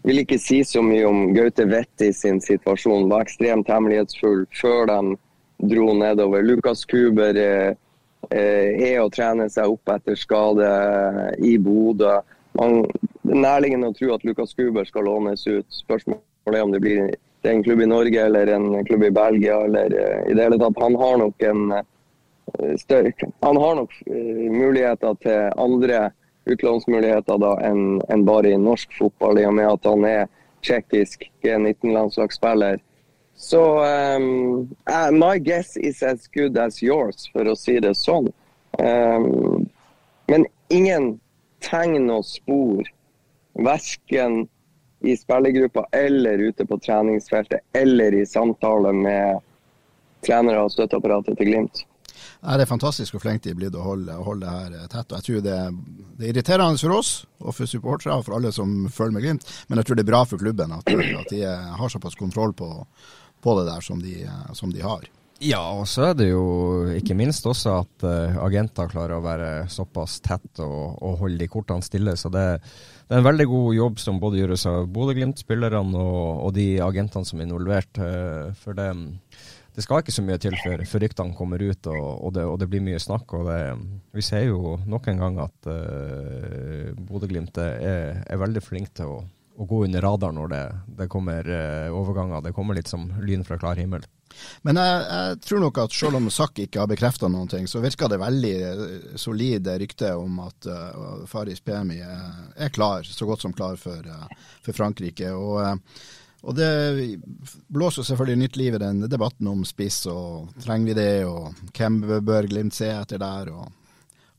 vil 0.07 0.23
ikke 0.23 0.39
si 0.39 0.61
så 0.65 0.83
mye 0.87 1.07
om 1.09 1.33
Gaute 1.35 1.65
Vetti 1.67 2.13
sin 2.15 2.39
situasjon. 2.41 3.09
Var 3.11 3.25
ekstremt 3.27 3.71
hemmelighetsfull 3.71 4.45
før 4.55 4.87
de 4.91 5.17
dro 5.73 5.95
nedover. 5.99 6.45
Lukas 6.47 6.85
Kuber 6.87 7.39
eh, 7.41 7.75
er 8.31 9.01
å 9.03 9.11
trene 9.13 9.49
seg 9.53 9.71
opp 9.71 9.93
etter 9.95 10.19
skade 10.19 10.69
i 11.45 11.57
Bodø. 11.59 12.19
Det 12.57 13.35
er 13.35 13.43
nærliggende 13.43 13.91
å 13.93 13.97
tro 13.97 14.15
at 14.15 14.25
Lukas 14.25 14.55
Kuber 14.57 14.87
skal 14.89 15.07
lånes 15.09 15.47
ut. 15.47 15.67
Spørsmålet 15.69 16.57
er 16.59 16.63
om 16.65 16.73
det 16.73 16.83
blir 16.85 17.11
en 17.47 17.63
klubb 17.63 17.83
i 17.85 17.91
Norge 17.91 18.25
eller 18.25 18.51
en 18.55 18.85
klubb 18.87 19.05
i 19.05 19.11
Belgia. 19.11 19.61
eller 19.65 19.93
i 20.31 20.35
det 20.35 20.43
hele 20.43 20.59
tatt. 20.59 20.83
Han 20.83 20.97
har 20.97 21.19
nok 21.19 21.43
en 21.43 21.75
større, 22.79 23.13
han 23.41 23.57
har 23.57 23.75
nok 23.75 23.93
muligheter 24.51 25.15
til 25.23 25.53
andre 25.59 26.11
utlånsmuligheter 26.47 27.39
da 27.43 27.53
enn 27.67 28.01
en 28.13 28.25
bare 28.27 28.55
i 28.55 28.61
norsk 28.61 28.93
fotball, 28.99 29.41
i 29.41 29.47
og 29.49 29.57
med 29.59 29.71
at 29.71 29.89
han 29.89 30.05
er 30.07 30.29
tsjekkisk 30.63 31.27
G19-landslagsspiller. 31.45 32.79
Så 33.37 33.85
um, 33.85 34.75
my 35.13 35.39
guess 35.39 35.77
is 35.77 36.03
as 36.03 36.27
good 36.27 36.59
as 36.59 36.83
yours, 36.83 37.29
for 37.33 37.49
å 37.49 37.57
si 37.57 37.77
det 37.81 37.93
sånn. 37.99 38.31
Um, 38.81 39.69
men 40.27 40.47
ingen 40.73 41.19
tegn 41.65 42.11
og 42.11 42.25
spor, 42.27 42.89
verken 43.57 44.47
i 45.05 45.17
spillergruppa 45.17 45.87
eller 45.93 46.39
ute 46.49 46.65
på 46.67 46.79
treningsfeltet 46.81 47.61
eller 47.77 48.15
i 48.15 48.25
samtale 48.27 48.93
med 48.97 49.45
trenere 50.27 50.65
og 50.65 50.73
støtteapparatet 50.73 51.37
til 51.39 51.53
Glimt. 51.53 51.85
Det 52.41 52.63
er 52.63 52.69
fantastisk 52.69 53.15
hvor 53.15 53.23
flinke 53.25 53.45
de 53.45 53.53
er 53.53 53.59
blitt 53.59 53.77
å 53.77 53.85
holde, 53.85 54.15
holde, 54.25 54.49
det 54.71 54.81
her 54.81 54.91
tett. 54.93 55.13
og 55.13 55.19
Jeg 55.19 55.27
tror 55.27 55.45
det, 55.45 55.59
det 56.17 56.25
er 56.27 56.33
irriterende 56.33 56.81
for 56.81 56.97
oss 56.97 57.13
og 57.43 57.55
for 57.57 57.71
supportere 57.71 58.17
og 58.17 58.25
for 58.27 58.37
alle 58.39 58.53
som 58.55 58.73
følger 58.93 59.17
med 59.17 59.25
Glimt, 59.27 59.47
men 59.69 59.81
jeg 59.81 59.89
tror 59.89 59.99
det 59.99 60.05
er 60.07 60.11
bra 60.13 60.23
for 60.29 60.41
klubben 60.41 60.75
at, 60.77 60.91
at 61.21 61.33
de 61.33 61.43
har 61.47 61.93
såpass 61.93 62.19
kontroll 62.19 62.55
på, 62.57 62.71
på 63.43 63.55
det 63.59 63.69
der 63.69 63.85
som 63.85 64.01
de, 64.03 64.19
som 64.57 64.73
de, 64.73 64.83
har. 64.85 65.07
Ja, 65.43 65.61
og 65.77 65.85
så 65.91 66.11
er 66.11 66.15
det 66.17 66.31
jo 66.31 66.45
ikke 66.97 67.17
minst 67.19 67.45
også 67.45 67.75
at 67.83 68.05
uh, 68.09 68.39
agenter 68.47 68.89
klarer 68.89 69.19
å 69.19 69.25
være 69.25 69.51
såpass 69.69 70.17
tett 70.25 70.63
og, 70.65 70.97
og 71.05 71.19
holde 71.21 71.43
de 71.43 71.51
kortene 71.53 71.85
stille. 71.85 72.15
Så 72.17 72.31
det, 72.33 72.47
det, 73.05 73.11
er 73.11 73.21
en 73.21 73.29
veldig 73.29 73.49
god 73.51 73.69
jobb 73.77 74.01
som 74.01 74.23
både 74.23 74.41
gjøres 74.41 74.65
av 74.71 74.89
Bodø-Glimt-spillerne 74.95 76.01
og, 76.01 76.47
og, 76.47 76.55
de 76.57 76.81
agentene 76.81 77.29
som 77.29 77.43
er 77.43 77.51
involvert. 77.51 78.01
Uh, 78.01 78.57
for 78.63 78.79
det 78.79 78.91
det 79.77 79.85
skal 79.85 80.01
ikke 80.01 80.15
så 80.15 80.23
mye 80.25 80.39
til 80.41 80.55
før, 80.57 80.83
før 80.89 81.03
ryktene 81.05 81.37
kommer 81.37 81.61
ut 81.61 81.87
og, 81.93 82.05
og, 82.25 82.31
det, 82.33 82.47
og, 82.49 82.55
det, 82.63 82.69
blir 82.73 82.81
mye 82.81 83.01
snakk. 83.03 83.35
og 83.37 83.51
Vi 84.17 84.23
ser 84.25 84.47
jo 84.47 84.79
nok 84.89 85.11
en 85.13 85.21
gang 85.21 85.37
at 85.45 85.69
uh, 85.69 86.95
Bodø-Glimt 86.97 87.61
er, 87.61 88.23
er, 88.25 88.41
veldig 88.41 88.63
flink 88.65 88.95
til 88.97 89.13
å, 89.13 89.19
å, 89.57 89.67
gå 89.69 89.85
under 89.87 90.05
radaren 90.05 90.37
når 90.39 90.53
det, 90.53 90.65
det 91.01 91.09
kommer 91.13 91.49
uh, 91.49 91.95
overganger. 91.97 92.45
Det 92.45 92.55
kommer 92.57 92.79
litt 92.79 92.91
som 92.91 93.09
lyn 93.25 93.45
fra 93.47 93.59
klar 93.61 93.81
himmel. 93.81 94.05
Men 94.67 94.77
jeg, 94.77 95.01
jeg, 95.07 95.39
tror 95.47 95.63
nok 95.65 95.79
at 95.81 95.95
selv 95.97 96.19
om 96.19 96.29
Sakk 96.33 96.61
ikke 96.67 96.83
har 96.83 96.91
bekrefta 96.91 97.31
noen 97.33 97.49
ting, 97.49 97.65
så 97.71 97.81
virker 97.81 98.11
det 98.13 98.21
veldig 98.21 98.53
solid 98.61 99.23
solide 99.23 99.79
rykte 99.81 100.13
om 100.19 100.43
at 100.45 100.69
uh, 100.69 101.25
Faris 101.31 101.63
Pemi 101.65 102.03
er, 102.05 102.29
er, 102.57 102.71
klar, 102.75 103.07
så 103.07 103.29
godt 103.29 103.47
som 103.47 103.57
klar 103.57 103.81
for, 103.81 104.05
uh, 104.05 104.29
for 104.65 104.77
Frankrike. 104.77 105.33
og 105.33 105.61
uh, 105.63 105.99
og 106.47 106.55
det 106.55 107.19
blåser 107.75 108.05
selvfølgelig 108.07 108.39
nytt 108.39 108.57
liv 108.61 108.75
i 108.77 108.79
den 108.79 109.01
debatten 109.11 109.49
om 109.51 109.65
spiss, 109.67 110.05
og 110.07 110.53
trenger 110.63 110.93
vi 110.93 110.95
det, 110.95 111.25
og 111.27 111.73
hvem 111.75 111.97
bør 112.23 112.47
Glimt 112.47 112.77
se 112.77 112.87
etter 112.93 113.19
der, 113.19 113.51
og 113.51 113.73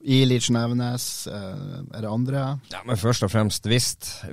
Ilic 0.08 0.48
nevnes, 0.56 1.06
eh, 1.28 1.80
er 1.92 2.04
det 2.06 2.10
andre? 2.10 2.44
Ja, 2.72 2.80
men 2.88 3.00
Først 3.00 3.26
og 3.28 3.32
fremst, 3.34 3.66
hvis, 3.68 3.90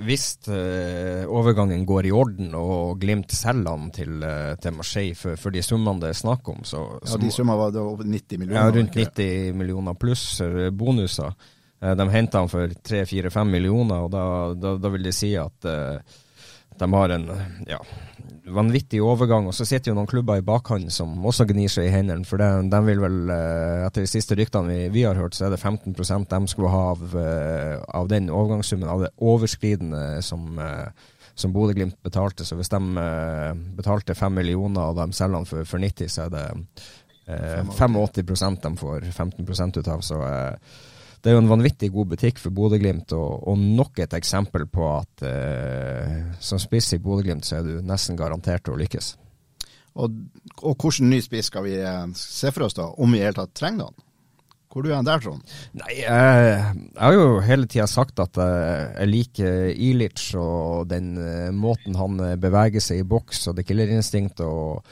hvis 0.07 0.25
uh, 0.47 1.27
overgangen 1.27 1.83
går 1.87 2.07
i 2.07 2.13
orden 2.15 2.55
og 2.55 3.01
Glimt 3.01 3.35
selger 3.35 3.75
han 3.75 3.89
til, 3.95 4.23
uh, 4.23 4.53
til 4.61 4.77
Marseille 4.77 5.17
for, 5.19 5.35
for, 5.39 5.51
de 5.51 5.63
summene 5.65 5.99
det 5.99 6.13
er 6.13 6.21
snakk 6.21 6.47
om 6.53 6.63
så, 6.63 6.85
Ja, 7.03 7.19
De 7.19 7.31
summene 7.33 7.59
var 7.59 7.75
over 7.81 8.07
90 8.07 8.39
millioner? 8.39 8.61
Ja, 8.61 8.71
rundt 8.71 8.95
90 8.95 9.59
millioner 9.59 9.99
pluss 9.99 10.39
bonuser. 10.71 11.35
Uh, 11.83 11.91
de 11.99 12.07
henter 12.13 12.45
han 12.45 12.51
for 12.51 12.71
3-4-5 12.91 13.51
millioner, 13.51 14.07
og 14.07 14.13
da, 14.15 14.25
da, 14.55 14.77
da, 14.79 14.93
vil 14.95 15.09
det 15.09 15.15
si 15.17 15.33
at 15.39 15.71
de 16.77 16.93
har 16.93 17.09
en 17.09 17.29
ja, 17.67 17.79
vanvittig 18.45 19.01
overgang. 19.03 19.47
Og 19.49 19.55
så 19.55 19.65
sitter 19.67 19.91
jo 19.91 19.97
noen 19.97 20.09
klubber 20.09 20.39
i 20.39 20.45
bakhånd 20.45 20.91
som 20.93 21.13
også 21.25 21.47
gnir 21.49 21.71
seg 21.71 21.89
i 21.89 21.93
hendene. 21.93 22.27
For 22.27 22.41
de, 22.41 22.49
de, 22.71 22.81
vil 22.87 23.01
vel, 23.03 23.19
eh, 23.33 23.85
etter 23.87 24.05
de 24.05 24.11
siste 24.11 24.37
ryktene 24.37 24.71
vi, 24.71 24.79
vi, 24.93 25.05
har 25.07 25.19
hørt, 25.19 25.37
så 25.37 25.47
er 25.47 25.55
det 25.55 25.61
15% 25.61 26.29
de 26.31 26.51
skulle 26.51 26.73
ha 26.73 26.83
av, 26.93 27.05
eh, 27.21 27.75
av 27.99 28.09
den 28.11 28.29
overgangssummen, 28.29 28.89
av 28.89 29.05
det 29.05 29.13
overskridende 29.23 30.21
som, 30.25 30.59
eh, 30.59 31.11
som 31.35 31.53
Bodø-Glimt 31.55 32.01
betalte. 32.05 32.45
Så 32.47 32.57
hvis 32.59 32.71
de 32.71 32.81
betalte 33.75 34.15
5 34.15 34.37
millioner 34.41 34.91
og 34.91 35.01
de 35.01 35.09
selger 35.15 35.41
den 35.41 35.49
for, 35.49 35.67
for 35.67 35.83
90, 35.83 36.11
så 36.11 36.27
er 36.27 36.35
det 36.35 36.45
85 37.25 38.61
de 38.61 38.75
får 38.77 39.07
15 39.09 39.79
ut 39.79 39.87
av. 39.89 40.03
Så 40.05 40.19
det 41.25 41.31
er 41.31 41.39
jo 41.39 41.41
en 41.41 41.49
vanvittig 41.49 41.87
god 41.89 42.11
butikk 42.11 42.37
for 42.37 42.53
Bodø-Glimt, 42.53 43.09
og, 43.17 43.47
og, 43.49 43.57
nok 43.57 43.97
et 44.03 44.13
eksempel 44.13 44.67
på 44.69 44.85
at 44.91 45.23
eh, 45.25 46.11
som 46.37 46.61
spiss 46.61 46.91
i 46.93 47.01
Bodø-Glimt 47.01 47.47
så 47.47 47.57
er 47.57 47.65
du 47.65 47.79
nesten 47.81 48.19
garantert 48.19 48.69
å 48.69 48.77
lykkes. 48.77 49.15
Og, 49.97 50.19
og 50.61 50.75
hvilken 50.75 51.09
ny 51.09 51.23
spiss 51.25 51.49
skal 51.49 51.65
vi 51.65 51.79
eh, 51.81 52.03
se 52.19 52.53
for 52.53 52.67
oss, 52.67 52.77
da, 52.77 52.91
om 53.01 53.09
vi 53.09 53.23
i 53.23 53.25
hele 53.25 53.39
tatt 53.39 53.55
trenger 53.57 53.89
den? 53.89 54.05
Hvor 54.75 54.83
du 54.83 54.89
er 54.91 55.05
der, 55.07 55.21
Trond? 55.23 55.53
Nei, 55.79 55.93
jeg, 56.01 56.47
jeg 56.51 56.99
har 56.99 57.13
jo 57.15 57.27
hele 57.47 57.67
tida 57.71 57.85
sagt 57.87 58.19
at 58.19 58.35
jeg 58.35 59.07
liker 59.07 59.69
Ilic 59.71 60.25
og 60.35 60.89
den 60.91 61.13
eh, 61.15 61.51
måten 61.55 61.95
han 61.95 62.19
eh, 62.19 62.33
beveger 62.35 62.83
seg 62.83 62.99
i 62.99 63.07
boks 63.07 63.45
og 63.47 63.55
det 63.55 63.63
killerinstinktet 63.69 64.43
og 64.43 64.83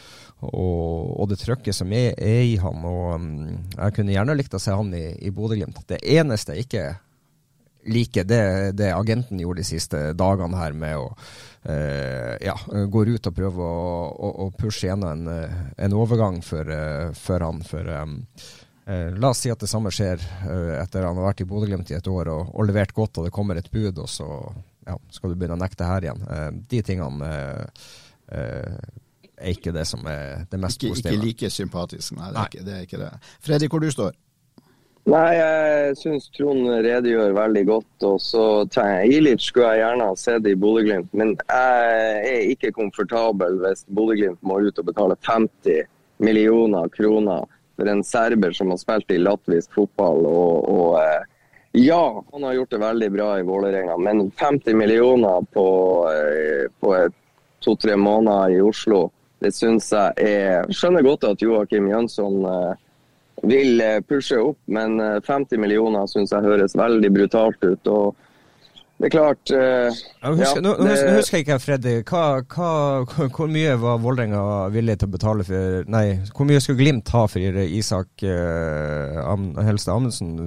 og, 0.51 1.13
og 1.21 1.29
det 1.31 1.39
trøkket 1.41 1.75
som 1.75 1.91
er, 1.95 2.13
er, 2.17 2.43
i 2.47 2.57
han. 2.61 2.85
og 2.87 3.15
um, 3.15 3.31
Jeg 3.77 3.95
kunne 3.95 4.13
gjerne 4.15 4.35
likt 4.37 4.55
å 4.57 4.61
se 4.61 4.75
han 4.75 4.93
i, 4.97 5.05
i 5.23 5.31
Bodø-Glimt. 5.33 5.83
Det 5.89 6.01
eneste 6.15 6.57
jeg 6.57 6.67
ikke 6.67 6.85
liker, 7.83 8.23
det, 8.23 8.71
det 8.79 8.93
agenten 8.95 9.41
gjorde 9.41 9.59
de 9.59 9.67
siste 9.67 10.01
dagene 10.15 10.59
her 10.59 10.75
med 10.77 10.97
å 10.99 11.07
uh, 11.11 12.33
ja, 12.43 12.55
går 12.87 13.15
ut 13.15 13.29
og 13.29 13.37
prøve 13.37 13.63
å, 13.67 13.87
å, 14.11 14.33
å 14.45 14.49
pushe 14.57 14.87
gjennom 14.87 15.25
en, 15.27 15.63
en 15.77 15.95
overgang 15.97 16.41
for, 16.45 16.67
uh, 16.69 17.11
for 17.17 17.43
han. 17.43 17.63
For 17.67 17.93
um, 17.99 18.19
uh, 18.87 19.09
la 19.17 19.31
oss 19.33 19.43
si 19.43 19.51
at 19.51 19.63
det 19.63 19.71
samme 19.71 19.91
skjer 19.93 20.23
etter 20.79 21.07
han 21.07 21.19
har 21.19 21.31
vært 21.31 21.43
i 21.43 21.49
Bodø-Glimt 21.49 21.91
i 21.91 21.99
et 21.99 22.11
år 22.11 22.31
og, 22.33 22.53
og, 22.53 22.67
levert 22.69 22.95
godt, 22.95 23.19
og 23.19 23.27
det 23.27 23.35
kommer 23.35 23.59
et 23.59 23.71
bud, 23.73 23.99
og 23.99 24.11
så 24.11 24.29
ja, 24.87 24.97
skal 25.15 25.31
du 25.31 25.39
begynne 25.39 25.55
å 25.55 25.63
nekte 25.63 25.87
her 25.87 26.03
igjen. 26.03 26.25
de 26.67 26.81
tingene 26.83 27.29
er 29.37 29.55
ikke 29.55 29.73
det 29.75 29.87
som 29.89 30.05
er 30.09 30.45
det 30.51 30.59
mest 30.59 30.81
ikke, 30.81 30.93
positive. 30.93 31.15
Ikke 31.15 31.25
like 31.25 31.49
sympatisk, 31.49 32.13
nei. 32.17 32.29
Det 32.29 32.29
er, 32.29 32.37
nei. 32.37 32.45
Ikke, 32.51 32.65
det 32.65 32.75
er 32.75 32.85
ikke 32.87 33.01
det. 33.01 33.09
Freddy, 33.41 33.69
hvor 33.71 33.83
du 33.83 33.89
står? 33.91 34.13
Nei, 35.03 35.33
jeg 35.35 35.95
syns 35.99 36.29
Trond 36.31 36.69
redegjør 36.69 37.33
veldig 37.35 37.63
godt. 37.67 38.05
og 38.07 38.21
så 38.23 38.43
tenker 38.71 39.01
jeg, 39.01 39.17
Ilic 39.17 39.41
skulle 39.43 39.73
jeg 39.73 39.81
gjerne 39.81 40.05
ha 40.07 40.13
sett 40.19 40.47
i 40.47 40.55
Bodø-Glimt, 40.55 41.09
men 41.11 41.33
jeg 41.41 42.29
er 42.29 42.45
ikke 42.53 42.71
komfortabel 42.77 43.59
hvis 43.65 43.83
Bodø-Glimt 43.91 44.39
må 44.47 44.61
ut 44.63 44.79
og 44.79 44.87
betale 44.87 45.19
50 45.27 45.83
millioner 46.23 46.87
kroner 46.93 47.43
for 47.75 47.89
en 47.91 48.03
serber 48.05 48.55
som 48.55 48.71
har 48.71 48.79
spilt 48.79 49.11
i 49.11 49.19
latvisk 49.19 49.75
fotball. 49.75 50.23
og, 50.29 50.69
og 50.71 51.01
eh, 51.01 51.27
ja, 51.83 52.23
han 52.31 52.43
har 52.47 52.53
gjort 52.53 52.71
det 52.71 52.79
veldig 52.85 53.09
bra 53.11 53.27
i 53.39 53.45
Vålerenga, 53.47 53.97
men 53.97 54.29
50 54.39 54.77
millioner 54.77 55.43
på, 55.51 55.67
eh, 56.13 56.71
på 56.79 56.95
to-tre 57.65 57.97
måneder 57.97 58.55
i 58.55 58.61
Oslo 58.61 59.09
det 59.43 59.51
syns 59.55 59.91
jeg 59.91 60.13
er 60.23 60.71
Skjønner 60.71 61.05
godt 61.05 61.27
at 61.27 61.43
Joakim 61.43 61.89
Jønsson 61.91 62.43
eh, 62.47 62.73
vil 63.49 63.81
eh, 63.83 63.99
pushe 64.07 64.39
opp, 64.39 64.59
men 64.71 64.99
50 65.01 65.55
eh, 65.57 65.61
millioner 65.61 66.07
syns 66.09 66.31
jeg 66.31 66.45
høres 66.45 66.77
veldig 66.79 67.11
brutalt 67.13 67.65
ut. 67.65 67.91
og 67.91 68.15
det 69.03 69.09
er 69.09 69.11
klart 69.17 69.51
uh, 69.51 69.89
husker, 70.31 70.61
ja, 70.61 70.61
nå, 70.63 70.69
nå, 70.79 70.91
husker, 71.17 71.35
jeg 71.35 71.43
ikke, 71.43 71.57
Freddy. 71.59 71.93
Hva, 72.07 72.21
hva, 72.47 72.67
hvor 73.35 73.49
mye 73.51 73.73
var 73.81 73.97
Vålerenga 73.99 74.43
villig 74.71 74.93
til 75.01 75.09
å 75.09 75.11
betale 75.17 75.43
for 75.43 75.89
Nei, 75.91 76.05
hvor 76.31 76.47
mye 76.47 76.61
skulle 76.63 76.79
Glimt 76.79 77.11
ha 77.11 77.25
for 77.27 77.57
Isak 77.65 78.23
uh, 78.23 79.17
Am, 79.27 79.49
Helste 79.67 79.91
Amundsen? 79.91 80.37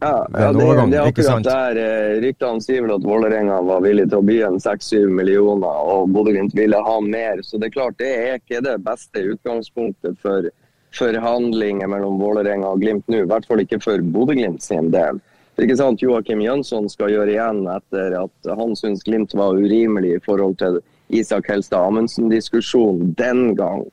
Ja, 0.00 0.24
ja 0.26 0.48
det, 0.50 0.64
det, 0.90 0.98
er 0.98 1.06
akkurat 1.06 1.46
der 1.46 1.78
uh, 1.78 2.16
ryktene 2.24 2.64
sier 2.66 2.82
vel 2.82 2.96
at 2.96 3.06
Vålerenga 3.06 3.60
var 3.68 3.84
villig 3.86 4.08
til 4.08 4.18
å 4.18 4.26
by 4.26 4.40
en 4.48 4.58
6-7 4.64 5.14
millioner, 5.14 5.78
og 5.94 6.10
Bodø-Glimt 6.16 6.58
ville 6.58 6.80
ha 6.88 6.96
mer. 7.06 7.44
Så 7.46 7.62
det 7.62 7.70
er 7.70 7.76
klart, 7.76 8.00
det 8.02 8.10
er 8.10 8.40
ikke 8.42 8.64
det 8.66 8.74
beste 8.88 9.22
utgangspunktet 9.36 10.18
for 10.24 10.50
forhandlinger 10.98 11.94
mellom 11.94 12.18
Vålerenga 12.18 12.74
og 12.74 12.82
Glimt 12.82 13.06
nå. 13.06 13.22
I 13.22 13.30
hvert 13.30 13.46
fall 13.46 13.62
ikke 13.62 13.78
for 13.86 14.02
Bodø-Glimt 14.18 14.66
sin 14.66 14.90
del. 14.90 15.22
Ikke 15.62 15.76
sant 15.78 16.02
Joakim 16.02 16.40
Jønsson 16.42 16.88
skal 16.90 17.12
gjøre 17.14 17.34
igjen 17.36 17.62
etter 17.70 18.16
at 18.24 18.48
han 18.58 18.74
syns 18.78 19.04
Glimt 19.06 19.36
var 19.38 19.54
urimelig 19.54 20.16
i 20.16 20.22
forhold 20.24 20.56
til 20.58 20.80
Isak 21.14 21.50
Helstad 21.52 21.84
Amundsen-diskusjonen 21.86 23.12
den 23.18 23.52
gang. 23.54 23.84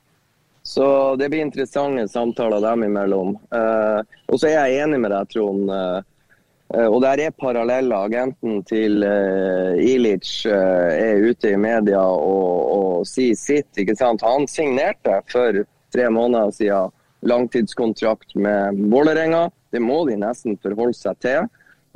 Så 0.62 1.16
det 1.16 1.28
blir 1.30 1.42
interessante 1.42 2.08
samtaler 2.08 2.62
dem 2.62 2.86
imellom. 2.86 3.36
Eh, 3.54 4.00
og 4.30 4.40
så 4.40 4.48
er 4.48 4.56
jeg 4.56 4.82
enig 4.84 5.00
med 5.02 5.14
deg, 5.14 5.30
Trond. 5.30 5.70
Eh, 5.70 6.88
og 6.88 7.02
der 7.02 7.26
er 7.26 7.34
paralleller. 7.36 8.06
Agenten 8.06 8.62
til 8.66 9.02
eh, 9.06 9.82
Ilic 9.82 10.46
eh, 10.46 11.10
er 11.10 11.26
ute 11.26 11.52
i 11.52 11.60
media 11.60 12.02
og, 12.02 12.58
og 12.76 13.06
sier 13.08 13.38
sitt. 13.38 13.70
ikke 13.76 13.96
sant? 13.98 14.24
Han 14.26 14.48
signerte 14.50 15.20
for 15.30 15.62
tre 15.92 16.08
måneder 16.10 16.54
siden 16.56 16.94
langtidskontrakt 17.22 18.34
med 18.34 18.78
Vålerenga. 18.92 19.50
Det 19.70 19.80
må 19.80 20.02
de 20.08 20.18
nesten 20.20 20.58
forholde 20.62 20.96
seg 20.98 21.18
til. 21.22 21.50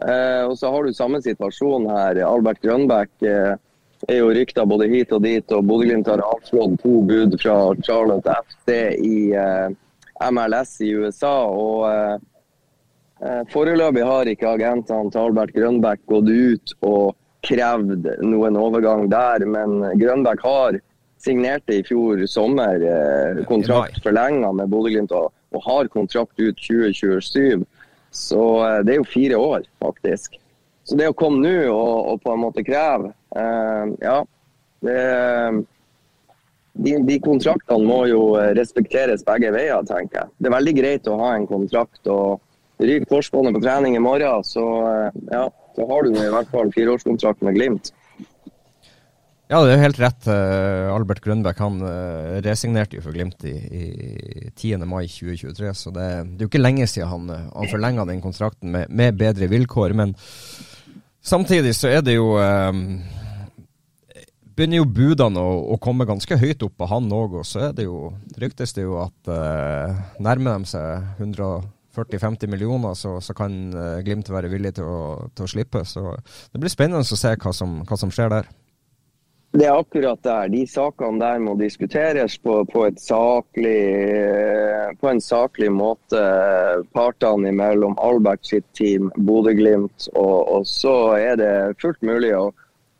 Eh, 0.04 0.42
og 0.44 0.56
så 0.60 0.70
har 0.72 0.84
du 0.84 0.94
samme 0.94 1.22
situasjon 1.24 1.88
her. 1.90 2.20
Albert 2.26 2.60
Grønbæk 2.64 3.26
eh, 3.26 3.56
er 4.08 4.20
jo 4.20 4.32
rykta 4.34 4.66
både 4.68 4.88
hit 4.92 5.12
og 5.16 5.24
dit, 5.24 5.52
og 5.52 5.64
Bodø-Glimt 5.66 6.08
har 6.10 6.22
avslått 6.24 6.78
to 6.82 7.00
bud 7.08 7.36
fra 7.40 7.58
Charlotte 7.86 8.34
FC 8.44 8.72
i 9.00 9.18
eh, 9.32 9.68
MLS 10.30 10.80
i 10.84 10.92
USA. 10.96 11.36
og 11.48 11.86
eh, 11.90 12.16
eh, 13.22 13.42
Foreløpig 13.52 14.04
har 14.04 14.32
ikke 14.32 14.52
agentene 14.56 15.12
til 15.12 15.22
Albert 15.24 15.54
Grønbæk 15.56 16.04
gått 16.12 16.28
ut 16.30 16.76
og 16.82 17.16
krevd 17.46 18.10
noen 18.26 18.58
overgang 18.58 19.06
der, 19.08 19.44
men 19.46 19.78
Grønbæk 20.00 20.44
har 20.44 20.80
signerte 21.22 21.78
i 21.78 21.84
fjor 21.86 22.22
sommer 22.30 22.82
eh, 22.82 23.44
kontrakt 23.48 24.02
forlenga 24.04 24.52
med 24.56 24.70
Bodø-Glimt 24.72 25.14
og, 25.16 25.32
og, 25.54 25.60
har 25.64 25.90
kontrakt 25.92 26.38
ut 26.40 26.58
2027. 26.60 27.64
Så 28.14 28.42
eh, 28.66 28.80
det 28.86 28.96
er 28.96 29.00
jo 29.00 29.08
fire 29.12 29.40
år, 29.40 29.70
faktisk. 29.82 30.38
Så 30.86 30.98
det 30.98 31.08
å 31.10 31.16
komme 31.18 31.42
nå 31.42 31.54
og, 31.72 32.12
og, 32.12 32.20
på 32.22 32.34
en 32.34 32.44
måte 32.44 32.62
kreve 32.66 33.10
eh, 33.34 33.96
Ja, 34.04 34.20
det 34.86 35.00
de, 36.76 36.92
de, 37.08 37.14
kontraktene 37.24 37.88
må 37.88 38.02
jo 38.04 38.34
respekteres 38.52 39.22
begge 39.24 39.48
veier, 39.54 39.80
tenker 39.88 40.18
jeg. 40.20 40.32
Det 40.36 40.50
er 40.50 40.54
veldig 40.58 40.74
greit 40.76 41.06
å 41.08 41.14
ha 41.22 41.30
en 41.32 41.46
kontrakt. 41.48 42.02
og 42.04 42.42
Ryker 42.78 43.08
korsbåndet 43.08 43.56
på 43.56 43.62
trening 43.64 43.96
i 43.96 44.02
morgen, 44.02 44.44
så 44.44 44.64
eh, 44.90 45.22
ja, 45.32 45.46
så 45.76 45.86
har 45.88 46.04
du 46.04 46.12
i 46.12 46.32
hvert 46.32 46.50
fall 46.52 46.72
fireårskontrakt 46.74 47.44
med 47.46 47.56
Glimt. 47.56 47.92
Ja, 49.46 49.60
det 49.62 49.76
er 49.76 49.84
helt 49.84 50.00
rett. 50.02 50.26
Eh, 50.26 50.88
Albert 50.90 51.20
Grønbæk 51.22 51.60
han 51.62 51.78
eh, 51.86 52.38
resignerte 52.42 52.98
jo 52.98 53.02
for 53.04 53.14
Glimt 53.14 53.44
i, 53.46 53.54
i 53.54 53.84
10. 54.50 54.82
mai 54.90 55.04
2023, 55.06 55.70
så 55.78 55.92
det, 55.94 56.06
det, 56.32 56.40
er 56.40 56.48
jo 56.48 56.50
ikke 56.50 56.62
lenge 56.64 56.88
siden 56.90 57.12
han, 57.12 57.30
han 57.52 57.70
forlenga 57.70 58.08
den 58.08 58.24
kontrakten 58.24 58.74
med, 58.74 58.90
med, 58.90 59.14
bedre 59.20 59.46
vilkår. 59.52 59.94
Men 59.94 60.16
samtidig 61.22 61.76
så 61.78 61.92
er 61.94 62.02
det 62.02 62.16
jo 62.16 62.34
um, 62.42 62.82
begynner 64.58 64.82
jo 64.82 64.90
budene 64.98 65.38
å, 65.38 65.54
å, 65.76 65.78
komme 65.78 66.08
ganske 66.10 66.40
høyt 66.42 66.66
opp 66.66 66.74
på 66.82 66.90
han 66.90 67.06
òg, 67.14 67.38
og 67.38 67.46
så 67.46 67.68
er 67.68 67.78
det 67.78 67.86
jo, 67.86 68.10
ryktes 68.42 68.74
det 68.74 68.82
jo 68.88 68.98
at 69.04 69.30
uh, 69.30 69.94
nærmer 70.26 70.58
de 70.58 70.74
seg 70.74 71.22
140-50 71.22 72.50
millioner, 72.50 72.98
så, 72.98 73.20
så, 73.22 73.38
kan 73.38 73.54
Glimt 74.02 74.34
være 74.34 74.50
villig 74.50 74.74
til 74.80 74.90
å, 74.90 75.00
til 75.38 75.46
å, 75.46 75.54
slippe. 75.54 75.86
Så 75.86 76.18
det 76.50 76.58
blir 76.58 76.80
spennende 76.80 77.06
å 77.06 77.24
se 77.26 77.36
hva 77.38 77.54
som, 77.54 77.84
hva 77.86 78.02
som 78.02 78.10
skjer 78.10 78.40
der. 78.40 78.56
Det 79.56 79.64
er 79.64 79.78
akkurat 79.78 80.20
der. 80.20 80.50
De 80.52 80.66
sakene 80.68 81.20
der 81.22 81.38
må 81.40 81.54
diskuteres 81.56 82.34
på, 82.44 82.58
på, 82.68 82.82
saklig, 83.00 83.78
eh, 84.12 84.90
på 85.00 85.08
en 85.08 85.22
saklig 85.24 85.70
måte. 85.72 86.20
Partene 86.92 87.48
imellom 87.54 87.96
Albert 88.04 88.44
sitt 88.44 88.66
team, 88.76 89.08
Bodø-Glimt. 89.16 90.10
Og, 90.12 90.36
og, 90.58 90.68
så 90.68 90.94
er 91.16 91.40
det 91.40 91.52
fullt 91.80 92.04
mulig 92.04 92.34
å 92.36 92.50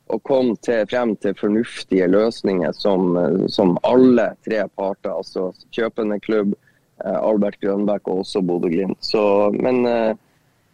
å 0.07 0.19
komme 0.23 0.55
til, 0.63 0.85
frem 0.87 1.17
til 1.19 1.35
fornuftige 1.35 2.07
løsninger 2.07 2.75
som, 2.79 3.17
som, 3.51 3.75
alle 3.87 4.29
tre 4.47 4.61
parter, 4.79 5.11
altså 5.11 5.49
kjøpende 5.75 6.21
klubb, 6.23 6.55
eh, 7.03 7.19
Albert 7.19 7.59
Grønbæk 7.63 8.07
og 8.07 8.23
også 8.23 8.43
Bodø-Glimt. 8.47 9.11
Men 9.59 9.83
eh, 9.91 10.13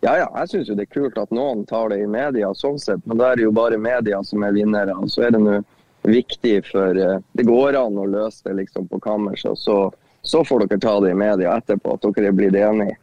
ja, 0.03 0.16
ja, 0.18 0.26
jeg 0.42 0.50
syns 0.50 0.70
det 0.74 0.86
er 0.88 0.90
kult 0.90 1.18
at 1.20 1.30
noen 1.34 1.62
tar 1.68 1.92
det 1.92 2.00
i 2.03 2.11
media, 2.11 2.50
sånn 2.59 2.80
sett, 2.82 3.05
men 3.07 3.20
da 3.20 3.30
er 3.30 3.38
det 3.38 3.46
jo 3.46 3.55
bare 3.55 3.78
media 3.78 4.18
som 4.26 4.42
er 4.42 4.55
vinnere. 4.57 4.96
og 4.98 5.11
Så 5.11 5.26
er 5.28 5.34
det 5.36 5.42
nå 5.42 5.61
viktig 6.03 6.57
for 6.66 6.98
eh, 6.98 7.20
Det 7.38 7.44
går 7.46 7.78
an 7.78 8.00
å 8.03 8.09
løse 8.11 8.42
det 8.48 8.57
liksom 8.64 8.88
på 8.90 8.98
kammerset, 9.05 9.55
og 9.55 9.59
så, 9.59 9.76
så 10.26 10.42
får 10.44 10.66
dere 10.66 10.82
ta 10.82 10.96
det 11.05 11.12
i 11.14 11.20
media 11.20 11.55
etterpå, 11.55 11.94
at 11.94 12.09
dere 12.09 12.32
er 12.32 12.40
blitt 12.40 12.59
enige. 12.59 12.98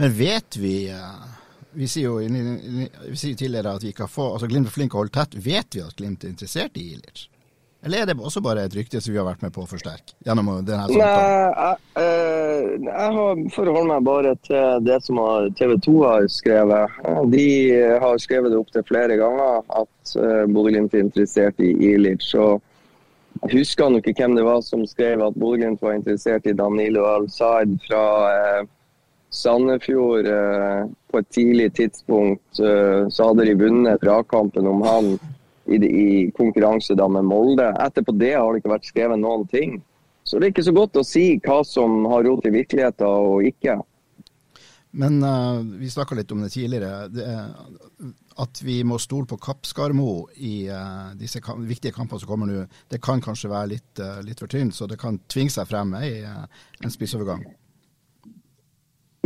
Men 0.00 0.14
vet 0.16 0.56
vi 0.56 0.78
vi 1.78 1.86
sier 1.86 2.08
jo 2.08 2.18
vi 2.18 3.16
sier 3.18 3.36
tidligere 3.36 3.74
at 3.76 3.84
vi 3.84 3.92
har 3.98 4.08
få, 4.10 4.32
altså 4.32 4.48
Glimt 4.48 4.70
er 4.70 4.74
flink 4.74 4.94
å 4.96 5.02
holde 5.02 5.14
tett. 5.14 5.36
Vet 5.36 5.76
vi 5.76 5.84
at 5.84 5.98
Glimt 6.00 6.24
er 6.24 6.32
interessert 6.32 6.78
i 6.80 6.86
Ilic? 6.94 7.28
Eller 7.86 8.02
er 8.02 8.08
det 8.10 8.16
også 8.18 8.40
bare 8.42 8.64
et 8.66 8.74
rykte 8.74 9.00
som 9.00 9.12
vi 9.14 9.20
har 9.20 9.26
vært 9.28 9.44
med 9.44 9.52
på 9.54 9.62
å 9.62 9.68
forsterke? 9.70 10.16
gjennom 10.26 10.48
denne 10.66 10.88
samtalen? 10.88 10.98
Nei, 10.98 11.58
jeg, 11.62 11.76
eh, 12.02 12.70
jeg 12.88 13.12
har 13.16 13.42
forholder 13.54 13.90
meg 13.92 14.06
bare 14.08 14.32
til 14.46 14.86
det 14.86 14.98
som 15.06 15.20
TV 15.58 15.76
2 15.86 15.94
har 16.02 16.26
skrevet. 16.32 16.96
De 17.34 17.46
har 18.02 18.18
skrevet 18.22 18.52
det 18.52 18.58
opp 18.58 18.72
til 18.74 18.86
flere 18.88 19.18
ganger 19.20 19.62
at 19.82 20.16
uh, 20.18 20.42
Bodø-Glimt 20.50 20.96
er 20.96 21.06
interessert 21.06 21.62
i 21.62 21.70
Ilic. 21.92 22.26
og 22.34 22.58
jeg 23.44 23.60
husker 23.60 23.92
nok 23.94 24.08
ikke 24.10 24.24
hvem 24.24 24.34
det 24.34 24.48
var 24.48 24.64
som 24.66 24.82
skrev 24.88 25.22
at 25.22 25.38
Bodø-Glimt 25.38 25.84
var 25.84 25.94
interessert 25.94 26.50
i 26.50 26.56
Danilo 26.58 27.06
Al-Said 27.06 27.78
fra 27.86 28.02
Sandefjord 29.30 30.26
eh, 30.26 30.84
på 31.10 31.18
et 31.18 31.28
tidlig 31.30 31.72
tidspunkt 31.76 32.60
eh, 32.60 33.08
så 33.12 33.30
hadde 33.30 33.44
de 33.48 33.56
vunnet 33.60 34.00
dragkampen 34.00 34.66
om 34.66 34.82
han 34.86 35.10
i, 35.68 35.78
i 35.78 36.08
konkurranse 36.36 36.96
da 36.98 37.08
med 37.12 37.28
Molde. 37.28 37.68
Etterpå 37.84 38.14
det 38.16 38.34
har 38.36 38.50
det 38.52 38.62
ikke 38.62 38.74
vært 38.74 38.88
skrevet 38.88 39.20
noen 39.20 39.46
ting. 39.52 39.78
Så 40.24 40.38
det 40.38 40.48
er 40.48 40.52
ikke 40.52 40.66
så 40.66 40.76
godt 40.76 40.98
å 41.00 41.06
si 41.06 41.28
hva 41.44 41.62
som 41.64 42.02
har 42.12 42.26
rot 42.26 42.48
i 42.48 42.52
virkeligheten 42.52 43.06
og 43.08 43.46
ikke. 43.48 43.78
Men 44.98 45.22
uh, 45.24 45.60
vi 45.80 45.90
snakka 45.92 46.16
litt 46.16 46.32
om 46.32 46.42
det 46.44 46.50
tidligere. 46.52 47.08
Det, 47.12 47.26
at 48.40 48.60
vi 48.64 48.80
må 48.88 48.98
stole 49.02 49.28
på 49.28 49.38
Kappskarmo 49.40 50.28
i 50.36 50.68
uh, 50.72 51.14
disse 51.18 51.42
kamp 51.44 51.64
viktige 51.68 51.92
kampene 51.96 52.22
som 52.22 52.30
kommer 52.30 52.48
nå, 52.48 52.64
det 52.88 53.00
kan 53.04 53.22
kanskje 53.24 53.52
være 53.52 53.72
litt, 53.74 53.92
uh, 54.00 54.20
litt 54.24 54.40
for 54.40 54.52
tynt. 54.52 54.76
Så 54.76 54.88
det 54.88 55.00
kan 55.00 55.20
tvinge 55.28 55.52
seg 55.52 55.68
frem 55.68 55.92
i 56.00 56.12
en 56.24 56.92
spissovergang. 56.94 57.44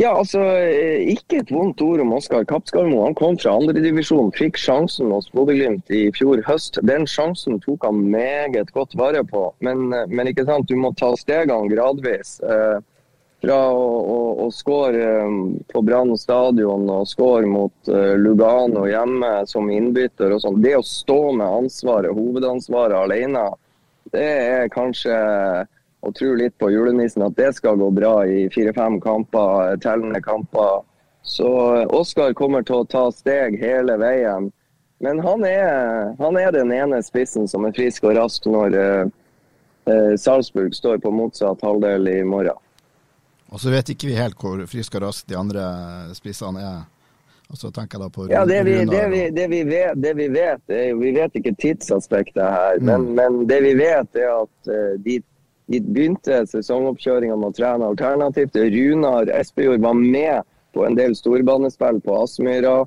Ja, 0.01 0.15
altså, 0.17 0.39
eh, 0.41 1.05
Ikke 1.13 1.43
et 1.43 1.51
vondt 1.53 1.81
ord 1.85 2.01
om 2.01 2.15
Oskar 2.17 2.45
Kappskarmo. 2.49 3.03
Han 3.05 3.13
kom 3.13 3.35
fra 3.37 3.53
andredivisjon, 3.59 4.31
fikk 4.33 4.57
sjansen 4.57 5.11
hos 5.13 5.27
Bodø-Glimt 5.35 5.91
i 5.93 6.07
fjor 6.15 6.41
høst. 6.47 6.79
Den 6.81 7.05
sjansen 7.05 7.59
tok 7.61 7.85
han 7.85 7.99
meget 8.09 8.73
godt 8.73 8.95
vare 8.97 9.21
på. 9.23 9.51
Men, 9.61 9.93
eh, 9.93 10.07
men 10.09 10.31
ikke 10.31 10.47
sant, 10.49 10.67
du 10.67 10.75
må 10.75 10.95
ta 10.97 11.11
stegene 11.19 11.69
gradvis. 11.69 12.39
Eh, 12.41 12.79
fra 13.43 13.59
å, 13.69 13.85
å, 14.15 14.17
å 14.45 14.49
skåre 14.55 15.05
eh, 15.27 15.37
på 15.69 15.85
Brann 15.85 16.17
stadion 16.17 16.89
og 16.89 17.05
skåre 17.11 17.45
mot 17.45 17.93
Lugano 18.17 18.87
hjemme 18.89 19.31
som 19.45 19.69
innbytter 19.69 20.33
og 20.33 20.41
sånn. 20.41 20.61
Det 20.63 20.73
å 20.79 20.81
stå 20.81 21.21
med 21.37 21.45
ansvaret, 21.61 22.17
hovedansvaret 22.17 22.97
alene, 22.97 23.45
det 24.09 24.25
er 24.25 24.73
kanskje 24.73 25.13
og 26.03 26.15
tror 26.15 26.35
litt 26.37 26.57
på 26.59 26.69
julenissen 26.71 27.23
at 27.23 27.35
det 27.39 27.53
skal 27.55 27.77
gå 27.79 27.87
bra 27.95 28.17
i 28.27 28.47
fire-fem 28.51 28.99
kamper, 29.01 29.77
tellende 29.83 30.19
kamper. 30.23 30.83
Så 31.23 31.47
Oskar 31.95 32.33
kommer 32.35 32.65
til 32.67 32.81
å 32.81 32.87
ta 32.91 33.05
steg 33.15 33.55
hele 33.61 33.95
veien. 34.01 34.51
Men 35.03 35.19
han 35.23 35.45
er, 35.47 36.11
han 36.19 36.39
er 36.39 36.51
den 36.55 36.73
ene 36.75 36.99
spissen 37.03 37.47
som 37.47 37.63
er 37.67 37.75
frisk 37.75 38.03
og 38.07 38.17
rask 38.19 38.45
når 38.47 38.75
eh, 38.79 39.13
eh, 39.91 40.13
Salzburg 40.19 40.75
står 40.75 40.99
på 41.03 41.11
motsatt 41.11 41.63
halvdel 41.63 42.11
i 42.11 42.19
morgen. 42.27 42.59
Og 43.53 43.61
så 43.61 43.71
vet 43.71 43.93
ikke 43.93 44.09
vi 44.09 44.19
helt 44.19 44.39
hvor 44.39 44.63
frisk 44.67 44.95
og 44.99 45.07
rask 45.07 45.27
de 45.29 45.39
andre 45.39 45.63
spissene 46.17 46.63
er. 46.63 46.81
Og 47.51 47.59
så 47.59 47.69
tenker 47.71 47.99
jeg 47.99 48.03
da 48.03 48.11
på 48.11 48.23
ja, 48.31 48.45
det 48.49 48.63
vi, 48.65 48.79
det, 48.89 49.03
vi, 49.11 49.25
det, 49.35 49.43
vi 49.51 49.59
vet, 49.67 49.99
det 50.01 50.13
vi 50.17 50.27
vet, 50.33 50.63
er 50.73 50.95
Vi 50.97 51.11
vet 51.13 51.35
ikke 51.37 51.53
tidsaspektet 51.61 52.41
her, 52.41 52.79
mm. 52.79 52.87
men, 52.87 53.11
men, 53.19 53.43
det 53.47 53.59
vi 53.61 53.75
vet, 53.77 54.09
er 54.17 54.31
at 54.39 54.71
uh, 54.71 54.95
de 55.03 55.19
begynte 55.81 56.43
sesongoppkjøringa 56.49 57.35
med 57.39 57.53
å 57.53 57.57
trene 57.57 57.87
alternativt. 57.91 58.55
Runar 58.55 59.31
Espejord 59.39 59.81
var 59.81 59.95
med 59.99 60.43
på 60.73 60.85
en 60.85 60.97
del 60.97 61.15
storbanespill 61.15 62.01
på 62.03 62.17
Aspmyra 62.23 62.83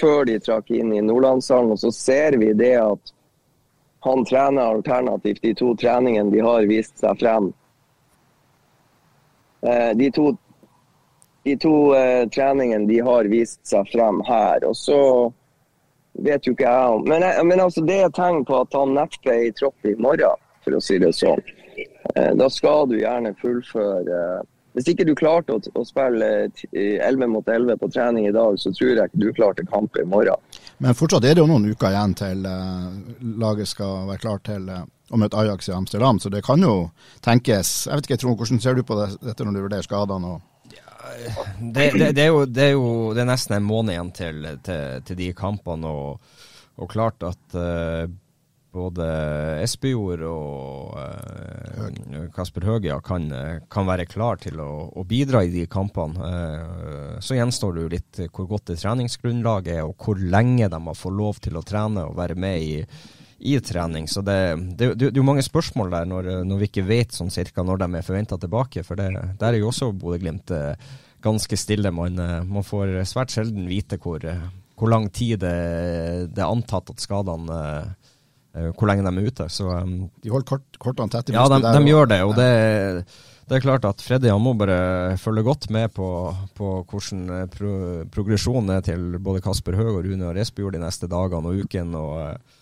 før 0.00 0.24
de 0.26 0.38
trakk 0.42 0.70
inn 0.74 0.94
i 0.94 1.02
Nordlandshallen. 1.04 1.74
Og 1.74 1.82
så 1.82 1.92
ser 1.94 2.38
vi 2.40 2.52
det 2.56 2.74
at 2.80 3.12
han 4.06 4.24
trener 4.24 4.62
alternativt. 4.76 5.42
De 5.42 5.54
to 5.54 5.74
treningene 5.78 6.30
de 6.30 6.42
har 6.46 6.66
vist 6.70 6.98
seg 7.02 7.18
frem. 7.20 7.50
Eh, 9.66 9.90
de 9.98 10.10
to, 10.14 10.30
de 11.46 11.56
to 11.62 11.74
uh, 11.94 12.22
treningene 12.30 12.86
de 12.86 13.00
har 13.02 13.26
vist 13.30 13.60
seg 13.66 13.88
frem 13.90 14.22
her. 14.28 14.66
Og 14.68 14.76
så 14.78 15.00
vet 16.26 16.46
jo 16.46 16.54
ikke 16.54 16.70
jeg 16.70 16.96
om 16.96 17.04
Men, 17.08 17.24
men 17.48 17.60
altså, 17.60 17.82
det 17.84 18.00
er 18.02 18.14
tegn 18.14 18.44
på 18.46 18.62
at 18.62 18.74
han 18.78 18.94
neppe 18.96 19.32
er 19.32 19.48
i 19.48 19.54
tropp 19.54 19.88
i 19.88 19.96
morgen, 19.98 20.42
for 20.64 20.78
å 20.78 20.82
si 20.82 20.98
det 21.02 21.12
sånn. 21.16 21.42
Eh, 22.14 22.32
da 22.38 22.50
skal 22.52 22.86
du 22.90 22.98
gjerne 23.00 23.34
fullføre 23.40 24.20
Hvis 24.76 24.90
ikke 24.92 25.06
du 25.08 25.14
klarte 25.16 25.56
å, 25.56 25.60
å 25.60 25.84
spille 25.88 26.26
11 26.76 27.30
mot 27.32 27.46
11 27.48 27.78
på 27.80 27.88
trening 27.88 28.26
i 28.28 28.34
dag, 28.34 28.58
så 28.60 28.72
tror 28.76 28.90
jeg 28.92 29.08
ikke 29.08 29.22
du 29.22 29.30
klarte 29.32 29.64
kamp 29.70 29.96
i 29.96 30.04
morgen. 30.04 30.36
Men 30.84 30.98
fortsatt 30.98 31.24
er 31.24 31.32
det 31.32 31.40
jo 31.40 31.48
noen 31.48 31.70
uker 31.70 31.94
igjen 31.94 32.12
til 32.18 32.44
uh, 32.44 32.90
laget 33.40 33.70
skal 33.70 34.04
være 34.10 34.20
klart 34.20 34.44
til 34.50 34.68
å 34.68 35.20
møte 35.22 35.40
Ajax 35.40 35.70
i 35.70 35.72
Amsterdam, 35.72 36.20
så 36.20 36.28
det 36.28 36.42
kan 36.44 36.60
jo 36.60 36.90
tenkes. 37.24 37.86
Jeg 37.86 38.02
vet 38.02 38.10
ikke, 38.10 38.20
Trond, 38.20 38.36
Hvordan 38.36 38.60
ser 38.60 38.76
du 38.76 38.84
på 38.84 39.00
det, 39.00 39.08
dette 39.24 39.46
når 39.48 39.56
du 39.56 39.62
vurderer 39.64 39.88
skadene? 39.88 40.34
og 40.34 40.44
det, 41.60 41.92
det, 41.94 42.12
det, 42.12 42.22
er 42.26 42.30
jo, 42.34 42.44
det, 42.44 42.62
er 42.62 42.72
jo, 42.74 42.92
det 43.14 43.22
er 43.22 43.30
nesten 43.30 43.56
en 43.56 43.66
måned 43.66 43.94
igjen 43.94 44.12
til, 44.16 44.46
til, 44.66 45.02
til 45.06 45.18
de 45.22 45.32
kampene. 45.38 45.88
Og, 45.88 46.38
og 46.76 46.90
klart 46.92 47.24
at 47.24 47.56
uh, 47.56 48.04
både 48.76 49.06
Espejord 49.64 50.22
og 50.28 50.94
uh, 51.00 52.26
Kasper 52.34 52.66
Høgia 52.68 52.98
kan, 53.04 53.28
kan, 53.72 53.88
være 53.88 54.06
klar 54.10 54.40
til 54.42 54.60
å, 54.62 54.70
å, 54.92 55.04
bidra 55.08 55.42
i 55.46 55.52
de 55.52 55.66
kampene. 55.70 56.20
Uh, 56.20 57.16
så 57.24 57.38
gjenstår 57.38 57.76
det 57.76 57.84
jo 57.84 57.92
litt 57.96 58.20
hvor 58.30 58.50
godt 58.50 58.72
det 58.72 58.80
treningsgrunnlaget 58.82 59.78
er, 59.78 59.84
og 59.86 59.96
hvor 60.02 60.20
lenge 60.20 60.68
de 60.72 60.82
har 60.88 60.98
fått 60.98 61.16
lov 61.16 61.40
til 61.44 61.58
å 61.58 61.64
trene 61.66 62.06
og 62.10 62.18
være 62.18 62.36
med 62.38 62.66
i, 62.66 62.76
i 63.52 63.56
trening. 63.64 64.08
Så 64.10 64.22
det, 64.26 64.38
det, 64.76 64.92
det, 65.00 65.10
er 65.10 65.20
jo 65.20 65.26
mange 65.26 65.44
spørsmål 65.46 65.92
der 65.96 66.12
når, 66.12 66.30
når, 66.48 66.62
vi 66.62 66.70
ikke 66.70 66.86
vet 66.88 67.16
sånn 67.16 67.32
cirka 67.32 67.64
når 67.64 67.82
de 67.82 67.90
er 67.94 68.06
forventa 68.06 68.38
tilbake. 68.40 68.84
For 68.86 69.00
det, 69.00 69.10
der 69.40 69.52
er 69.54 69.60
jo 69.60 69.72
også 69.72 69.92
Bodø-Glimt 69.96 70.52
uh, 70.54 70.72
ganske 71.24 71.58
stille. 71.58 71.92
Man, 71.94 72.20
man, 72.46 72.66
får 72.66 73.00
svært 73.08 73.34
sjelden 73.34 73.68
vite 73.70 73.98
hvor, 74.02 74.22
hvor 74.76 74.92
lang 74.92 75.08
tid 75.10 75.40
det, 75.42 75.56
det 76.34 76.42
er 76.42 76.50
antatt 76.50 76.92
at 76.92 77.02
skadene 77.02 77.60
hvor 78.72 78.88
lenge 78.90 79.04
de 79.06 79.12
er 79.12 79.30
ute. 79.30 79.48
Så, 79.52 79.68
um, 79.68 80.10
de 80.22 80.32
holder 80.32 80.50
kort, 80.54 80.66
kortene 80.82 81.12
tett 81.12 81.32
i 81.32 81.36
Ja, 81.36 81.46
de, 81.52 81.60
de, 81.62 81.88
gjør 81.90 82.12
det. 82.12 82.22
og 82.24 82.36
det 82.38 82.50
det 83.46 83.60
er 83.60 83.62
klart 83.62 83.84
at 83.86 84.00
Freddy 84.02 84.26
han 84.26 84.42
må 84.42 84.56
bare 84.58 85.14
følge 85.22 85.44
godt 85.46 85.68
med 85.70 85.92
på, 85.94 86.06
på 86.58 86.70
hvordan 86.90 87.46
pro 87.52 87.74
progresjonen 88.10 88.72
er 88.74 88.80
til 88.82 89.20
både 89.22 89.42
Kasper 89.44 89.76
Høeg 89.78 89.92
og 89.92 90.00
Rune 90.08 90.26
og 90.26 90.34
Resbjord 90.34 90.74
de 90.74 90.80
neste 90.82 91.06
dagene 91.06 91.52
og 91.52 91.62
ukene. 91.62 92.00
og 92.00 92.55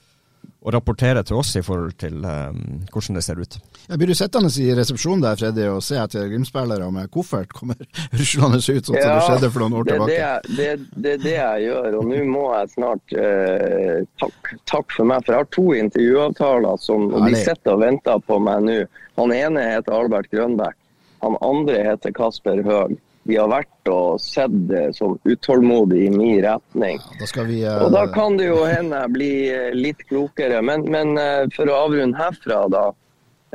og 0.64 0.72
rapportere 0.72 1.22
til 1.26 1.36
oss 1.36 1.50
i 1.58 1.62
forhold 1.64 1.92
til 2.00 2.22
um, 2.24 2.82
hvordan 2.92 3.18
det 3.18 3.22
ser 3.26 3.40
ut. 3.40 3.56
Jeg 3.88 4.00
blir 4.00 4.10
du 4.10 4.16
sittende 4.16 4.50
i 4.62 4.68
resepsjonen 4.78 5.24
der, 5.24 5.36
Freddy, 5.40 5.66
og 5.68 5.82
se 5.84 5.98
etter 6.00 6.28
Glimt-spillere 6.30 6.88
med 6.94 7.10
koffert 7.12 7.52
kommer 7.52 7.76
ruslende 8.18 8.60
ut, 8.62 8.88
sånn 8.88 8.98
ja, 8.98 9.04
som 9.04 9.14
det 9.18 9.24
skjedde 9.28 9.50
for 9.54 9.64
noen 9.64 9.78
år 9.80 9.88
det, 9.88 9.96
tilbake? 9.96 10.18
Det, 10.48 10.56
det, 10.56 10.68
det, 10.96 11.14
er 11.14 11.24
det 11.24 11.34
jeg 11.36 11.66
gjør, 11.68 11.98
og 12.00 12.10
nå 12.10 12.20
må 12.32 12.44
jeg 12.54 12.72
snart 12.74 13.16
eh, 13.24 13.98
takk, 14.22 14.52
takk, 14.70 14.94
for 14.96 15.10
meg. 15.12 15.24
For 15.24 15.36
jeg 15.36 15.44
har 15.44 15.50
to 15.58 15.66
intervjuavtaler, 15.80 16.84
som, 16.84 17.08
og 17.12 17.28
de 17.28 17.40
sitter 17.40 17.76
og 17.76 17.84
venter 17.84 18.28
på 18.28 18.40
meg 18.48 18.68
nå. 18.68 18.78
Han 19.20 19.34
ene 19.36 19.68
heter 19.74 19.94
Albert 19.94 20.32
Grønbæk, 20.32 20.78
han 21.24 21.36
andre 21.44 21.84
heter 21.92 22.14
Kasper 22.16 22.64
Høeg 22.64 22.96
de 23.24 23.36
har 23.40 23.48
vært 23.48 23.88
og 23.88 24.20
sett 24.20 24.52
det 24.68 24.90
som 24.96 25.16
utålmodig 25.24 26.02
i 26.06 26.10
min 26.12 26.42
retning. 26.44 27.00
Ja, 27.00 27.28
da 27.36 27.44
vi, 27.48 27.60
uh... 27.64 27.78
Og 27.86 27.94
da 27.94 28.04
kan 28.12 28.36
det 28.36 28.50
jo 28.50 28.58
hende 28.68 29.00
jeg 29.00 29.12
blir 29.14 29.38
eh, 29.54 29.76
litt 29.76 30.04
klokere. 30.10 30.60
Men, 30.64 30.84
men 30.92 31.16
uh, 31.16 31.46
for 31.54 31.70
å 31.72 31.78
avrunde 31.86 32.20
herfra, 32.20 32.60
da, 32.72 32.84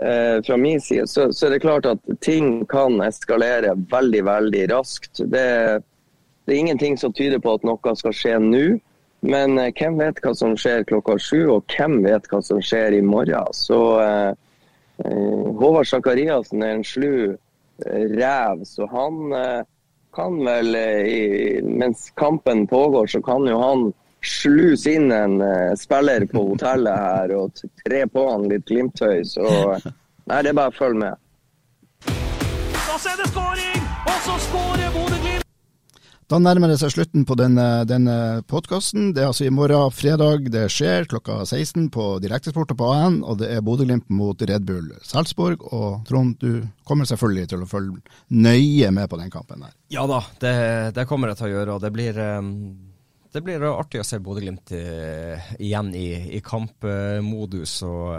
uh, 0.01 0.38
fra 0.45 0.57
min 0.57 0.82
side, 0.82 1.05
så, 1.11 1.28
så, 1.30 1.47
er 1.47 1.55
det 1.55 1.63
klart 1.65 1.89
at 1.89 2.01
ting 2.26 2.63
kan 2.70 2.97
eskalere 3.05 3.76
veldig, 3.91 4.24
veldig 4.26 4.63
raskt. 4.74 5.22
Det, 5.22 5.45
det 6.49 6.55
er 6.55 6.61
ingenting 6.63 6.97
som 6.97 7.13
tyder 7.13 7.41
på 7.43 7.53
at 7.59 7.67
noe 7.67 7.97
skal 7.99 8.15
skje 8.15 8.38
nå. 8.41 8.67
Men 9.30 9.59
hvem 9.59 9.97
vet 9.99 10.22
hva 10.24 10.32
som 10.34 10.53
skjer 10.57 10.86
klokka 10.88 11.17
sju, 11.20 11.43
og 11.51 11.76
hvem 11.76 11.97
vet 12.05 12.26
hva 12.32 12.39
som 12.41 12.61
skjer 12.63 12.95
i 12.95 13.01
morgen. 13.03 13.51
Så 13.51 13.78
Håvard 15.59 15.89
Sakariassen 15.91 16.63
er 16.63 16.78
en 16.78 16.86
slu 16.88 17.36
ræv. 17.86 18.66
Så 18.66 18.88
han 18.92 19.34
eh, 19.34 19.62
kan 20.16 20.38
vel, 20.46 20.76
eh, 20.76 21.64
mens 21.64 22.12
kampen 22.16 22.68
pågår, 22.68 23.08
så 23.08 23.22
kan 23.22 23.48
jo 23.48 23.62
han 23.62 23.90
sluse 24.22 24.94
inn 24.98 25.12
en 25.12 25.42
eh, 25.42 25.76
spiller 25.80 26.26
på 26.28 26.44
hotellet 26.52 26.98
her 27.06 27.36
og 27.38 27.64
tre 27.86 28.06
på 28.08 28.26
han 28.32 28.48
litt 28.52 28.68
Glimt-tøy. 28.68 29.24
Så 29.24 29.48
nei, 30.30 30.42
det 30.44 30.54
er 30.54 30.62
bare 30.62 30.74
å 30.74 30.80
følge 30.80 31.04
med. 31.06 31.26
Så 33.00 33.14
er 33.14 33.22
det 33.22 33.30
skåring, 33.32 33.86
og 34.06 34.18
så 34.26 34.40
skårer 34.50 34.98
Bodø-Glimt! 34.98 35.39
Da 36.30 36.38
nærmer 36.38 36.70
det 36.70 36.76
seg 36.78 36.92
slutten 36.94 37.24
på 37.26 37.34
denne, 37.40 37.64
denne 37.90 38.16
podkasten. 38.46 39.08
Det 39.18 39.24
er 39.24 39.32
altså 39.32 39.48
i 39.48 39.54
morgen 39.54 39.90
fredag 39.90 40.44
det 40.54 40.68
skjer, 40.70 41.08
klokka 41.10 41.40
16 41.42 41.88
på 41.90 42.04
Direktesport 42.22 42.70
og 42.76 42.78
på 42.78 42.90
AN. 42.94 43.16
Og 43.26 43.40
det 43.40 43.48
er 43.56 43.64
Bodø-Glimt 43.66 44.06
mot 44.14 44.38
Red 44.38 44.68
Bull 44.68 44.92
Salzburg. 45.02 45.64
Og 45.74 46.04
Trond, 46.06 46.36
du 46.38 46.68
kommer 46.86 47.10
selvfølgelig 47.10 47.48
til 47.50 47.66
å 47.66 47.70
følge 47.72 47.98
nøye 48.30 48.92
med 48.94 49.10
på 49.10 49.18
den 49.18 49.34
kampen 49.34 49.66
der. 49.66 49.74
Ja 49.90 50.04
da, 50.06 50.20
det, 50.44 50.54
det 51.00 51.08
kommer 51.10 51.34
jeg 51.34 51.40
til 51.40 51.50
å 51.50 51.52
gjøre. 51.56 51.80
og 51.80 51.82
det 51.88 51.94
blir... 51.98 52.22
Um 52.38 52.54
det 53.30 53.44
blir 53.46 53.62
artig 53.62 54.00
å 54.02 54.06
se 54.08 54.18
Bodø-Glimt 54.26 54.72
uh, 54.74 55.50
igjen 55.62 55.92
i, 55.94 56.08
i 56.34 56.40
kampmodus. 56.42 57.76
og 57.86 58.16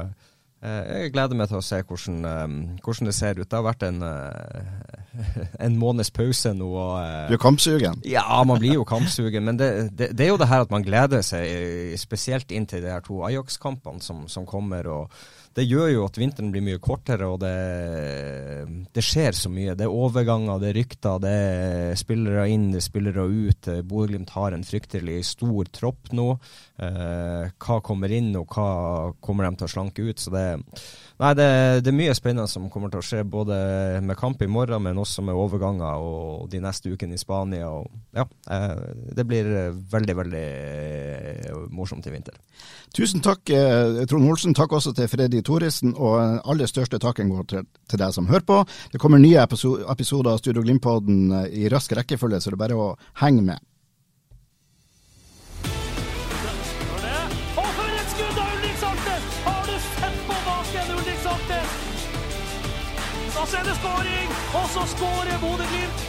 Jeg 0.62 1.10
gleder 1.10 1.34
meg 1.34 1.50
til 1.50 1.58
å 1.58 1.64
se 1.66 1.80
hvordan, 1.82 2.76
hvordan, 2.78 3.08
det 3.10 3.14
ser 3.18 3.40
ut. 3.40 3.48
Det 3.50 3.58
har 3.58 3.66
vært 3.66 3.88
en, 3.88 4.04
en 5.64 5.76
måneds 5.80 6.12
pause 6.14 6.52
nå. 6.56 6.68
Og, 6.70 6.94
eh, 7.02 7.26
du 7.30 7.36
er 7.36 7.42
kampsugen? 7.42 8.00
Ja, 8.08 8.24
man 8.46 8.62
blir 8.62 8.78
jo 8.78 8.86
kampsugen. 8.88 9.44
Men 9.46 9.60
det, 9.60 9.70
det, 9.90 10.12
det, 10.14 10.26
er 10.26 10.32
jo 10.34 10.40
det 10.40 10.50
her 10.50 10.66
at 10.66 10.72
man 10.72 10.86
gleder 10.86 11.24
seg 11.26 11.96
spesielt 12.00 12.52
inn 12.54 12.68
til 12.70 12.84
de 12.84 12.92
her 12.92 13.04
to 13.06 13.22
Ajax-kampene 13.28 14.02
som, 14.04 14.26
som, 14.30 14.48
kommer. 14.48 14.86
og 14.90 15.20
det 15.56 15.64
gjør 15.66 15.88
jo 15.90 16.02
at 16.06 16.18
vinteren 16.18 16.52
blir 16.54 16.62
mye 16.62 16.78
kortere, 16.82 17.26
og 17.26 17.40
det, 17.42 18.86
det, 18.94 19.02
skjer 19.02 19.34
så 19.34 19.50
mye. 19.50 19.74
Det 19.74 19.86
er 19.86 19.94
overganger, 19.94 20.60
det 20.62 20.68
er 20.70 20.76
rykter, 20.78 21.22
det 21.22 21.32
er 21.34 21.98
spillere 21.98 22.44
inn, 22.52 22.68
det 22.70 22.78
er 22.78 22.86
spillere 22.86 23.24
ut. 23.26 23.70
Bodø-Glimt 23.90 24.30
har 24.36 24.54
en 24.54 24.66
fryktelig 24.66 25.24
stor 25.32 25.72
tropp 25.74 26.12
nå. 26.14 26.28
Eh, 26.80 27.50
hva 27.50 27.80
kommer 27.84 28.14
inn, 28.14 28.30
og 28.38 28.54
hva 28.54 29.10
kommer 29.18 29.48
de 29.48 29.58
til 29.58 29.66
å 29.66 29.72
slanke 29.74 30.06
ut? 30.06 30.22
Så 30.22 30.30
det, 30.32 30.46
nei, 31.18 31.32
det, 31.34 31.50
det, 31.82 31.90
er 31.90 31.98
mye 31.98 32.14
spennende 32.16 32.46
som 32.50 32.70
kommer 32.70 32.94
til 32.94 33.02
å 33.02 33.08
skje, 33.10 33.26
både 33.26 33.58
med 34.06 34.18
kamp 34.20 34.46
i 34.46 34.50
morgen, 34.50 34.86
men 34.86 34.99
også 35.00 35.24
med 35.26 35.38
overganger 35.38 36.04
og 36.04 36.48
de 36.52 36.60
neste 36.62 36.92
ukene 36.92 37.16
i 37.16 37.20
Spania. 37.20 37.68
Og, 37.70 37.88
ja, 38.16 38.26
eh, 38.50 38.82
det 39.16 39.26
blir 39.28 39.48
veldig, 39.92 40.16
veldig 40.20 40.44
morsomt 41.74 42.06
i 42.06 42.14
vinter. 42.14 42.36
Tusen 42.96 43.22
takk, 43.24 43.50
eh, 43.50 44.04
Trond 44.10 44.28
Olsen. 44.28 44.54
Takk 44.54 44.72
også 44.78 44.94
til 44.96 45.08
Freddy 45.08 45.42
Thoresen, 45.46 45.94
og 45.96 46.42
aller 46.44 46.70
største 46.70 46.98
takken 46.98 47.30
går 47.30 47.48
til, 47.52 47.66
til 47.88 48.02
deg 48.02 48.14
som 48.14 48.28
hører 48.30 48.46
på. 48.46 48.60
Det 48.92 49.00
kommer 49.00 49.22
nye 49.22 49.40
episoder 49.42 50.32
av 50.32 50.38
Studio 50.42 50.62
Glimt-podden 50.62 51.32
eh, 51.44 51.64
i 51.64 51.68
rask 51.72 51.92
rekkefølge, 51.96 52.40
så 52.40 52.50
det 52.50 52.58
er 52.58 52.64
bare 52.66 52.78
å 52.78 52.94
henge 53.22 53.46
med. 53.52 53.66
Og 64.70 64.86
så 64.86 64.86
skårer 64.94 65.38
Bodø-Glimt! 65.42 66.02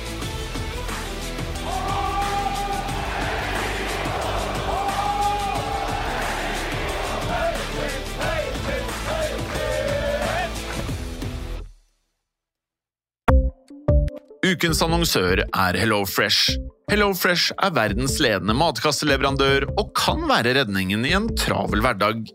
Ukens 14.51 14.81
annonsør 14.83 15.41
er 15.41 15.77
HelloFresh. 15.79 16.51
HelloFresh 16.91 17.55
er 17.57 17.73
verdens 17.73 18.19
ledende 18.21 18.53
matkasseleverandør 18.57 19.71
og 19.71 19.89
kan 19.97 20.27
være 20.29 20.53
redningen 20.59 21.07
i 21.07 21.15
en 21.17 21.31
travel 21.39 21.81
hverdag. 21.81 22.27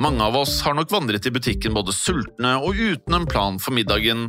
Mange 0.00 0.28
av 0.28 0.36
oss 0.42 0.58
har 0.66 0.76
nok 0.76 0.92
vandret 0.92 1.28
i 1.28 1.32
butikken 1.32 1.76
både 1.76 1.94
sultne 1.96 2.58
og 2.60 2.76
uten 2.76 3.16
en 3.16 3.28
plan 3.28 3.60
for 3.62 3.76
middagen, 3.76 4.28